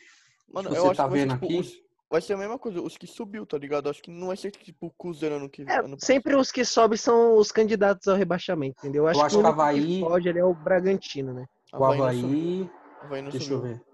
Mano, 0.48 0.70
que 0.70 0.76
eu 0.76 0.82
você 0.82 0.88
acho 0.88 0.96
tá 0.96 1.04
que 1.04 1.10
vai 1.10 1.18
ser, 1.20 1.26
vendo 1.26 1.34
tipo, 1.34 1.46
aqui. 1.46 1.58
os- 1.60 1.82
vai 2.10 2.20
ser 2.20 2.32
a 2.34 2.36
mesma 2.36 2.58
coisa, 2.58 2.80
os 2.80 2.96
que 2.96 3.06
subiu, 3.06 3.46
tá 3.46 3.58
ligado? 3.58 3.88
Acho 3.88 4.02
que 4.02 4.10
não 4.10 4.28
vai 4.28 4.36
ser 4.36 4.50
tipo 4.50 4.86
o 4.86 4.90
Cruzeiro 4.90 5.36
ano 5.36 5.48
que 5.50 5.62
É, 5.62 5.78
ano 5.78 5.96
sempre 6.00 6.34
os 6.36 6.50
que 6.52 6.64
sobem 6.64 6.96
são 6.98 7.36
os 7.36 7.50
candidatos 7.52 8.06
ao 8.08 8.16
rebaixamento, 8.16 8.78
entendeu? 8.78 9.04
Eu 9.04 9.08
acho, 9.08 9.20
acho 9.22 9.28
que 9.34 9.36
o 9.36 9.42
que 9.42 9.46
único 9.46 9.60
Havaí- 9.62 9.86
que 9.86 10.00
pode 10.00 10.28
ali 10.28 10.38
é 10.38 10.44
o 10.44 10.54
Bragantino, 10.54 11.32
né? 11.32 11.46
o 11.72 11.84
Havaí 11.84 12.00
Havaí. 12.00 12.20
subiu. 12.20 12.70
Havaí 13.02 13.22
não 13.22 13.30
Deixa 13.30 13.52
eu 13.52 13.58
subiu. 13.58 13.74
ver. 13.74 13.84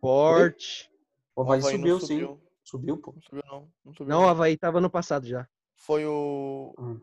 Forte. 0.00 0.90
O 1.36 1.42
Havaí, 1.42 1.58
Havaí 1.60 1.72
não 1.78 1.78
subiu, 1.78 2.00
sim. 2.00 2.06
subiu. 2.06 2.40
Subiu, 2.64 2.96
pô. 2.98 3.12
Não 3.12 3.22
subiu, 3.22 3.42
não. 3.46 3.68
Não 3.84 3.92
subiu. 3.94 4.06
Não, 4.14 4.24
o 4.24 4.28
Havaí 4.28 4.56
tava 4.56 4.80
no 4.80 4.90
passado 4.90 5.26
já. 5.26 5.46
Foi 5.74 6.04
o. 6.06 6.74
Hum. 6.78 7.00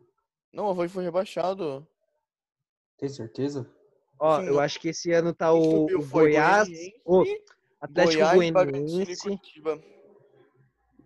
Não, 0.56 0.68
o 0.68 0.70
Havaí 0.70 0.88
foi 0.88 1.04
rebaixado. 1.04 1.86
Tem 2.98 3.10
certeza? 3.10 3.70
Ó, 4.18 4.40
Sim, 4.40 4.48
eu 4.48 4.54
não. 4.54 4.62
acho 4.62 4.80
que 4.80 4.88
esse 4.88 5.12
ano 5.12 5.34
tá 5.34 5.52
o, 5.52 5.62
subiu 5.62 6.00
o 6.00 6.06
Goiás, 6.08 6.70
o 7.04 7.26
Atlético 7.82 8.24
Goiás, 8.24 8.42
e 8.42 8.52
Goianiense 8.52 9.40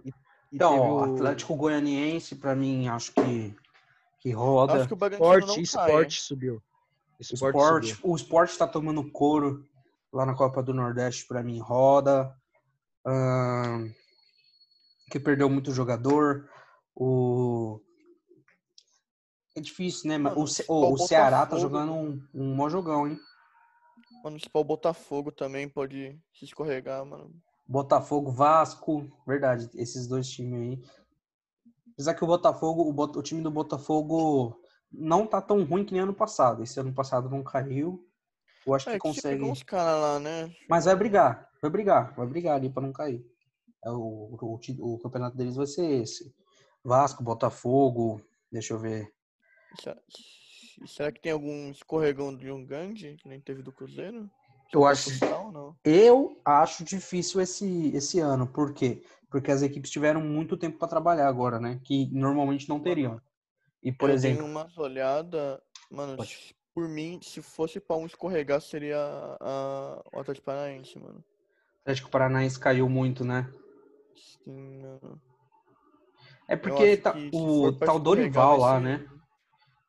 e 0.05 0.13
Então, 0.53 0.97
o 0.97 0.99
Atlético 1.15 1.55
Goianiense, 1.55 2.35
pra 2.35 2.55
mim, 2.55 2.87
acho 2.87 3.11
que, 3.11 3.55
que 4.19 4.29
Eu 4.29 4.37
roda. 4.37 4.73
Acho 4.73 4.87
que 4.87 4.93
o 4.93 4.97
Bragantino 4.97 5.27
Sport, 5.33 5.47
não 5.47 5.55
cai. 5.55 5.63
Sport 5.63 6.11
subiu. 6.19 6.63
Sport, 7.19 7.85
subiu. 7.85 8.11
o 8.11 8.15
Sport 8.15 8.55
tá 8.55 8.67
tomando 8.67 9.11
couro 9.11 9.65
lá 10.13 10.27
na 10.27 10.35
Copa 10.35 10.61
do 10.61 10.75
Nordeste, 10.75 11.25
pra 11.25 11.41
mim, 11.41 11.57
roda. 11.59 12.31
Ahn, 13.03 13.89
que 15.09 15.19
perdeu 15.19 15.49
muito 15.49 15.71
jogador. 15.71 16.47
O... 16.95 17.81
É 19.59 19.61
difícil, 19.61 20.07
né? 20.07 20.17
Mano, 20.17 20.41
o, 20.41 20.47
Ce- 20.47 20.63
o- 20.69 20.93
o 20.93 20.97
Ceará 20.97 21.45
tá 21.45 21.57
jogando 21.57 21.91
um, 21.91 22.25
um 22.33 22.55
mó 22.55 22.69
jogão, 22.69 23.05
hein? 23.05 23.19
Mano, 24.23 24.39
se 24.39 24.49
for 24.49 24.59
o 24.59 24.63
Botafogo 24.63 25.33
também 25.33 25.67
pode 25.67 26.17
se 26.33 26.45
escorregar, 26.45 27.05
mano. 27.05 27.29
Botafogo, 27.67 28.31
Vasco, 28.31 29.05
verdade, 29.27 29.69
esses 29.75 30.07
dois 30.07 30.29
times 30.29 30.61
aí. 30.61 30.83
Apesar 31.91 32.13
que 32.15 32.23
o 32.23 32.27
Botafogo, 32.27 32.83
o, 32.89 32.93
Bot- 32.93 33.17
o 33.17 33.21
time 33.21 33.41
do 33.41 33.51
Botafogo 33.51 34.61
não 34.89 35.27
tá 35.27 35.41
tão 35.41 35.61
ruim 35.65 35.83
que 35.83 35.91
nem 35.91 36.03
ano 36.03 36.13
passado. 36.13 36.63
Esse 36.63 36.79
ano 36.79 36.93
passado 36.93 37.29
não 37.29 37.43
caiu. 37.43 38.07
Eu 38.65 38.73
acho 38.73 38.85
que 38.85 38.91
É, 38.91 38.99
que 38.99 39.13
sempre 39.13 39.31
consegue. 39.39 39.51
uns 39.51 39.61
caras 39.63 40.01
lá, 40.01 40.19
né? 40.21 40.49
Mas 40.69 40.85
vai 40.85 40.95
brigar, 40.95 41.49
vai 41.61 41.69
brigar, 41.69 42.15
vai 42.15 42.25
brigar 42.27 42.55
ali 42.55 42.69
pra 42.69 42.81
não 42.81 42.93
cair. 42.93 43.21
É 43.83 43.91
o, 43.91 44.37
o, 44.41 44.59
o 44.93 44.99
campeonato 44.99 45.35
deles 45.35 45.57
vai 45.57 45.67
ser 45.67 45.85
esse. 46.01 46.33
Vasco, 46.81 47.21
Botafogo, 47.23 48.21
deixa 48.49 48.73
eu 48.73 48.79
ver. 48.79 49.13
Será, 50.85 51.11
que 51.11 51.21
tem 51.21 51.31
algum 51.31 51.69
escorregão 51.71 52.35
de 52.35 52.51
um 52.51 52.65
grande 52.65 53.15
que 53.17 53.27
nem 53.27 53.39
teve 53.39 53.61
do 53.61 53.71
Cruzeiro? 53.71 54.29
Eu 54.71 54.85
acho, 54.85 55.09
eu 55.83 56.39
acho 56.45 56.83
difícil 56.83 57.41
esse, 57.41 57.91
esse 57.95 58.19
ano. 58.19 58.47
Por 58.47 58.73
quê? 58.73 59.01
Porque 59.29 59.51
as 59.51 59.61
equipes 59.61 59.91
tiveram 59.91 60.21
muito 60.21 60.57
tempo 60.57 60.77
para 60.77 60.87
trabalhar 60.87 61.27
agora, 61.27 61.59
né? 61.59 61.79
Que 61.83 62.07
normalmente 62.11 62.67
não 62.69 62.79
teriam. 62.79 63.19
E, 63.83 63.91
por 63.91 64.09
eu 64.09 64.15
exemplo, 64.15 64.43
dei 64.43 64.51
umas 64.51 64.77
olhadas, 64.77 65.59
mano, 65.91 66.17
Pode. 66.17 66.55
por 66.73 66.87
mim, 66.87 67.19
se 67.21 67.41
fosse 67.41 67.79
pra 67.79 67.95
um 67.95 68.05
escorregar, 68.05 68.61
seria 68.61 68.97
a, 69.39 70.01
o 70.11 70.19
Atlético 70.19 70.45
Paranaense, 70.45 70.99
mano. 70.99 71.19
o 71.19 71.81
Atlético 71.83 72.09
Paranaense 72.09 72.59
caiu 72.59 72.89
muito, 72.89 73.23
né? 73.23 73.49
Sim, 74.43 74.81
mano. 74.81 75.21
É 76.47 76.55
porque 76.55 76.97
tá, 76.97 77.15
o 77.31 77.71
tal 77.71 77.99
Dorival 77.99 78.57
lá, 78.57 78.79
ser- 78.79 78.83
né? 78.83 79.18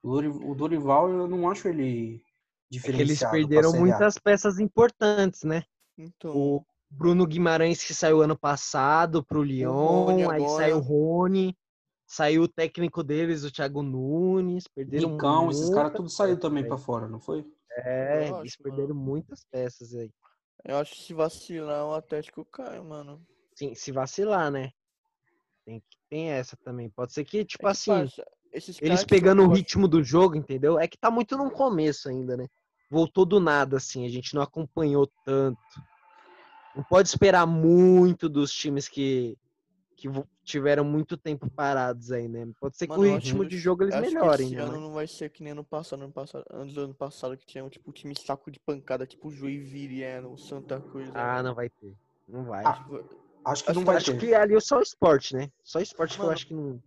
O 0.03 0.11
Dori- 0.13 0.29
O 0.29 0.55
Dorival, 0.55 1.11
eu 1.11 1.29
não 1.29 1.51
acho 1.51 1.69
ele 1.69 2.17
É 2.17 2.21
eles 2.21 2.71
diferenciado. 2.71 3.31
pra 3.33 3.39
perderam 3.41 3.71
Série 3.71 3.79
A. 3.79 3.85
muitas 3.85 4.19
peças 4.19 4.59
importantes, 4.59 5.43
né? 5.45 5.65
Então, 5.99 6.33
O 6.35 6.65
Bruno 6.91 7.27
Guimarães 7.27 7.85
que 7.85 7.95
saiu 7.95 8.23
ano 8.23 8.39
passado 8.39 9.25
pro 9.25 9.43
Lyon, 9.43 10.05
Rony 10.05 10.23
aí 10.23 10.41
agora. 10.41 10.49
saiu 10.49 10.77
o 10.79 10.81
Rony, 10.81 11.57
saiu 12.07 12.43
o 12.43 12.49
técnico 12.49 13.03
deles, 13.05 13.45
o 13.45 13.53
Thiago 13.53 13.83
Nunes, 13.83 14.67
perderam 14.69 15.11
Nicão, 15.11 15.51
esses 15.51 15.71
caras 15.71 15.93
tudo 15.93 16.09
saiu 16.09 16.39
também 16.39 16.67
pra 16.67 16.79
fora, 16.79 17.07
não 17.09 17.21
foi? 17.21 17.47
É, 17.85 18.29
Eu 18.31 18.37
eles 18.37 18.37
acho, 18.37 18.63
mano. 18.63 18.75
perderam 18.77 18.95
muitas 18.95 19.45
peças 19.51 19.95
aí. 19.95 20.11
eu 20.65 20.77
acho 20.79 20.95
que 20.95 21.03
se 21.03 21.15
vacilar, 21.15 21.87
o 21.87 21.95
Atlético 21.95 22.45
cai, 22.45 22.81
mano. 22.81 23.21
Sim, 23.55 23.75
se 23.75 23.93
vacilar, 23.93 24.51
né? 24.51 24.71
Tem, 25.65 25.83
tem 26.09 26.31
essa 26.31 26.57
também. 26.57 26.89
Pode 26.91 27.13
ser 27.13 27.25
que, 27.25 27.45
tipo 27.45 27.65
É 27.67 27.67
que, 27.67 27.71
assim, 27.71 27.93
esses 28.05 28.21
eles 28.53 29.05
pegando 29.05 29.43
o 29.43 29.49
ritmo 29.53 29.87
do 29.87 30.03
jogo, 30.03 30.37
entendeu? 30.37 30.79
É 30.79 30.87
que 30.89 30.99
tá 30.99 31.11
muito 31.11 31.37
no 31.37 31.51
começo 31.51 32.09
ainda, 32.09 32.37
né? 32.37 32.47
Voltou 32.91 33.25
do 33.25 33.39
nada, 33.39 33.77
assim, 33.77 34.05
a 34.05 34.09
gente 34.09 34.35
não 34.35 34.43
acompanhou 34.43 35.09
tanto. 35.25 35.59
Não 36.75 36.83
pode 36.85 37.09
esperar 37.09 37.47
muito 37.47 38.29
dos 38.29 38.53
times 38.53 38.89
que, 38.89 39.37
que 39.97 40.09
tiveram 40.45 40.85
muito 40.85 41.17
tempo 41.17 41.49
parados 41.51 42.11
aí, 42.11 42.27
né? 42.29 42.49
Pode 42.61 42.77
ser 42.77 42.87
que 42.87 42.97
Mano, 42.97 43.11
o 43.13 43.15
ritmo 43.15 43.45
de 43.45 43.59
jogo 43.59 43.85
eles 43.85 43.95
acho 43.95 44.09
que 44.09 44.15
melhorem, 44.15 44.47
esse 44.47 44.57
né? 44.57 44.63
ano 44.63 44.81
não 44.81 44.93
vai 44.93 45.07
ser 45.07 45.31
que 45.31 45.43
nem 45.43 45.53
ano 45.53 45.65
passado, 45.65 46.03
ano 46.03 46.13
passado, 46.13 46.45
antes 46.53 46.75
do 46.75 46.81
ano 46.83 46.95
passado 46.95 47.37
que 47.37 47.47
tinha 47.47 47.65
um 47.65 47.69
tipo 47.69 47.93
time 47.93 48.15
saco 48.17 48.51
de 48.51 48.59
pancada, 48.61 49.07
tipo 49.07 49.29
o 49.29 49.31
Joinville, 49.33 50.03
é, 50.03 50.21
o 50.21 50.37
Santa 50.37 50.81
Cruz. 50.81 51.11
Ah, 51.15 51.39
é. 51.39 51.43
não 51.43 51.55
vai 51.55 51.69
ter. 51.71 51.95
Não 52.29 52.45
vai. 52.45 52.65
Ah, 52.65 52.85
Acho 53.45 53.65
que 53.65 53.71
Acho 53.71 53.79
não 53.79 53.83
que- 53.83 53.87
vai 53.87 53.97
acho 53.97 54.13
ter. 54.13 54.19
que 54.19 54.35
ali 54.35 54.55
é 54.55 54.61
só 54.61 54.81
esporte, 54.81 55.35
né? 55.35 55.49
Só 55.65 55.81
esporte 55.81 56.15
que 56.15 56.21
eu 56.21 56.25
Mano, 56.25 56.35
acho 56.35 56.47
que 56.47 56.55
não. 56.55 56.81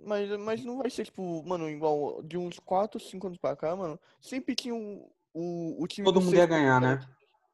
Mas, 0.00 0.28
mas 0.40 0.64
não 0.64 0.78
vai 0.78 0.90
ser, 0.90 1.04
tipo, 1.04 1.42
mano, 1.46 1.68
igual 1.70 2.20
de 2.22 2.36
uns 2.36 2.58
4, 2.58 2.98
5 2.98 3.28
anos 3.28 3.38
pra 3.38 3.54
cá, 3.54 3.76
mano. 3.76 3.98
Sempre 4.20 4.56
tinha 4.56 4.74
o, 4.74 5.08
o, 5.32 5.82
o 5.82 5.86
time 5.86 6.04
Todo 6.04 6.18
do 6.18 6.20
mundo 6.26 6.34
ia 6.34 6.46
ganhar, 6.46 6.80
cara, 6.80 6.96
né? 6.96 7.08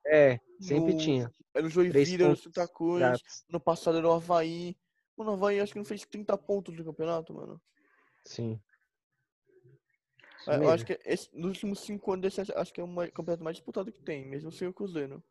É, 0.06 0.40
sempre 0.60 0.94
o- 0.94 0.96
tinha. 0.96 1.30
Era 1.52 1.66
o 1.66 1.70
Joinville, 1.70 2.24
era 2.24 2.32
o 2.32 2.36
Santa 2.36 2.66
Cruz. 2.66 3.44
No 3.48 3.60
passado 3.60 3.98
era 3.98 4.08
o 4.08 4.12
Havaí. 4.12 4.74
Mano, 5.16 5.32
o 5.32 5.34
Havaí 5.34 5.60
acho 5.60 5.72
que 5.72 5.78
não 5.78 5.84
fez 5.84 6.04
30 6.06 6.36
pontos 6.38 6.74
no 6.74 6.84
campeonato, 6.84 7.32
mano. 7.34 7.60
Sim. 8.24 8.58
Isso 10.40 10.50
Eu 10.50 10.58
mesmo. 10.60 10.74
acho 10.74 10.86
que 10.86 10.98
esse, 11.04 11.28
nos 11.32 11.48
últimos 11.50 11.80
5 11.80 12.12
anos, 12.12 12.26
esse 12.38 12.52
acho 12.54 12.72
que 12.72 12.80
é 12.80 12.84
o 12.84 12.88
mai- 12.88 13.10
campeonato 13.10 13.44
mais 13.44 13.56
disputado 13.56 13.92
que 13.92 14.00
tem, 14.00 14.26
mesmo 14.26 14.50
sem 14.50 14.66
o 14.66 14.72
Cruzeiro. 14.72 15.22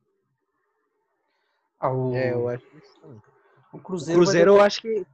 Ah, 1.79 1.91
o, 1.91 2.15
É, 2.15 2.33
eu 2.33 2.47
acho 2.47 2.65
que 2.65 2.77
o 2.77 3.21
O 3.73 3.79
Cruzeiro, 3.79 4.19
vai 4.21 4.25
Cruzeiro, 4.25 4.51
eu 4.51 4.61
acho 4.61 4.81
que. 4.81 5.05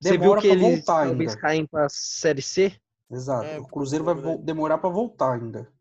Você 0.00 0.10
viu 0.10 0.20
demora 0.20 0.40
que 0.40 0.46
eles 0.48 0.62
voltar 0.62 1.06
talvez 1.06 1.30
ainda. 1.30 1.40
caem 1.40 1.66
pra 1.66 1.88
Série 1.88 2.42
C? 2.42 2.78
Exato. 3.10 3.46
É, 3.46 3.58
o 3.58 3.64
Cruzeiro 3.66 4.04
vai 4.04 4.14
verdade. 4.14 4.36
vol- 4.36 4.44
demorar 4.44 4.78
pra 4.78 4.90
voltar 4.90 5.34
ainda. 5.34 5.72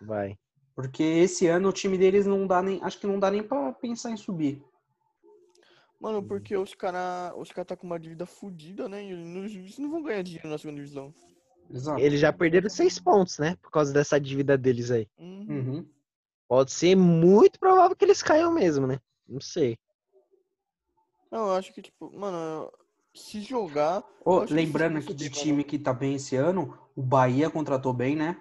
Vai. 0.00 0.36
Porque 0.74 1.02
esse 1.02 1.46
ano 1.46 1.68
o 1.68 1.72
time 1.72 1.98
deles 1.98 2.26
não 2.26 2.46
dá 2.46 2.62
nem. 2.62 2.82
Acho 2.82 2.98
que 2.98 3.06
não 3.06 3.18
dá 3.20 3.30
nem 3.30 3.42
pra 3.42 3.72
pensar 3.72 4.10
em 4.10 4.16
subir. 4.16 4.62
Mano, 6.00 6.22
porque 6.22 6.56
os 6.56 6.74
caras 6.74 7.34
os 7.36 7.52
cara 7.52 7.64
tá 7.66 7.76
com 7.76 7.86
uma 7.86 8.00
dívida 8.00 8.24
fodida, 8.24 8.88
né? 8.88 9.04
E 9.04 9.10
eles 9.12 9.54
eles 9.54 9.78
não 9.78 9.90
vão 9.90 10.02
ganhar 10.02 10.22
dinheiro 10.22 10.48
na 10.48 10.56
segunda 10.56 10.76
divisão. 10.76 11.12
Exato. 11.70 12.00
Eles 12.00 12.18
já 12.18 12.32
perderam 12.32 12.70
seis 12.70 12.98
pontos, 12.98 13.38
né? 13.38 13.56
Por 13.60 13.70
causa 13.70 13.92
dessa 13.92 14.18
dívida 14.18 14.56
deles 14.56 14.90
aí. 14.90 15.06
Uhum. 15.18 15.46
Uhum. 15.50 15.88
Pode 16.48 16.72
ser 16.72 16.96
muito 16.96 17.60
provável 17.60 17.94
que 17.94 18.04
eles 18.04 18.22
caiam 18.22 18.50
mesmo, 18.52 18.86
né? 18.86 18.98
Não 19.28 19.40
sei. 19.40 19.78
Não, 21.30 21.46
eu 21.48 21.52
acho 21.54 21.72
que, 21.72 21.80
tipo, 21.82 22.10
mano, 22.12 22.72
se 23.20 23.42
jogar. 23.42 24.04
Acho 24.42 24.54
lembrando 24.54 24.98
aqui 24.98 25.14
de 25.14 25.30
time 25.30 25.52
mano. 25.52 25.64
que 25.64 25.78
tá 25.78 25.92
bem 25.92 26.14
esse 26.14 26.36
ano, 26.36 26.76
o 26.94 27.02
Bahia 27.02 27.50
contratou 27.50 27.92
bem, 27.92 28.16
né? 28.16 28.40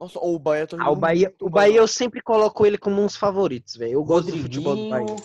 Nossa, 0.00 0.18
o 0.18 0.38
Bahia 0.38 0.66
tá 0.66 0.76
Ah, 0.76 0.80
o 0.80 0.84
jogando 0.86 1.00
Bahia, 1.00 1.34
o. 1.40 1.50
Bahia 1.50 1.76
eu 1.76 1.86
sempre 1.88 2.20
coloco 2.20 2.66
ele 2.66 2.76
como 2.76 3.00
uns 3.00 3.16
favoritos, 3.16 3.76
velho. 3.76 3.92
Eu 3.92 4.04
gosto 4.04 4.32
do 4.32 4.38
futebol 4.38 4.74
do 4.74 4.88
Bahia. 4.88 5.16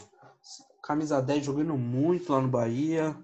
camisa 0.83 1.21
10 1.21 1.45
jogando 1.45 1.75
muito 1.77 2.31
lá 2.31 2.41
no 2.41 2.47
Bahia. 2.47 3.17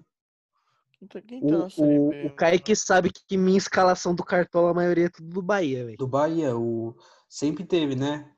Quem 1.26 1.40
tá, 1.40 1.56
O, 1.76 1.82
o, 1.82 2.10
B, 2.10 2.16
o 2.20 2.24
mano? 2.24 2.36
Kaique 2.36 2.74
sabe 2.74 3.10
que 3.10 3.36
minha 3.36 3.58
escalação 3.58 4.14
do 4.14 4.24
Cartola, 4.24 4.70
a 4.70 4.74
maioria 4.74 5.06
é 5.06 5.10
tudo 5.10 5.28
do 5.28 5.42
Bahia, 5.42 5.84
velho. 5.84 5.96
Do 5.98 6.08
Bahia, 6.08 6.56
o 6.56 6.94
sempre 7.28 7.64
teve, 7.64 7.94
né? 7.94 8.30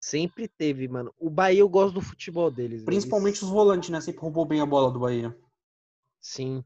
Sempre 0.00 0.48
teve, 0.48 0.88
mano. 0.88 1.12
O 1.18 1.28
Bahia 1.28 1.60
eu 1.60 1.68
gosto 1.68 1.94
do 1.94 2.00
futebol 2.00 2.50
deles. 2.50 2.84
Principalmente 2.84 3.42
os 3.42 3.50
volantes, 3.50 3.90
né? 3.90 4.00
Sempre 4.00 4.20
roubou 4.20 4.44
bem 4.44 4.60
a 4.60 4.66
bola 4.66 4.90
do 4.90 5.00
Bahia. 5.00 5.36
Sim. 6.20 6.64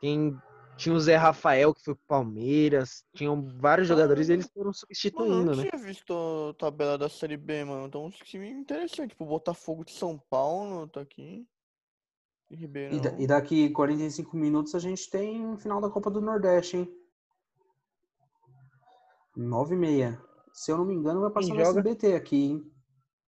Tem, 0.00 0.36
tinha 0.76 0.94
o 0.94 1.00
Zé 1.00 1.16
Rafael, 1.16 1.74
que 1.74 1.82
foi 1.82 1.94
pro 1.94 2.04
Palmeiras. 2.06 3.04
Tinham 3.14 3.42
vários 3.58 3.88
jogadores 3.88 4.28
e 4.28 4.32
eles 4.34 4.48
foram 4.48 4.66
Mano, 4.66 4.74
eu 4.74 4.78
substituindo, 4.80 5.44
não 5.44 5.54
né? 5.56 5.68
tinha 5.70 5.82
visto 5.82 6.12
a 6.50 6.54
tabela 6.54 6.96
da 6.96 7.08
Série 7.08 7.36
B, 7.36 7.64
mano. 7.64 7.86
Então, 7.86 8.04
um 8.04 8.10
time 8.10 8.48
interessante. 8.48 9.10
Tipo, 9.10 9.26
Botafogo 9.26 9.84
de 9.84 9.92
São 9.92 10.18
Paulo 10.18 10.86
tá 10.88 11.00
aqui. 11.00 11.46
E 12.50 12.64
E, 12.64 13.00
da- 13.00 13.20
e 13.20 13.26
daqui 13.26 13.68
45 13.70 14.36
minutos 14.36 14.74
a 14.74 14.78
gente 14.78 15.10
tem 15.10 15.56
final 15.58 15.80
da 15.80 15.90
Copa 15.90 16.10
do 16.10 16.20
Nordeste, 16.20 16.78
hein? 16.78 16.94
9 19.36 19.74
e 19.74 19.78
meia. 19.78 20.22
Se 20.52 20.72
eu 20.72 20.78
não 20.78 20.84
me 20.84 20.94
engano, 20.94 21.20
vai 21.20 21.30
passar 21.30 21.54
no 21.54 21.60
joga? 21.60 21.80
SBT 21.80 22.14
aqui, 22.14 22.36
hein? 22.36 22.72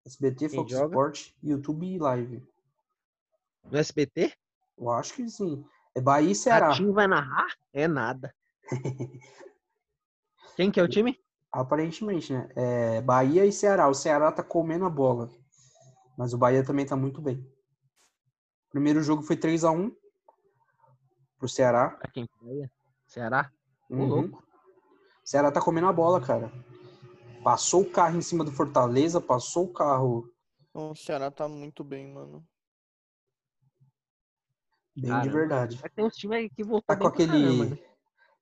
SBT, 0.05 0.49
Quem 0.49 0.59
Fox 0.59 0.71
joga? 0.73 0.87
Sport, 0.87 1.33
YouTube 1.43 1.87
e 1.87 1.99
Live. 1.99 2.43
No 3.71 3.79
SBT? 3.79 4.33
Eu 4.77 4.91
acho 4.91 5.15
que 5.15 5.29
sim. 5.29 5.65
É 5.95 6.01
Bahia 6.01 6.33
e 6.33 6.35
Ceará. 6.35 6.69
Ratinho 6.71 6.93
vai 6.93 7.07
narrar? 7.07 7.47
É 7.73 7.87
nada. 7.87 8.35
Quem 10.57 10.71
que 10.71 10.81
é 10.81 10.83
o 10.83 10.89
time? 10.89 11.19
Aparentemente, 11.53 12.33
né? 12.33 12.49
É 12.57 13.01
Bahia 13.01 13.45
e 13.45 13.53
Ceará. 13.53 13.89
O 13.89 13.95
Ceará 13.95 14.33
tá 14.33 14.43
comendo 14.43 14.85
a 14.85 14.91
bola. 14.91 15.31
Mas 16.17 16.33
o 16.33 16.39
Bahia 16.39 16.65
também 16.65 16.87
tá 16.87 16.97
muito 16.97 17.21
bem. 17.21 17.37
O 18.69 18.71
primeiro 18.71 19.03
jogo 19.03 19.23
foi 19.23 19.37
3 19.37 19.65
a 19.65 19.71
1 19.71 19.95
pro 21.39 21.49
Ceará. 21.49 21.91
Pra 21.91 22.11
quem 22.11 22.29
Bahia? 22.41 22.71
Ceará? 23.07 23.51
Uhum. 23.89 24.09
louco. 24.09 24.43
O 25.25 25.29
Ceará 25.29 25.51
tá 25.51 25.61
comendo 25.61 25.87
a 25.87 25.93
bola, 25.93 26.21
cara. 26.21 26.51
Passou 27.43 27.83
o 27.83 27.91
carro 27.91 28.17
em 28.17 28.23
cima 28.23 28.43
do 28.45 28.51
Fortaleza, 28.51 29.21
passou 29.21 29.67
o 29.67 29.73
carro 29.73 30.33
O 30.73 30.95
Ceará 30.95 31.31
tá 31.31 31.47
muito 31.49 31.85
bem, 31.85 32.13
mano. 32.13 32.45
Bem 34.97 35.21
de 35.23 35.29
verdade. 35.29 35.79
Mas 35.83 35.93
tem 35.93 36.05
uns 36.05 36.17
times 36.17 36.37
aí 36.39 36.51
que 36.51 36.63
voltou 36.63 36.83
Tá 36.87 36.97
com 36.97 37.11
pra 37.11 37.27
caramba, 37.27 37.65
aquele. 37.65 37.71
né? 37.71 37.79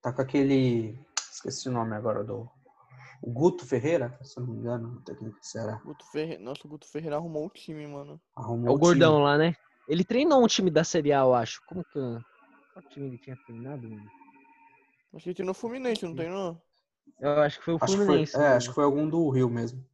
Tá 0.03 0.13
com 0.13 0.23
aquele. 0.23 0.99
Esqueci 1.31 1.69
o 1.69 1.73
nome 1.73 1.95
agora 1.95 2.23
do. 2.25 2.49
O 3.23 3.31
Guto 3.31 3.65
Ferreira, 3.65 4.19
se 4.23 4.39
eu 4.39 4.45
não 4.45 4.53
me 4.53 4.59
engano, 4.59 4.95
o 4.99 5.01
técnico 5.03 5.39
do 5.39 5.45
Ceará. 5.47 5.81
Guto 5.85 6.05
Ferreira... 6.11 6.43
Nossa, 6.43 6.67
o 6.67 6.69
Guto 6.69 6.89
Ferreira 6.89 7.17
arrumou 7.17 7.47
o 7.47 7.51
time, 7.51 7.87
mano. 7.87 8.21
Arrumou 8.35 8.67
É 8.67 8.71
o 8.71 8.75
time. 8.75 8.81
gordão 8.81 9.23
lá, 9.23 9.39
né? 9.39 9.55
Ele 9.89 10.05
treinou 10.05 10.43
um 10.43 10.47
time 10.49 10.71
da 10.73 10.83
Série 10.83 11.13
A, 11.13 11.21
eu 11.21 11.33
acho. 11.35 11.63
Como 11.67 11.85
que. 11.85 11.93
Qual 12.73 12.83
time 12.91 13.07
ele 13.07 13.19
tinha 13.19 13.37
treinado, 13.47 13.89
mano? 13.89 14.11
Acho 15.15 15.25
que 15.25 15.35
tem 15.35 15.47
no 15.47 15.55
Fluminense, 15.55 16.05
não 16.05 16.17
tem 16.17 16.29
não? 16.31 16.61
Eu 17.21 17.41
acho 17.43 17.59
que 17.59 17.65
foi 17.65 17.75
o 17.75 17.79
Acho 17.81 17.87
que 17.93 17.97
foi, 17.99 18.07
Fluminense. 18.07 18.37
é, 18.37 18.47
acho 18.55 18.69
que 18.71 18.75
foi 18.75 18.85
algum 18.85 19.09
do 19.09 19.29
Rio 19.31 19.49
mesmo. 19.49 19.85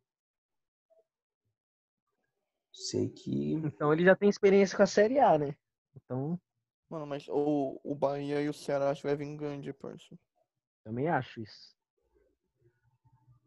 Sei 2.72 3.08
que. 3.08 3.54
Então 3.54 3.92
ele 3.92 4.04
já 4.04 4.14
tem 4.14 4.28
experiência 4.28 4.76
com 4.76 4.82
a 4.82 4.86
Série 4.86 5.18
A, 5.18 5.36
né? 5.36 5.54
Então, 5.96 6.40
Mano, 6.88 7.06
mas 7.06 7.26
o, 7.28 7.78
o 7.84 7.94
Bahia 7.94 8.40
e 8.40 8.48
o 8.48 8.54
Ceará 8.54 8.90
acho 8.90 9.02
que 9.02 9.06
vai 9.06 9.16
vir 9.16 9.36
grande, 9.36 9.72
parça. 9.72 10.18
também 10.82 11.08
acho 11.08 11.40
isso. 11.40 11.76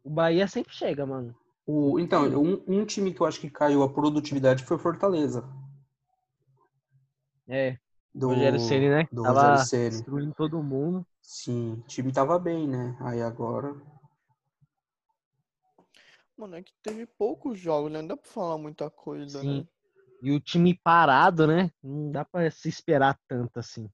O 0.04 0.10
Bahia 0.10 0.46
sempre 0.46 0.72
chega, 0.74 1.04
mano. 1.04 1.34
O, 1.66 1.98
então, 1.98 2.24
um, 2.24 2.62
um 2.66 2.84
time 2.84 3.12
que 3.12 3.20
eu 3.20 3.26
acho 3.26 3.40
que 3.40 3.50
caiu 3.50 3.82
a 3.82 3.92
produtividade 3.92 4.64
foi 4.64 4.76
o 4.76 4.80
Fortaleza. 4.80 5.44
É, 7.48 7.78
Do 8.14 8.28
Rogério 8.28 8.60
Ceni, 8.60 8.88
né? 8.88 9.08
Do 9.12 9.22
Tava 9.22 9.40
Rogério 9.42 9.66
Ceni. 9.66 9.90
destruindo 9.90 10.34
todo 10.34 10.62
mundo. 10.62 11.06
Sim, 11.20 11.74
o 11.74 11.82
time 11.86 12.12
tava 12.12 12.38
bem, 12.38 12.68
né? 12.68 12.96
Aí 13.00 13.22
agora. 13.22 13.74
Mano, 16.36 16.56
é 16.56 16.62
que 16.62 16.72
teve 16.82 17.06
poucos 17.06 17.58
jogos, 17.58 17.90
né? 17.90 18.00
Não 18.00 18.08
dá 18.08 18.16
pra 18.16 18.30
falar 18.30 18.58
muita 18.58 18.90
coisa, 18.90 19.40
Sim. 19.40 19.58
né? 19.58 19.66
E 20.22 20.30
o 20.30 20.38
time 20.40 20.78
parado, 20.84 21.46
né? 21.48 21.70
Não 21.82 22.12
dá 22.12 22.24
pra 22.24 22.48
se 22.50 22.68
esperar 22.68 23.18
tanto 23.26 23.58
assim. 23.58 23.90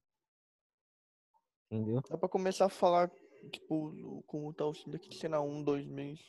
Entendeu? 1.71 2.01
Dá 2.07 2.17
pra 2.17 2.29
começar 2.29 2.65
a 2.65 2.69
falar, 2.69 3.09
tipo, 3.51 4.23
como 4.27 4.53
tá 4.53 4.65
o 4.65 4.71
time 4.73 4.93
daqui, 4.93 5.15
sei 5.15 5.29
lá, 5.29 5.41
um, 5.41 5.63
dois 5.63 5.87
meses. 5.87 6.23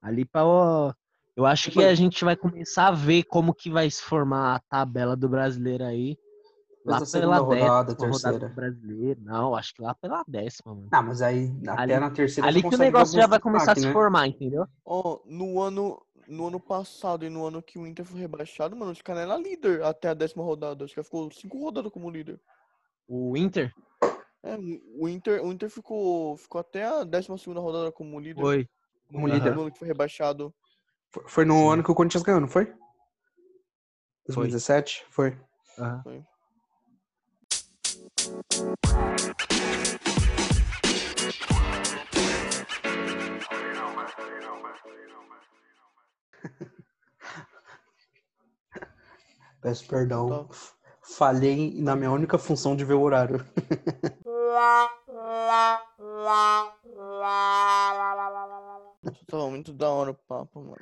Ali 0.00 0.24
pra. 0.24 0.44
ó, 0.44 0.92
Eu 1.36 1.46
acho 1.46 1.70
que 1.70 1.82
a 1.84 1.94
gente 1.94 2.24
vai 2.24 2.36
começar 2.36 2.88
a 2.88 2.92
ver 2.92 3.22
como 3.24 3.54
que 3.54 3.70
vai 3.70 3.88
se 3.88 4.02
formar 4.02 4.56
a 4.56 4.60
tabela 4.60 5.16
do 5.16 5.28
brasileiro 5.28 5.84
aí. 5.84 6.18
Lá 6.84 6.98
segunda 7.04 7.20
pela 7.20 7.38
rodada, 7.38 7.94
décima 7.94 8.08
rodada 8.10 8.22
terceira. 8.22 8.48
do 8.48 8.54
brasileiro. 8.56 9.20
Não, 9.22 9.54
acho 9.54 9.72
que 9.72 9.82
lá 9.82 9.94
pela 9.94 10.24
décima, 10.26 10.74
mano. 10.74 10.88
Ah, 10.90 11.00
mas 11.02 11.22
aí 11.22 11.48
até 11.68 11.80
Ali- 11.94 12.00
na 12.00 12.10
terceira 12.10 12.48
Ali 12.48 12.60
que 12.60 12.74
o 12.74 12.78
negócio 12.78 13.16
já 13.16 13.26
vai 13.28 13.38
começar 13.38 13.72
a 13.72 13.76
se 13.76 13.86
né? 13.86 13.92
formar, 13.92 14.26
entendeu? 14.26 14.66
Ó, 14.84 15.20
no 15.24 15.60
ano, 15.60 16.04
no 16.26 16.46
ano 16.48 16.60
passado 16.60 17.24
e 17.24 17.30
no 17.30 17.46
ano 17.46 17.62
que 17.62 17.78
o 17.78 17.86
Inter 17.86 18.04
foi 18.04 18.20
rebaixado, 18.20 18.74
mano, 18.76 18.92
os 18.92 19.02
caras 19.02 19.22
eram 19.22 19.40
líder 19.42 19.82
até 19.82 20.08
a 20.08 20.14
décima 20.14 20.42
rodada. 20.44 20.84
Acho 20.84 20.94
que 20.94 21.02
ficou 21.02 21.30
cinco 21.32 21.58
rodadas 21.58 21.92
como 21.92 22.10
líder. 22.10 22.40
O 23.08 23.36
Inter 23.36 23.74
É, 24.42 24.56
o 24.98 25.08
Inter, 25.08 25.44
o 25.44 25.52
Inter 25.52 25.70
ficou, 25.70 26.36
ficou 26.36 26.60
até 26.60 26.84
a 26.84 27.04
décima 27.04 27.38
segunda 27.38 27.60
rodada 27.60 27.92
como 27.92 28.18
líder. 28.18 28.40
foi. 28.40 28.68
Como 29.10 29.26
líder. 29.28 29.54
no 29.54 29.62
ano 29.62 29.72
que 29.72 29.78
foi 29.78 29.88
rebaixado. 29.88 30.54
Foi- 31.10 31.24
Foi 31.28 31.44
no 31.44 31.54
Sim. 31.54 31.72
ano 31.74 31.84
que 31.84 31.90
o 31.90 31.94
Corinthians 31.94 32.22
ganhou, 32.22 32.40
não 32.40 32.48
foi? 32.48 32.72
2017? 34.26 35.04
Foi. 35.10 35.36
Aham. 35.78 36.24
Peço 49.60 49.86
perdão. 49.86 50.48
Tá. 50.48 50.56
Falhei 51.02 51.80
na 51.80 51.96
minha 51.96 52.10
única 52.10 52.38
função 52.38 52.76
de 52.76 52.84
ver 52.84 52.94
o 52.94 53.02
horário. 53.02 53.44
Tava 59.26 59.50
muito 59.50 59.72
da 59.72 59.90
hora 59.90 60.10
o 60.10 60.14
papo, 60.14 60.60
mano. 60.60 60.76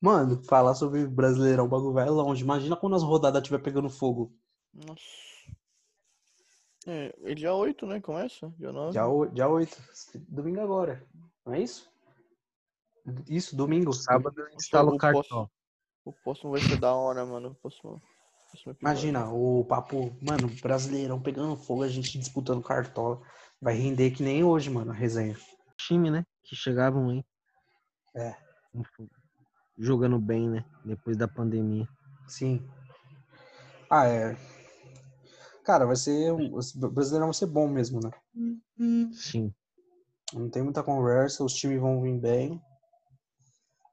Mano, 0.00 0.42
falar 0.44 0.74
sobre 0.74 1.06
Brasileirão, 1.06 1.64
o 1.64 1.68
bagulho 1.68 1.92
vai 1.92 2.08
longe. 2.08 2.42
Imagina 2.42 2.76
quando 2.76 2.96
as 2.96 3.02
rodadas 3.02 3.42
estiver 3.42 3.62
pegando 3.62 3.88
fogo. 3.88 4.32
Nossa. 4.72 5.02
É, 6.86 7.34
dia 7.34 7.52
8, 7.52 7.86
né? 7.86 8.00
Começa? 8.00 8.52
Dia 8.58 8.72
9. 8.72 8.92
Dia, 8.92 9.32
dia 9.32 9.48
8. 9.48 9.82
Domingo 10.28 10.60
agora. 10.60 11.04
Não 11.44 11.54
é 11.54 11.60
isso? 11.60 11.90
Isso, 13.28 13.56
domingo. 13.56 13.92
Sábado 13.92 14.40
eu 14.40 14.48
instalo 14.56 14.92
o 14.92 14.94
o 14.94 14.98
cartão. 14.98 15.50
O 16.04 16.12
próximo 16.12 16.52
vai 16.52 16.60
ser 16.60 16.78
da 16.78 16.94
hora, 16.94 17.24
mano. 17.24 17.50
O 17.50 17.54
próximo, 17.54 18.00
próximo. 18.50 18.76
Imagina, 18.80 19.28
o 19.30 19.64
papo, 19.64 20.16
mano, 20.20 20.48
Brasileirão 20.62 21.20
pegando 21.20 21.56
fogo, 21.56 21.82
a 21.82 21.88
gente 21.88 22.18
disputando 22.18 22.62
cartola. 22.62 23.20
Vai 23.60 23.74
render 23.74 24.10
que 24.10 24.22
nem 24.22 24.44
hoje, 24.44 24.70
mano, 24.70 24.90
a 24.90 24.94
resenha. 24.94 25.36
Time, 25.76 26.10
né? 26.10 26.24
Que 26.44 26.54
chegavam 26.54 27.10
aí. 27.10 27.24
É. 28.14 28.34
Jogando 29.78 30.18
bem, 30.18 30.48
né? 30.48 30.64
Depois 30.84 31.16
da 31.16 31.28
pandemia. 31.28 31.88
Sim. 32.26 32.66
Ah, 33.90 34.06
é. 34.06 34.36
Cara, 35.64 35.84
vai 35.84 35.96
ser. 35.96 36.32
O 36.32 36.90
Brasileirão 36.90 37.28
vai 37.28 37.34
ser 37.34 37.46
bom 37.46 37.68
mesmo, 37.68 38.00
né? 38.00 38.10
Sim. 39.12 39.52
Não 40.32 40.48
tem 40.50 40.62
muita 40.62 40.82
conversa, 40.82 41.44
os 41.44 41.54
times 41.54 41.80
vão 41.80 42.00
vir 42.02 42.18
bem. 42.18 42.60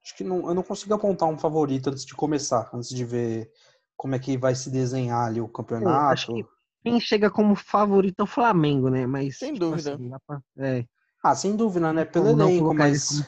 Acho 0.04 0.16
que 0.16 0.24
não, 0.24 0.47
eu 0.47 0.54
não 0.54 0.64
consigo 0.64 0.93
apontar 0.93 1.30
um 1.30 1.38
favorito 1.38 1.89
antes 1.89 2.06
de 2.06 2.14
começar, 2.14 2.70
antes 2.74 2.89
de 2.89 3.06
ver 3.06 3.49
como 3.95 4.16
é 4.16 4.20
que 4.20 4.38
vai 4.38 4.54
se 4.54 4.70
desenhar 4.70 5.28
ali 5.28 5.39
o 5.39 5.47
campeonato. 5.47 6.12
acho 6.12 6.34
que- 6.34 6.45
Quem 6.84 6.99
chega 6.99 7.30
como 7.32 7.56
favorito 7.56 8.20
é 8.20 8.24
o 8.24 8.28
Flamengo, 8.28 8.89
né? 8.89 9.08
Mas. 9.08 9.38
Sem 9.38 9.54
tipo 9.54 9.66
dúvida. 9.68 9.93
assim, 9.93 10.10
dá 10.10 10.20
pra- 10.28 10.41
é. 10.58 10.84
Ah, 11.24 11.34
sem 11.34 11.56
dúvida, 11.56 11.93
né? 11.93 12.04
Pelo 12.04 12.26
como 12.26 12.38
não 12.38 12.49
elenco, 12.49 12.74
mas. 12.74 13.22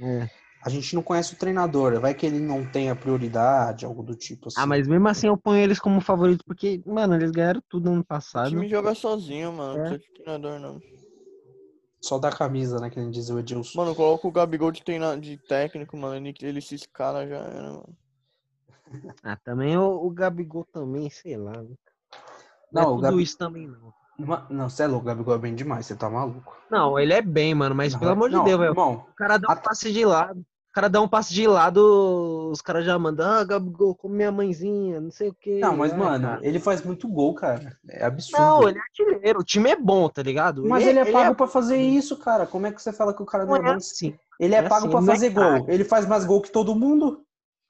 É. 0.00 0.30
a 0.62 0.70
gente 0.70 0.94
não 0.94 1.02
conhece 1.02 1.34
o 1.34 1.36
treinador. 1.36 2.00
Vai 2.00 2.14
que 2.14 2.24
ele 2.24 2.38
não 2.40 2.64
tenha 2.64 2.96
prioridade, 2.96 3.84
algo 3.84 4.02
do 4.02 4.14
tipo 4.16 4.48
assim. 4.48 4.58
Ah, 4.58 4.64
mas 4.64 4.88
mesmo 4.88 5.06
assim 5.06 5.26
eu 5.26 5.36
ponho 5.36 5.58
eles 5.62 5.78
como 5.78 6.00
favorito 6.00 6.42
porque, 6.46 6.82
mano, 6.86 7.14
eles 7.14 7.30
ganharam 7.30 7.62
tudo 7.68 7.90
ano 7.90 8.00
O 8.00 8.04
passado. 8.04 8.48
time 8.48 8.66
joga 8.66 8.94
sozinho, 8.94 9.52
mano. 9.52 9.74
Não 9.74 9.80
É. 9.84 9.88
precisa 9.90 9.98
de 9.98 10.22
treinador, 10.22 10.58
não. 10.58 10.80
Só 12.04 12.18
da 12.18 12.30
camisa, 12.30 12.78
né? 12.78 12.90
Que 12.90 13.00
nem 13.00 13.10
diz 13.10 13.30
o 13.30 13.38
Edilson. 13.38 13.78
Mano, 13.80 13.94
coloca 13.94 14.28
o 14.28 14.30
Gabigol 14.30 14.70
de, 14.70 14.84
treina... 14.84 15.16
de 15.18 15.38
técnico, 15.38 15.96
mano. 15.96 16.14
Ele, 16.16 16.34
ele 16.42 16.60
se 16.60 16.74
escala 16.74 17.26
já 17.26 17.36
era, 17.36 17.62
mano. 17.72 17.96
Ah, 19.24 19.36
também 19.42 19.74
o, 19.78 20.04
o 20.04 20.10
Gabigol 20.10 20.66
também, 20.70 21.08
sei 21.08 21.38
lá. 21.38 21.52
Não, 21.52 21.76
Não, 22.70 22.82
é 22.82 22.86
o 22.86 22.94
tudo 22.96 23.00
Gabi- 23.02 23.22
isso 23.22 23.38
também, 23.38 23.66
não. 23.66 23.94
Não, 24.50 24.68
você 24.68 24.82
é 24.82 24.86
louco, 24.86 25.04
o 25.04 25.08
Gabigol 25.08 25.34
é 25.34 25.38
bem 25.38 25.54
demais, 25.54 25.86
você 25.86 25.96
tá 25.96 26.10
maluco. 26.10 26.54
Não, 26.70 26.98
ele 26.98 27.14
é 27.14 27.22
bem, 27.22 27.54
mano, 27.54 27.74
mas 27.74 27.94
Não, 27.94 28.00
pelo 28.00 28.12
amor 28.12 28.28
de 28.28 28.36
não, 28.36 28.44
Deus, 28.44 28.58
velho. 28.60 28.70
Irmão, 28.72 29.06
O 29.10 29.14
cara 29.14 29.38
dá 29.38 29.50
um 29.50 29.56
passe 29.56 29.90
de 29.90 30.04
lado. 30.04 30.44
O 30.74 30.80
cara 30.82 30.90
dá 30.90 31.00
um 31.00 31.06
passe 31.06 31.32
de 31.32 31.46
lado, 31.46 32.50
os 32.50 32.60
caras 32.60 32.84
já 32.84 32.98
mandam, 32.98 33.24
ah, 33.30 33.44
Gabigol, 33.44 33.94
como 33.94 34.12
minha 34.12 34.32
mãezinha, 34.32 35.00
não 35.00 35.12
sei 35.12 35.28
o 35.28 35.32
quê. 35.32 35.60
não, 35.60 35.76
mas, 35.76 35.92
Ai, 35.92 35.98
mano, 36.00 36.26
cara. 36.26 36.40
ele 36.44 36.58
faz 36.58 36.82
muito 36.82 37.06
gol, 37.06 37.32
cara. 37.32 37.78
É 37.88 38.04
absurdo. 38.04 38.42
Não, 38.42 38.68
ele 38.68 38.78
é 38.78 38.82
artilheiro, 38.82 39.38
o 39.38 39.44
time 39.44 39.70
é 39.70 39.76
bom, 39.76 40.08
tá 40.08 40.20
ligado? 40.20 40.64
Mas 40.66 40.84
ele 40.84 40.98
é 40.98 41.12
pago 41.12 41.36
pra 41.36 41.46
fazer 41.46 41.76
isso, 41.76 42.16
cara. 42.16 42.44
Como 42.44 42.66
é 42.66 42.72
que 42.72 42.82
você 42.82 42.92
fala 42.92 43.14
que 43.14 43.22
o 43.22 43.24
cara 43.24 43.44
não 43.44 43.52
Não 43.52 43.56
é 43.58 43.60
é 43.68 43.70
bom? 43.70 43.76
assim. 43.76 44.18
Ele 44.40 44.52
é 44.56 44.58
é 44.58 44.62
pago 44.62 44.88
assim, 44.88 44.90
pra 44.90 44.98
ele 44.98 45.10
é 45.10 45.12
fazer 45.14 45.30
gol. 45.30 45.66
Ele 45.68 45.84
faz 45.84 46.06
mais 46.08 46.24
gol 46.24 46.42
que 46.42 46.50
todo 46.50 46.74
mundo? 46.74 47.22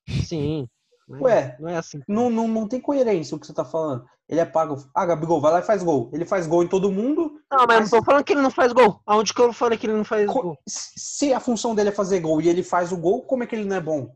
Sim. 0.08 0.66
Não 1.06 1.18
é- 1.18 1.22
Ué, 1.22 1.56
não 1.60 1.68
é 1.68 1.76
assim. 1.76 2.00
Não, 2.08 2.30
não, 2.30 2.48
não 2.48 2.66
tem 2.68 2.80
coerência 2.80 3.36
o 3.36 3.38
que 3.40 3.46
você 3.46 3.52
tá 3.52 3.64
falando. 3.64 4.06
Ele 4.28 4.40
é 4.40 4.44
pago. 4.46 4.76
Ah, 4.94 5.04
Gabigol, 5.04 5.40
vai 5.40 5.52
lá 5.52 5.58
e 5.60 5.62
faz 5.64 5.82
gol. 5.82 6.08
Ele 6.12 6.24
faz 6.24 6.46
gol 6.46 6.62
em 6.62 6.68
todo 6.68 6.90
mundo. 6.90 7.40
Não, 7.50 7.66
mas 7.66 7.80
mas- 7.80 7.90
não 7.90 7.98
tô 8.00 8.04
falando 8.04 8.24
que 8.24 8.32
ele 8.32 8.40
não 8.40 8.50
faz 8.50 8.72
gol. 8.72 9.00
Aonde 9.04 9.34
que 9.34 9.40
eu 9.40 9.52
falei 9.52 9.76
que 9.78 9.86
ele 9.86 9.92
não 9.96 10.04
faz 10.04 10.26
Co- 10.26 10.42
gol? 10.42 10.58
Se 10.66 11.32
a 11.34 11.40
função 11.40 11.74
dele 11.74 11.90
é 11.90 11.92
fazer 11.92 12.20
gol 12.20 12.40
e 12.40 12.48
ele 12.48 12.62
faz 12.62 12.90
o 12.90 12.96
gol, 12.96 13.22
como 13.22 13.42
é 13.44 13.46
que 13.46 13.54
ele 13.54 13.66
não 13.66 13.76
é 13.76 13.80
bom? 13.80 14.14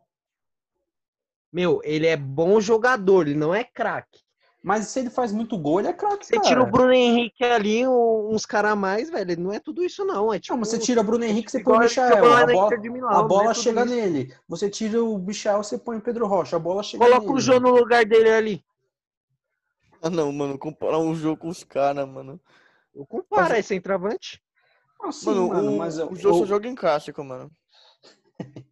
Meu, 1.53 1.81
ele 1.85 2.07
é 2.07 2.17
bom 2.17 2.61
jogador, 2.61 3.27
ele 3.29 3.39
não 3.39 3.55
é 3.55 3.65
craque. 3.65 4.21
Mas 4.69 4.89
se 4.89 5.01
ele 5.01 5.09
faz 5.09 5.33
muito 5.33 5.57
gol, 5.57 5.79
ele 5.81 5.89
é 5.89 5.95
craque, 5.95 6.27
Você 6.27 6.39
tira 6.41 6.63
o 6.63 6.67
Bruno 6.67 6.93
Henrique 6.93 7.43
ali, 7.43 7.89
uns 7.89 8.45
caras 8.45 8.73
a 8.73 8.77
mais, 8.77 9.09
velho, 9.09 9.41
não 9.41 9.51
é 9.51 9.59
tudo 9.59 9.83
isso 9.83 10.05
não. 10.05 10.31
É 10.31 10.39
tipo, 10.39 10.53
Não, 10.53 10.61
mas 10.61 10.69
você 10.69 10.79
tira 10.79 11.01
o 11.01 11.05
Bruno 11.05 11.25
Henrique, 11.25 11.51
você 11.51 11.61
põe 11.65 11.73
o 11.87 12.29
lá 12.29 12.43
A 12.43 12.47
bola, 12.47 12.75
a 12.75 13.21
é 13.21 13.23
bola 13.23 13.55
tudo 13.55 13.63
chega 13.63 13.85
isso. 13.87 13.95
nele. 13.95 14.35
Você 14.47 14.69
tira 14.69 15.03
o 15.03 15.17
Michel, 15.19 15.63
você 15.65 15.79
põe 15.79 15.97
o 15.97 16.03
Pedro 16.03 16.27
Rocha. 16.27 16.57
A 16.57 16.59
bola 16.59 16.83
chega 16.83 17.03
Coloca 17.03 17.23
nele. 17.23 17.33
o 17.33 17.41
Jô 17.41 17.59
no 17.59 17.71
lugar 17.71 18.05
dele 18.05 18.29
ali. 18.29 18.65
Ah, 20.03 20.11
não, 20.11 20.31
mano. 20.31 20.59
Comparar 20.59 20.99
um 20.99 21.15
jogo 21.15 21.41
com 21.41 21.49
os 21.49 21.65
caras, 21.65 22.07
mano. 22.07 22.39
Eu 22.95 23.07
comparo 23.07 23.55
esse 23.55 23.69
centroavante. 23.69 24.39
Ah, 25.03 25.11
sim, 25.11 25.31
Mano, 25.31 25.49
mano, 25.49 25.73
o, 25.73 25.79
mas 25.79 25.97
eu- 25.97 26.11
o 26.11 26.15
Jô 26.15 26.35
só 26.35 26.41
eu- 26.41 26.47
joga 26.47 26.69
em 26.69 26.75
clássico, 26.75 27.25
mano. 27.25 27.51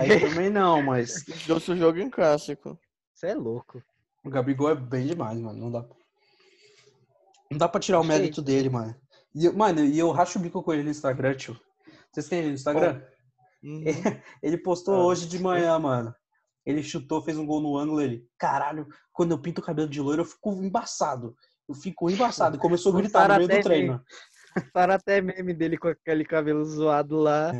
Aí 0.00 0.18
também 0.18 0.50
não, 0.50 0.82
mas 0.82 1.24
Deu 1.46 1.60
seu 1.60 1.76
jogo 1.76 2.00
em 2.00 2.10
clássico. 2.10 2.76
Você 3.14 3.28
é 3.28 3.34
louco. 3.36 3.80
O 4.26 4.30
Gabigol 4.30 4.70
é 4.70 4.74
bem 4.74 5.06
demais, 5.06 5.38
mano. 5.38 5.58
Não 5.58 5.70
dá. 5.70 5.84
Não 7.50 7.58
dá 7.58 7.68
pra 7.68 7.80
tirar 7.80 8.00
o 8.00 8.04
mérito 8.04 8.42
dele, 8.42 8.68
mano. 8.68 8.94
E, 9.34 9.48
mano, 9.50 9.84
e 9.84 9.98
eu 9.98 10.10
racho 10.10 10.38
o 10.38 10.42
bico 10.42 10.62
com 10.62 10.72
ele 10.72 10.82
no 10.82 10.90
Instagram, 10.90 11.34
tio. 11.34 11.58
Vocês 12.10 12.28
têm 12.28 12.40
ele 12.40 12.48
no 12.48 12.54
Instagram? 12.54 13.02
Uhum. 13.62 13.84
Ele 14.42 14.58
postou 14.58 14.94
Ah, 14.94 15.04
hoje 15.04 15.28
de 15.28 15.38
manhã, 15.38 15.78
mano. 15.78 16.14
Ele 16.64 16.82
chutou, 16.82 17.22
fez 17.22 17.38
um 17.38 17.46
gol 17.46 17.60
no 17.60 17.76
ângulo, 17.76 18.00
ele. 18.00 18.26
Caralho, 18.38 18.88
quando 19.12 19.30
eu 19.30 19.38
pinto 19.38 19.60
o 19.60 19.64
cabelo 19.64 19.88
de 19.88 20.00
loiro, 20.00 20.22
eu 20.22 20.26
fico 20.26 20.52
embaçado. 20.54 21.36
Eu 21.68 21.74
fico 21.74 22.10
embaçado. 22.10 22.58
Começou 22.58 22.92
a 22.92 22.96
gritar 22.96 23.28
no 23.28 23.46
meio 23.46 23.48
do 23.48 23.62
treino. 23.62 24.04
Para 24.72 24.94
até 24.94 25.20
meme 25.20 25.52
dele 25.52 25.76
com 25.76 25.88
aquele 25.88 26.24
cabelo 26.24 26.64
zoado 26.64 27.16
lá. 27.16 27.52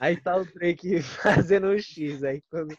Aí 0.00 0.16
tá 0.20 0.36
o 0.36 0.44
Drake 0.44 1.00
fazendo 1.22 1.68
um 1.68 1.78
X. 1.78 2.24
Aí 2.24 2.42
quando, 2.50 2.74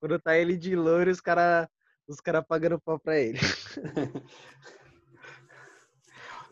quando 0.00 0.18
tá 0.20 0.38
ele 0.38 0.56
de 0.56 0.76
loiro, 0.76 1.10
os 1.10 1.20
caras 1.20 1.68
os 2.08 2.20
cara 2.20 2.42
pagando 2.42 2.80
pau 2.80 2.98
pra 2.98 3.18
ele. 3.18 3.38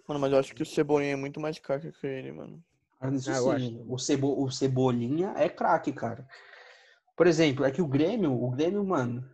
Mano, 0.07 0.21
mas 0.21 0.33
eu 0.33 0.39
acho 0.39 0.55
que 0.55 0.63
o 0.63 0.67
Cebolinha 0.67 1.15
é 1.15 1.17
muito 1.17 1.41
mais 1.41 1.59
caro 1.59 1.81
que 1.93 2.07
ele, 2.07 2.31
mano. 2.31 2.63
Ah, 3.01 3.09
Isso 3.11 3.29
Ah, 3.31 3.59
sim, 3.59 3.85
o, 3.89 3.99
Cebo, 3.99 4.41
o 4.41 4.51
Cebolinha 4.51 5.35
é 5.37 5.49
craque, 5.49 5.93
cara. 5.93 6.27
Por 7.17 7.27
exemplo, 7.27 7.65
é 7.65 7.71
que 7.73 7.83
o 7.83 7.89
Grêmio, 7.89 8.33
o 8.33 8.51
Grêmio, 8.51 8.85
mano. 8.85 9.29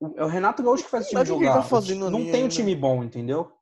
o- 0.00 0.12
é 0.16 0.24
o 0.24 0.28
Renato 0.28 0.62
Gaúcho 0.62 0.84
que 0.84 0.90
faz 0.90 1.04
o 1.06 1.08
time 1.08 1.20
Mas 1.20 1.28
ele 1.30 1.38
jogar. 1.38 1.54
tá 1.54 1.62
fazendo 1.62 2.10
não 2.10 2.18
ali 2.20 2.30
tem 2.32 2.40
um 2.40 2.44
ainda? 2.44 2.54
time 2.54 2.74
bom, 2.74 3.04
entendeu? 3.04 3.52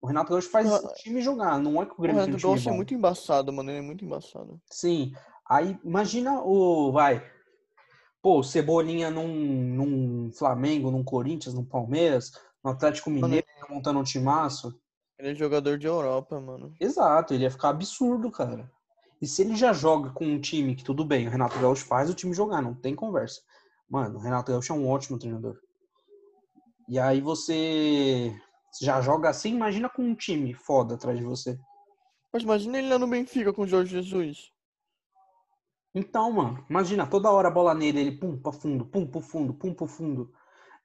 O 0.00 0.06
Renato 0.06 0.30
Gaúcho 0.30 0.50
faz 0.50 0.70
o 0.70 0.92
time 0.94 1.22
jogar, 1.22 1.58
não 1.58 1.80
é 1.82 1.86
que 1.86 1.92
o 1.92 1.94
O 1.98 2.02
Grêmio 2.02 2.20
tem 2.22 2.34
um 2.34 2.36
Renato 2.36 2.38
time 2.42 2.52
Gaúcho 2.52 2.68
é 2.68 2.72
bom. 2.72 2.76
muito 2.76 2.92
embaçado, 2.94 3.50
mano. 3.52 3.70
Ele 3.70 3.78
é 3.78 3.82
muito 3.82 4.04
embaçado. 4.04 4.60
Sim. 4.70 5.14
Aí, 5.48 5.78
imagina 5.82 6.42
o. 6.42 6.92
Vai. 6.92 7.32
Pô, 8.24 8.42
Cebolinha 8.42 9.10
num, 9.10 9.28
num 9.28 10.32
Flamengo, 10.32 10.90
num 10.90 11.04
Corinthians, 11.04 11.54
num 11.54 11.62
Palmeiras, 11.62 12.32
no 12.64 12.70
Atlético 12.70 13.10
Mineiro, 13.10 13.44
montando 13.68 13.98
um 13.98 14.02
timaço. 14.02 14.74
Ele 15.18 15.32
é 15.32 15.34
jogador 15.34 15.76
de 15.76 15.86
Europa, 15.86 16.40
mano. 16.40 16.74
Exato, 16.80 17.34
ele 17.34 17.42
ia 17.42 17.50
ficar 17.50 17.68
absurdo, 17.68 18.30
cara. 18.30 18.72
E 19.20 19.26
se 19.26 19.42
ele 19.42 19.54
já 19.54 19.74
joga 19.74 20.08
com 20.08 20.24
um 20.24 20.40
time 20.40 20.74
que 20.74 20.82
tudo 20.82 21.04
bem, 21.04 21.28
o 21.28 21.30
Renato 21.30 21.58
Gaúcho 21.58 21.84
faz 21.84 22.08
o 22.08 22.14
time 22.14 22.32
jogar, 22.32 22.62
não 22.62 22.72
tem 22.74 22.94
conversa. 22.94 23.42
Mano, 23.86 24.18
o 24.18 24.22
Renato 24.22 24.50
Gaúcho 24.50 24.72
é 24.72 24.76
um 24.76 24.88
ótimo 24.88 25.18
treinador. 25.18 25.60
E 26.88 26.98
aí 26.98 27.20
você 27.20 28.34
já 28.80 29.02
joga 29.02 29.28
assim, 29.28 29.54
imagina 29.54 29.90
com 29.90 30.02
um 30.02 30.14
time 30.14 30.54
foda 30.54 30.94
atrás 30.94 31.18
de 31.18 31.24
você. 31.26 31.58
Mas 32.32 32.42
imagina 32.42 32.78
ele 32.78 32.88
lá 32.88 32.98
no 32.98 33.06
Benfica 33.06 33.52
com 33.52 33.64
o 33.64 33.66
Jorge 33.66 33.90
Jesus. 33.90 34.53
Então, 35.94 36.32
mano, 36.32 36.64
imagina, 36.68 37.06
toda 37.06 37.30
hora 37.30 37.48
a 37.48 37.50
bola 37.50 37.74
nele, 37.74 38.00
ele 38.00 38.12
pum 38.18 38.36
pra 38.36 38.52
fundo, 38.52 38.84
pum 38.86 39.06
pro 39.06 39.20
fundo, 39.20 39.54
pum 39.54 39.72
pro 39.72 39.86
fundo. 39.86 40.32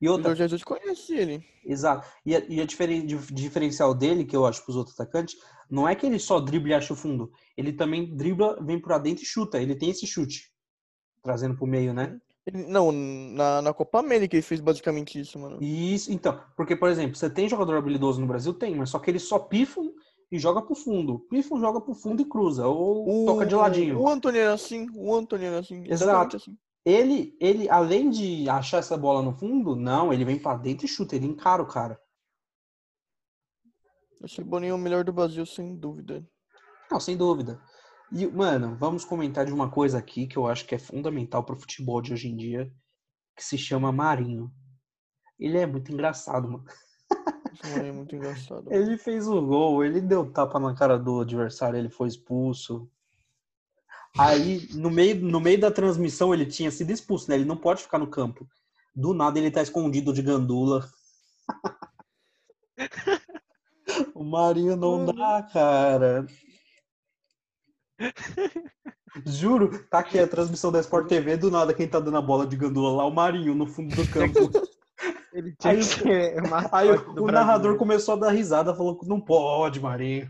E 0.02 0.08
O 0.08 0.14
outra, 0.14 0.30
Jorge 0.30 0.44
Jesus 0.44 0.64
conhece 0.64 1.14
ele. 1.14 1.44
exato. 1.66 2.08
E 2.26 2.36
a, 2.36 2.40
e 2.48 2.62
a 2.62 2.66
diferen- 2.66 3.06
dif- 3.06 3.34
diferencial 3.34 3.94
dele, 3.94 4.24
que 4.24 4.36
eu 4.36 4.46
acho 4.46 4.64
pros 4.64 4.78
outros 4.78 4.98
atacantes, 5.00 5.36
não 5.70 5.88
é 5.88 5.96
que 5.96 6.06
ele 6.06 6.20
só 6.20 6.40
dribla 6.40 6.70
e 6.70 6.74
acha 6.74 6.94
o 6.94 6.96
fundo. 6.96 7.32
Ele 7.58 7.74
também 7.74 8.16
dribla, 8.16 8.64
vem 8.64 8.80
pra 8.80 8.98
dentro 8.98 9.24
e 9.24 9.28
chuta. 9.28 9.60
Ele 9.62 9.76
tem 9.76 9.90
esse 9.90 10.06
chute. 10.08 10.52
Trazendo 11.22 11.58
pro 11.58 11.68
meio, 11.68 11.94
né? 11.94 12.18
Não, 12.52 12.92
na, 12.92 13.62
na 13.62 13.74
Copa 13.74 14.00
América 14.00 14.36
ele 14.36 14.42
fez 14.42 14.62
basicamente 14.62 15.20
isso, 15.20 15.38
mano. 15.38 15.62
Isso, 15.62 16.12
então. 16.12 16.42
Porque, 16.56 16.76
por 16.76 16.90
exemplo, 16.90 17.16
você 17.16 17.30
tem 17.30 17.50
jogador 17.50 17.76
habilidoso 17.78 18.22
no 18.22 18.26
Brasil? 18.28 18.54
Tem, 18.54 18.74
mas 18.76 18.90
só 18.90 19.00
que 19.00 19.12
ele 19.12 19.20
só 19.20 19.38
pifa 19.38 19.82
e 20.32 20.38
joga 20.38 20.62
pro 20.62 20.76
fundo. 20.76 21.20
Pifa, 21.30 21.58
joga 21.60 21.82
pro 21.82 21.94
fundo 21.94 22.22
e 22.22 22.26
cruza. 22.26 22.68
Ou 22.68 23.26
toca 23.26 23.46
de 23.46 23.56
ladinho. 23.56 24.00
O 24.00 24.08
Antônio 24.08 24.42
era 24.42 24.54
assim, 24.54 24.88
o 24.96 25.14
Antônio 25.14 25.48
era 25.48 25.60
assim. 25.60 25.84
Exato. 25.88 26.38
assim. 26.38 26.58
Ele, 26.86 27.38
ele, 27.40 27.70
além 27.70 28.10
de 28.10 28.50
achar 28.50 28.78
essa 28.78 28.98
bola 28.98 29.22
no 29.22 29.38
fundo, 29.38 29.76
não, 29.76 30.14
ele 30.14 30.26
vem 30.26 30.40
pra 30.40 30.56
dentro 30.56 30.86
e 30.86 30.90
chuta, 30.90 31.16
ele 31.16 31.26
encara 31.26 31.62
o 31.62 31.68
cara. 31.68 32.00
O 34.22 34.28
Cebolinha 34.28 34.72
é 34.72 34.76
o 34.76 34.78
melhor 34.78 35.04
do 35.04 35.14
Brasil, 35.14 35.46
sem 35.46 35.76
dúvida. 35.76 36.28
Não, 36.92 37.00
sem 37.00 37.16
dúvida. 37.16 37.62
E, 38.12 38.26
mano, 38.28 38.76
vamos 38.78 39.06
comentar 39.06 39.46
de 39.46 39.54
uma 39.54 39.70
coisa 39.70 39.98
aqui 39.98 40.28
que 40.28 40.38
eu 40.38 40.48
acho 40.48 40.66
que 40.66 40.76
é 40.76 40.80
fundamental 40.80 41.44
pro 41.44 41.60
futebol 41.60 42.02
de 42.02 42.14
hoje 42.14 42.28
em 42.28 42.36
dia, 42.36 42.72
que 43.36 43.44
se 43.44 43.58
chama 43.58 43.92
Marinho. 43.92 44.52
Ele 45.40 45.58
é 45.58 45.66
muito 45.66 45.92
engraçado, 45.92 46.50
mano. 46.50 46.66
Cebolinha 47.62 47.90
é 47.90 47.92
muito 47.92 48.16
engraçado. 48.16 48.72
Ele 48.72 48.98
fez 48.98 49.28
o 49.28 49.42
gol, 49.42 49.84
ele 49.84 50.00
deu 50.00 50.32
tapa 50.32 50.60
na 50.60 50.74
cara 50.74 50.98
do 50.98 51.22
adversário, 51.22 51.78
ele 51.78 51.90
foi 51.90 52.08
expulso. 52.08 52.90
Aí, 54.18 54.68
no 54.74 54.90
meio, 54.90 55.22
no 55.22 55.40
meio 55.40 55.60
da 55.60 55.70
transmissão, 55.70 56.34
ele 56.34 56.46
tinha 56.46 56.72
sido 56.72 56.92
expulso, 56.92 57.30
né? 57.30 57.36
Ele 57.36 57.46
não 57.46 57.58
pode 57.58 57.84
ficar 57.84 58.00
no 58.00 58.08
campo. 58.08 58.48
Do 58.96 59.14
nada, 59.14 59.38
ele 59.38 59.52
tá 59.52 59.62
escondido 59.62 60.14
de 60.14 60.22
gandula. 60.22 60.90
o 64.16 64.24
Marinho 64.24 64.76
não 64.76 65.06
dá, 65.06 65.44
cara. 65.44 66.26
Juro, 69.26 69.84
tá 69.90 70.00
aqui 70.00 70.18
a 70.18 70.28
transmissão 70.28 70.72
da 70.72 70.80
Sport 70.80 71.08
TV, 71.08 71.38
do 71.38 71.52
nada, 71.52 71.74
quem 71.74 71.88
tá 71.88 72.00
dando 72.00 72.18
a 72.18 72.22
bola 72.22 72.48
de 72.48 72.56
gandula 72.56 72.98
lá, 72.98 73.06
o 73.06 73.14
Marinho, 73.14 73.54
no 73.54 73.68
fundo 73.68 73.96
do 73.96 74.10
campo. 74.10 74.40
Ele 75.34 75.56
tinha 75.56 75.74
Aí 75.74 75.80
que 75.80 75.84
o- 75.84 75.88
ser 76.04 76.44
Aí 76.72 76.90
o, 76.92 77.28
narrador 77.32 77.78
começou 77.78 78.16
a 78.16 78.18
dar 78.18 78.30
risada, 78.32 78.74
falou 78.76 78.98
que 78.98 79.08
não 79.08 79.20
pode, 79.22 79.80
Marinho. 79.80 80.30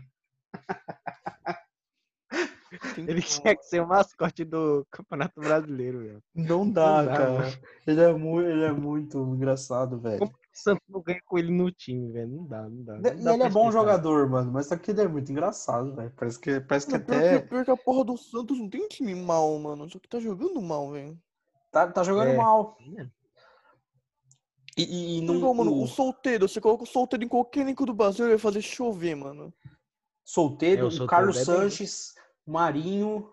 Ele 2.96 3.20
tinha 3.22 3.56
que 3.56 3.64
ser 3.64 3.80
o 3.82 3.86
mascote 3.86 4.44
do 4.44 4.86
Campeonato 4.90 5.40
Brasileiro, 5.40 5.98
velho. 6.00 6.22
Não 6.34 6.70
dá, 6.70 6.98
Não 6.98 7.04
dá, 7.06 7.16
cara. 7.16 7.30
mano. 7.32 7.52
Ele 7.86 8.00
é, 8.00 8.12
muito, 8.12 8.48
ele 8.48 8.64
é 8.64 8.72
muito 8.72 9.18
engraçado, 9.34 9.98
velho. 9.98 10.18
Como 10.20 10.30
O 10.32 10.36
Santos 10.52 10.82
não 10.88 11.00
ganha 11.02 11.20
com 11.24 11.38
ele 11.38 11.50
no 11.50 11.70
time, 11.72 12.12
velho. 12.12 12.28
Não 12.28 12.46
dá, 12.46 12.62
não 12.68 12.82
dá. 12.84 12.94
não 12.94 13.02
dá 13.02 13.34
ele 13.34 13.42
é 13.42 13.48
bom 13.50 13.72
jogador, 13.72 14.28
mano, 14.28 14.52
mas 14.52 14.66
só 14.66 14.76
que 14.76 14.90
ele 14.92 15.00
é 15.02 15.08
muito 15.08 15.32
engraçado, 15.32 15.94
velho. 15.96 16.12
Parece 16.16 16.38
que, 16.38 16.60
parece 16.60 16.86
que 16.86 16.98
pior, 16.98 17.16
até 17.18 17.40
que, 17.40 17.48
pior 17.48 17.64
que 17.64 17.70
a 17.72 17.76
porra 17.76 18.04
do 18.04 18.16
Santos 18.16 18.58
não 18.58 18.68
tem 18.68 18.84
um 18.84 18.88
time 18.88 19.14
mal, 19.16 19.58
mano. 19.58 19.88
Só 19.90 19.98
que 19.98 20.08
tá 20.08 20.20
jogando 20.20 20.60
mal, 20.62 20.90
velho. 20.92 21.18
tá, 21.72 21.88
tá 21.88 22.02
jogando 22.04 22.28
É. 22.30 22.36
mal. 22.36 22.76
É. 22.96 23.06
E, 24.84 25.18
e, 25.18 25.20
Não, 25.22 25.34
não, 25.34 25.54
mano, 25.54 25.72
o 25.72 25.82
o 25.84 25.86
solteiro, 25.86 26.48
você 26.48 26.60
coloca 26.60 26.84
o 26.84 26.86
solteiro 26.86 27.24
em 27.24 27.28
qualquer 27.28 27.60
elenco 27.60 27.84
do 27.86 27.92
Brasil, 27.94 28.24
ele 28.24 28.34
vai 28.34 28.38
fazer 28.38 28.62
chover, 28.62 29.14
mano. 29.14 29.52
solteiro, 30.24 30.88
É, 30.88 31.02
o 31.02 31.06
Carlos 31.06 31.36
é 31.36 31.44
bem- 31.44 31.44
Sanches, 31.44 32.14
o 32.46 32.52
Marinho. 32.52 33.30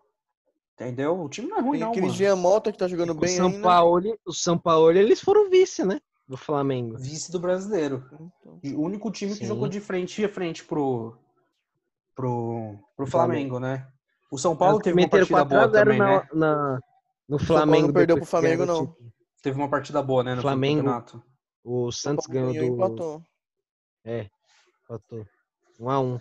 Entendeu? 0.73 1.19
O 1.19 1.27
time 1.27 1.47
não 1.47 1.57
é 1.57 1.61
ruim, 1.61 1.71
Tem 1.71 1.79
não, 1.81 1.89
aquele 1.89 2.05
mano. 2.05 2.17
Jean 2.17 2.35
Mota 2.35 2.71
que 2.71 2.77
tá 2.77 2.87
jogando 2.87 3.09
O 3.11 3.15
bem 3.15 3.35
São 3.35 3.47
ainda. 3.47 3.61
Paulo, 3.61 4.17
o 4.25 4.31
São 4.33 4.57
Paulo, 4.59 4.91
eles 4.91 5.19
foram 5.21 5.49
vice, 5.49 5.83
né? 5.83 5.99
Do 6.27 6.37
Flamengo. 6.37 6.97
Vice 6.99 7.31
do 7.31 7.39
brasileiro. 7.39 8.03
Então, 8.13 8.59
E 8.63 8.73
o 8.75 8.81
único 8.81 9.09
time 9.11 9.31
que 9.31 9.39
Sim. 9.39 9.45
jogou 9.47 9.67
de 9.67 9.79
frente 9.79 10.23
a 10.23 10.29
frente 10.29 10.63
pro, 10.63 11.17
pro, 12.15 12.77
pro 12.95 13.07
Flamengo. 13.07 13.55
Flamengo, 13.55 13.59
né? 13.59 13.87
O 14.31 14.37
São 14.37 14.55
Paulo 14.55 14.77
que 14.77 14.83
teve 14.85 14.99
uma 14.99 15.07
partida 15.09 15.45
4 15.45 15.55
a 15.55 15.59
boa 15.61 15.71
0 15.71 15.85
também, 15.85 15.97
na, 15.99 16.07
né? 16.19 16.27
na- 16.33 16.79
no 17.29 17.37
Paulo 17.37 17.37
não 17.39 17.39
Flamengo. 17.39 17.93
perdeu 17.93 18.15
pro 18.17 18.25
que 18.25 18.29
Flamengo, 18.31 18.65
não. 18.65 18.95
Teve 19.41 19.57
uma 19.57 19.69
partida 19.69 20.01
boa, 20.03 20.23
né? 20.23 20.35
No 20.35 20.41
Flamengo 20.41 20.77
campeonato. 20.83 21.23
O 21.69 21.91
Santos 21.91 22.25
ganhou 22.27 22.53
ganhou 22.53 22.69
do. 22.69 22.75
empatou. 22.75 23.21
É, 24.05 24.29
faltou. 24.87 25.27
1 25.77 25.89
a 25.89 25.99
1 25.99 26.19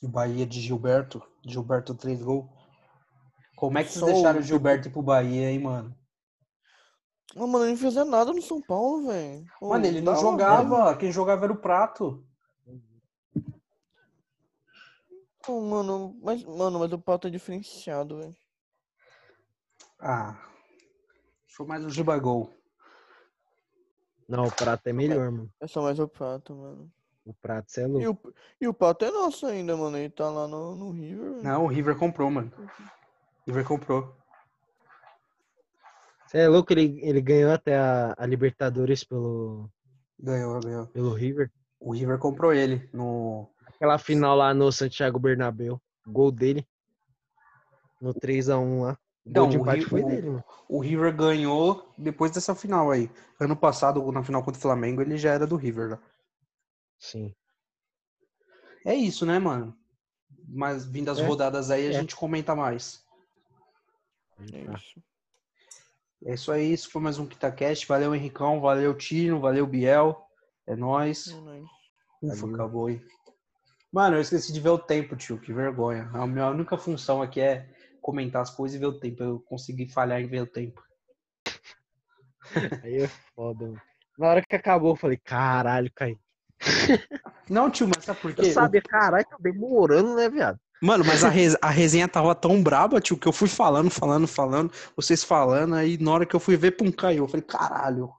E 0.00 0.06
o 0.06 0.08
Bahia 0.08 0.46
de 0.46 0.60
Gilberto. 0.60 1.20
Gilberto 1.44 1.96
três 1.96 2.22
gols. 2.22 2.48
Como 3.56 3.76
é 3.76 3.82
que 3.82 3.90
vocês 3.90 4.04
deixaram 4.04 4.38
o 4.38 4.42
o- 4.42 4.44
Gilberto 4.44 4.86
ir 4.86 4.92
pro 4.92 5.02
Bahia, 5.02 5.50
hein, 5.50 5.58
mano? 5.58 5.92
Ah, 7.34 7.40
mano, 7.44 7.64
ele 7.64 7.72
não 7.72 7.78
fazia 7.78 8.04
nada 8.04 8.32
no 8.32 8.40
São 8.40 8.62
Paulo, 8.62 9.08
velho. 9.08 9.44
Mano, 9.60 9.84
ele 9.84 10.00
não 10.00 10.14
jogava. 10.14 10.96
Quem 10.96 11.10
jogava 11.10 11.44
era 11.44 11.52
o 11.52 11.56
Prato. 11.60 12.24
Mano, 15.48 16.16
mas, 16.22 16.42
mano, 16.44 16.78
mas 16.78 16.92
o 16.92 16.98
Pato 16.98 17.26
é 17.26 17.30
diferenciado, 17.30 18.18
velho. 18.18 18.36
Ah. 20.00 20.38
Foi 21.48 21.66
mais 21.66 21.84
o 21.84 21.90
Gibagol. 21.90 22.50
Não, 24.28 24.44
o 24.46 24.52
Prato 24.52 24.86
é 24.86 24.92
melhor, 24.92 25.30
mano. 25.30 25.50
É 25.60 25.66
só 25.66 25.82
mais 25.82 25.98
o 25.98 26.08
Pato, 26.08 26.54
mano. 26.54 26.90
O 27.26 27.32
Prato, 27.34 27.70
você 27.70 27.82
é 27.82 27.84
E 27.84 27.86
louco. 27.88 28.28
o, 28.28 28.34
e 28.60 28.68
o 28.68 28.74
Pato 28.74 29.04
é 29.04 29.10
nosso 29.10 29.46
ainda, 29.46 29.76
mano. 29.76 29.96
Ele 29.96 30.10
tá 30.10 30.28
lá 30.30 30.46
no, 30.48 30.74
no 30.74 30.90
River. 30.90 31.30
velho. 31.32 31.42
Não, 31.42 31.64
o 31.64 31.68
River 31.68 31.96
comprou, 31.96 32.30
mano. 32.30 32.52
River 33.46 33.64
comprou. 33.66 34.14
Você 36.26 36.38
é 36.38 36.48
louco, 36.48 36.72
ele, 36.72 36.98
ele 37.02 37.20
ganhou 37.20 37.52
até 37.52 37.76
a, 37.78 38.14
a 38.16 38.26
Libertadores 38.26 39.04
pelo, 39.04 39.70
Ganhou, 40.18 40.58
ganhou. 40.60 40.86
pelo 40.88 41.12
River. 41.14 41.50
O 41.78 41.92
River 41.92 42.18
comprou 42.18 42.52
ele 42.52 42.88
no. 42.92 43.48
Aquela 43.66 43.98
final 43.98 44.34
lá 44.36 44.54
no 44.54 44.72
Santiago 44.72 45.18
Bernabéu. 45.18 45.80
Gol 46.06 46.30
dele. 46.32 46.66
No 48.00 48.14
3x1 48.14 48.82
lá. 48.82 48.98
O 49.26 49.30
Não, 49.30 49.48
gol 49.48 49.64
de 49.74 49.80
o 49.80 49.88
foi 49.88 50.02
o- 50.02 50.06
dele, 50.06 50.28
mano. 50.28 50.44
O 50.68 50.80
River 50.80 51.14
ganhou 51.16 51.92
depois 51.96 52.30
dessa 52.30 52.54
final 52.54 52.90
aí. 52.90 53.10
Ano 53.40 53.56
passado, 53.56 54.10
na 54.12 54.22
final 54.22 54.42
contra 54.42 54.58
o 54.58 54.62
Flamengo, 54.62 55.00
ele 55.00 55.16
já 55.16 55.32
era 55.32 55.46
do 55.46 55.56
River. 55.56 55.90
já. 55.90 55.98
Sim. 56.98 57.34
É 58.84 58.94
isso, 58.94 59.24
né, 59.24 59.38
mano? 59.38 59.74
Mas 60.46 60.84
vindo 60.84 61.10
as 61.10 61.18
É, 61.18 61.26
rodadas 61.26 61.70
aí, 61.70 61.86
a 61.86 61.90
é. 61.90 61.92
gente 61.92 62.14
comenta 62.14 62.54
mais. 62.54 63.02
É 64.52 64.66
Ah. 64.68 64.74
isso. 64.74 65.02
É 66.26 66.34
isso 66.34 66.52
aí, 66.52 66.72
isso 66.72 66.90
foi 66.90 67.00
mais 67.02 67.18
um 67.18 67.26
KitaCast. 67.26 67.86
Valeu, 67.86 68.14
Henricão, 68.14 68.60
valeu, 68.60 68.94
Tino, 68.96 69.40
valeu, 69.40 69.66
Biel. 69.66 70.22
É 70.66 70.76
nóis. 70.76 71.28
É 71.28 71.34
nóis. 71.40 71.64
Ufa, 72.22 72.46
acabou 72.46 72.86
aí. 72.86 73.00
Mano, 73.92 74.16
eu 74.16 74.20
esqueci 74.20 74.52
de 74.52 74.60
ver 74.60 74.70
o 74.70 74.78
tempo, 74.78 75.16
tio. 75.16 75.38
Que 75.38 75.52
vergonha. 75.52 76.10
A 76.12 76.26
minha 76.26 76.48
única 76.48 76.76
função 76.76 77.22
aqui 77.22 77.40
é 77.40 77.73
comentar 78.04 78.42
as 78.42 78.50
coisas 78.50 78.76
e 78.76 78.78
ver 78.78 78.86
o 78.86 79.00
tempo. 79.00 79.22
Eu 79.22 79.40
consegui 79.40 79.86
falhar 79.88 80.20
em 80.20 80.26
ver 80.26 80.42
o 80.42 80.46
tempo. 80.46 80.82
Aí 82.82 83.00
é 83.00 83.08
foda, 83.34 83.64
mano. 83.64 83.80
Na 84.18 84.28
hora 84.28 84.42
que 84.42 84.54
acabou, 84.54 84.92
eu 84.92 84.96
falei, 84.96 85.16
caralho, 85.16 85.90
Caí. 85.94 86.18
Não, 87.48 87.70
tio, 87.70 87.88
mas 87.88 88.04
sabe 88.04 88.20
por 88.20 88.34
quê? 88.34 88.42
Eu 88.42 88.52
sabia, 88.52 88.82
caralho, 88.82 89.26
tá 89.26 89.36
demorando, 89.40 90.14
né, 90.14 90.28
viado? 90.28 90.58
Mano, 90.82 91.02
mas 91.04 91.24
a, 91.24 91.28
res- 91.30 91.56
a 91.62 91.70
resenha 91.70 92.06
tava 92.06 92.34
tão 92.34 92.62
braba, 92.62 93.00
tio, 93.00 93.16
que 93.18 93.26
eu 93.26 93.32
fui 93.32 93.48
falando, 93.48 93.90
falando, 93.90 94.26
falando, 94.28 94.72
vocês 94.94 95.24
falando, 95.24 95.74
aí 95.74 95.96
na 95.98 96.12
hora 96.12 96.26
que 96.26 96.36
eu 96.36 96.40
fui 96.40 96.56
ver, 96.56 96.72
pum, 96.72 96.92
caiu. 96.92 97.24
Eu 97.24 97.28
falei, 97.28 97.44
caralho. 97.46 98.12